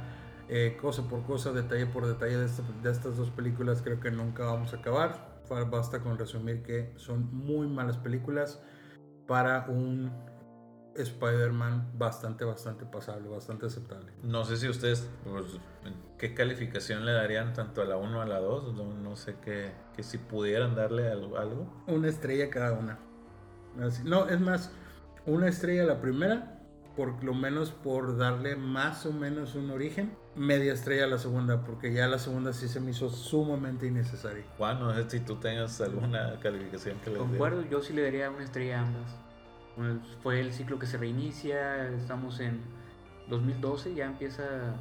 eh, 0.49 0.77
cosa 0.81 1.09
por 1.09 1.25
cosa, 1.25 1.53
detalle 1.53 1.87
por 1.87 2.07
detalle 2.07 2.37
de, 2.37 2.49
de 2.83 2.91
estas 2.91 3.17
dos 3.17 3.31
películas, 3.31 3.83
creo 3.83 4.01
que 4.01 4.11
nunca 4.11 4.45
vamos 4.45 4.73
a 4.75 4.77
acabar. 4.79 5.39
Basta 5.71 6.01
con 6.01 6.19
resumir 6.19 6.63
que 6.63 6.93
son 6.97 7.35
muy 7.35 7.67
malas 7.67 7.97
películas 7.97 8.61
para 9.27 9.67
un 9.69 10.13
Spider-Man 11.03 11.93
bastante, 11.97 12.45
bastante 12.45 12.85
pasable, 12.85 13.29
bastante 13.29 13.67
aceptable. 13.67 14.13
No 14.23 14.45
sé 14.45 14.57
si 14.57 14.69
ustedes, 14.69 15.09
pues, 15.25 15.45
¿qué 16.19 16.35
calificación 16.35 17.05
le 17.05 17.13
darían 17.13 17.53
tanto 17.53 17.83
a 17.83 17.85
la 17.85 17.97
1 17.97 18.21
a 18.21 18.27
la 18.27 18.41
2? 18.41 18.75
No, 18.75 18.93
no 18.93 19.17
sé 19.17 19.37
qué, 19.43 19.73
que 19.95 20.03
si 20.03 20.19
pudieran 20.19 20.75
darle 20.75 21.09
algo. 21.09 21.85
Una 21.87 22.09
estrella 22.09 22.51
cada 22.51 22.73
una. 22.73 22.99
No, 24.05 24.29
es 24.29 24.41
más, 24.41 24.73
una 25.25 25.49
estrella 25.49 25.85
la 25.85 26.01
primera, 26.01 26.58
por 26.99 27.25
lo 27.25 27.33
menos 27.33 27.71
por 27.71 28.19
darle 28.19 28.57
más 28.57 29.07
o 29.07 29.13
menos 29.13 29.55
un 29.55 29.71
origen. 29.71 30.11
Media 30.37 30.75
estrella 30.75 31.07
la 31.07 31.17
segunda, 31.17 31.65
porque 31.65 31.95
ya 31.95 32.09
la 32.09 32.19
segunda 32.19 32.53
sí 32.53 32.69
se 32.69 32.81
me 32.81 32.91
hizo 32.91 33.09
sumamente 33.09 33.87
innecesaria. 33.87 34.45
Juan, 34.59 34.81
no 34.81 34.93
sé 34.93 35.09
si 35.09 35.21
tú 35.21 35.37
tengas 35.37 35.81
alguna 35.81 36.39
calificación 36.41 36.99
que 37.05 37.11
le 37.11 37.19
Concuerdo, 37.19 37.65
yo 37.71 37.81
sí 37.81 37.95
le 37.95 38.03
daría 38.03 38.29
una 38.29 38.45
estrella 38.45 38.81
a 38.81 38.83
ambas 38.83 39.17
fue 40.23 40.41
el 40.41 40.53
ciclo 40.53 40.79
que 40.79 40.87
se 40.87 40.97
reinicia, 40.97 41.89
estamos 41.89 42.41
en 42.41 42.61
2012, 43.29 43.95
ya 43.95 44.07
empieza, 44.07 44.75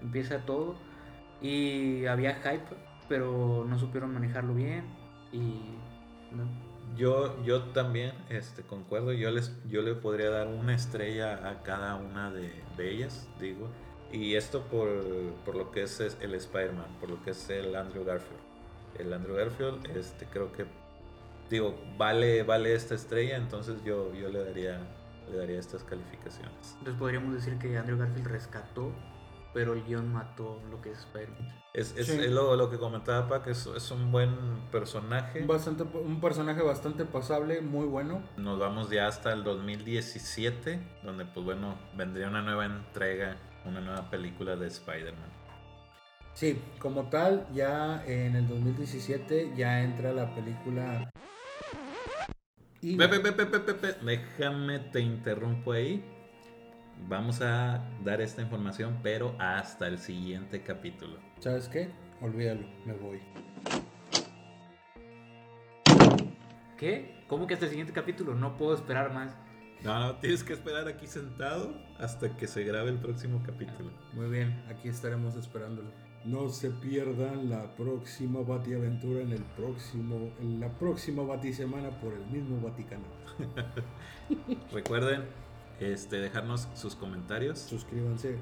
empieza 0.00 0.38
todo. 0.44 0.74
Y 1.40 2.06
había 2.06 2.34
hype, 2.36 2.64
pero 3.08 3.64
no 3.68 3.78
supieron 3.78 4.12
manejarlo 4.12 4.54
bien. 4.54 4.84
Y 5.32 5.76
Yo, 6.96 7.42
yo 7.44 7.62
también 7.72 8.12
este, 8.28 8.62
concuerdo, 8.62 9.12
yo, 9.12 9.30
les, 9.30 9.52
yo 9.68 9.82
le 9.82 9.94
podría 9.94 10.30
dar 10.30 10.46
una 10.46 10.74
estrella 10.74 11.48
a 11.48 11.62
cada 11.62 11.96
una 11.96 12.30
de, 12.30 12.52
ellas, 12.78 13.28
digo. 13.40 13.68
Y 14.12 14.36
esto 14.36 14.62
por, 14.62 14.88
por 15.44 15.56
lo 15.56 15.72
que 15.72 15.82
es 15.82 15.98
el 16.00 16.34
Spider-Man, 16.34 16.98
por 17.00 17.10
lo 17.10 17.22
que 17.22 17.30
es 17.30 17.50
el 17.50 17.74
Andrew 17.74 18.04
Garfield. 18.04 18.40
El 18.98 19.12
Andrew 19.12 19.34
Garfield, 19.34 19.96
este, 19.96 20.26
creo 20.26 20.52
que 20.52 20.66
digo, 21.50 21.74
vale, 21.98 22.44
vale 22.44 22.74
esta 22.74 22.94
estrella, 22.94 23.36
entonces 23.36 23.82
yo, 23.84 24.14
yo 24.14 24.28
le 24.28 24.44
daría 24.44 24.80
le 25.30 25.38
daría 25.38 25.58
estas 25.58 25.84
calificaciones. 25.84 26.74
Entonces 26.78 26.94
podríamos 26.98 27.34
decir 27.34 27.58
que 27.58 27.76
Andrew 27.76 27.98
Garfield 27.98 28.26
rescató, 28.26 28.92
pero 29.54 29.72
el 29.72 29.84
guion 29.84 30.12
mató 30.12 30.60
lo 30.70 30.82
que 30.82 30.90
es 30.90 30.98
Spider-Man. 30.98 31.64
Es, 31.72 31.96
es, 31.96 32.30
lo, 32.30 32.54
lo, 32.56 32.70
que 32.70 32.78
comentaba 32.78 33.28
Pac, 33.28 33.46
es, 33.46 33.66
es 33.66 33.90
un 33.90 34.12
buen 34.12 34.68
personaje. 34.70 35.44
Bastante, 35.44 35.84
un 35.84 36.20
personaje 36.20 36.60
bastante 36.60 37.04
pasable, 37.04 37.60
muy 37.60 37.86
bueno. 37.86 38.22
Nos 38.36 38.58
vamos 38.58 38.90
ya 38.90 39.06
hasta 39.06 39.32
el 39.32 39.44
2017, 39.44 40.80
donde 41.02 41.24
pues 41.24 41.46
bueno, 41.46 41.78
vendría 41.96 42.28
una 42.28 42.42
nueva 42.42 42.66
entrega, 42.66 43.36
una 43.64 43.80
nueva 43.80 44.10
película 44.10 44.56
de 44.56 44.66
Spider-Man. 44.66 45.32
Sí, 46.34 46.60
como 46.80 47.08
tal, 47.08 47.46
ya 47.54 48.04
en 48.06 48.34
el 48.34 48.48
2017 48.48 49.52
ya 49.56 49.82
entra 49.82 50.12
la 50.12 50.34
película 50.34 51.08
Pepe, 52.84 53.18
Pepe, 53.20 53.46
Pepe, 53.46 53.72
Pepe, 53.72 54.04
déjame 54.04 54.78
te 54.78 55.00
interrumpo 55.00 55.72
ahí. 55.72 56.04
Vamos 57.06 57.42
a 57.42 57.84
dar 58.02 58.22
esta 58.22 58.40
información, 58.40 59.00
pero 59.02 59.36
hasta 59.38 59.86
el 59.88 59.98
siguiente 59.98 60.62
capítulo. 60.62 61.18
¿Sabes 61.38 61.68
qué? 61.68 61.90
Olvídalo, 62.22 62.66
me 62.86 62.94
voy. 62.94 63.20
¿Qué? 66.78 67.22
¿Cómo 67.28 67.46
que 67.46 67.54
hasta 67.54 67.66
el 67.66 67.70
siguiente 67.72 67.92
capítulo? 67.92 68.34
No 68.34 68.56
puedo 68.56 68.74
esperar 68.74 69.12
más. 69.12 69.36
No, 69.82 70.00
no, 70.00 70.16
tienes 70.16 70.42
que 70.42 70.54
esperar 70.54 70.88
aquí 70.88 71.06
sentado 71.06 71.74
hasta 71.98 72.34
que 72.38 72.46
se 72.46 72.64
grabe 72.64 72.88
el 72.88 72.98
próximo 72.98 73.42
capítulo. 73.44 73.90
Muy 74.14 74.30
bien, 74.30 74.64
aquí 74.70 74.88
estaremos 74.88 75.36
esperándolo. 75.36 75.90
No 76.24 76.48
se 76.48 76.70
pierdan 76.70 77.50
la 77.50 77.76
próxima 77.76 78.40
Batiaventura 78.40 79.20
en 79.20 79.32
el 79.32 79.42
próximo, 79.42 80.32
en 80.40 80.58
la 80.58 80.70
próxima 80.70 81.22
Batisemana 81.22 81.90
por 82.00 82.14
el 82.14 82.24
mismo 82.28 82.62
Vaticano. 82.62 83.04
Recuerden 84.72 85.43
este, 85.80 86.18
dejarnos 86.18 86.68
sus 86.74 86.94
comentarios. 86.94 87.58
Suscríbanse. 87.58 88.38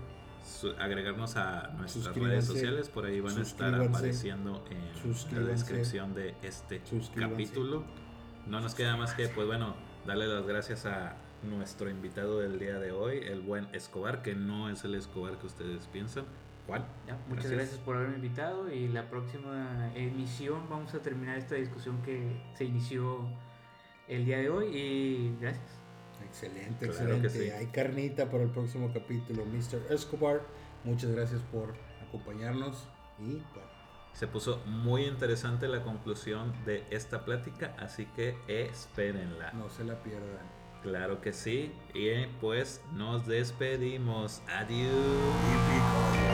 agregarnos 0.79 1.37
a 1.37 1.69
nuestras 1.79 2.15
redes 2.15 2.47
sociales, 2.47 2.89
por 2.89 3.07
ahí 3.07 3.21
van 3.21 3.39
a 3.39 3.43
estar 3.43 3.75
apareciendo 3.75 4.65
en 4.71 5.35
la 5.35 5.51
descripción 5.51 6.15
de 6.15 6.35
este 6.43 6.83
capítulo. 7.15 7.85
No 8.47 8.61
nos 8.61 8.75
queda 8.75 8.97
más 8.97 9.15
que, 9.15 9.29
pues 9.29 9.47
bueno, 9.47 9.77
darle 10.07 10.27
las 10.27 10.47
gracias 10.47 10.85
a 10.87 11.17
nuestro 11.43 11.91
invitado 11.91 12.39
del 12.39 12.59
día 12.59 12.79
de 12.79 12.93
hoy, 12.93 13.19
el 13.19 13.41
buen 13.41 13.69
Escobar, 13.73 14.23
que 14.23 14.35
no 14.35 14.69
es 14.69 14.85
el 14.85 14.95
Escobar 14.95 15.39
que 15.39 15.47
ustedes 15.47 15.87
piensan. 15.89 16.25
Juan. 16.67 16.85
muchas 17.29 17.51
gracias. 17.51 17.81
por 17.81 17.97
haberme 17.97 18.17
invitado 18.17 18.73
y 18.73 18.87
la 18.89 19.11
próxima 19.11 19.91
emisión 19.97 20.69
vamos 20.71 20.95
a 20.95 21.01
terminar 21.01 21.37
esta 21.37 21.57
discusión 21.57 22.01
que 22.03 22.41
se 22.55 22.65
inició 22.65 23.27
el 24.07 24.25
día 24.25 24.39
de 24.39 24.49
hoy 24.49 24.67
y 24.77 25.37
gracias. 25.41 25.82
Excelente, 26.27 26.87
excelente. 26.87 27.53
Hay 27.53 27.67
carnita 27.67 28.31
para 28.31 28.43
el 28.45 28.51
próximo 28.51 28.91
capítulo, 28.93 29.45
Mr. 29.45 29.93
Escobar. 29.93 30.43
Muchas 30.85 31.11
gracias 31.11 31.41
por 31.53 31.75
acompañarnos 32.07 32.89
y 33.21 33.43
Se 34.13 34.27
puso 34.27 34.59
muy 34.67 35.05
interesante 35.05 35.69
la 35.69 35.83
conclusión 35.83 36.53
de 36.65 36.85
esta 36.91 37.25
plática, 37.25 37.75
así 37.79 38.07
que 38.07 38.37
espérenla. 38.49 39.53
No 39.53 39.71
se 39.71 39.85
la 39.85 40.03
pierdan. 40.03 40.63
Claro 40.83 41.21
que 41.21 41.33
sí. 41.33 41.73
Y 41.95 42.27
pues 42.41 42.83
nos 42.93 43.27
despedimos. 43.27 44.43
Adiós. 44.49 46.32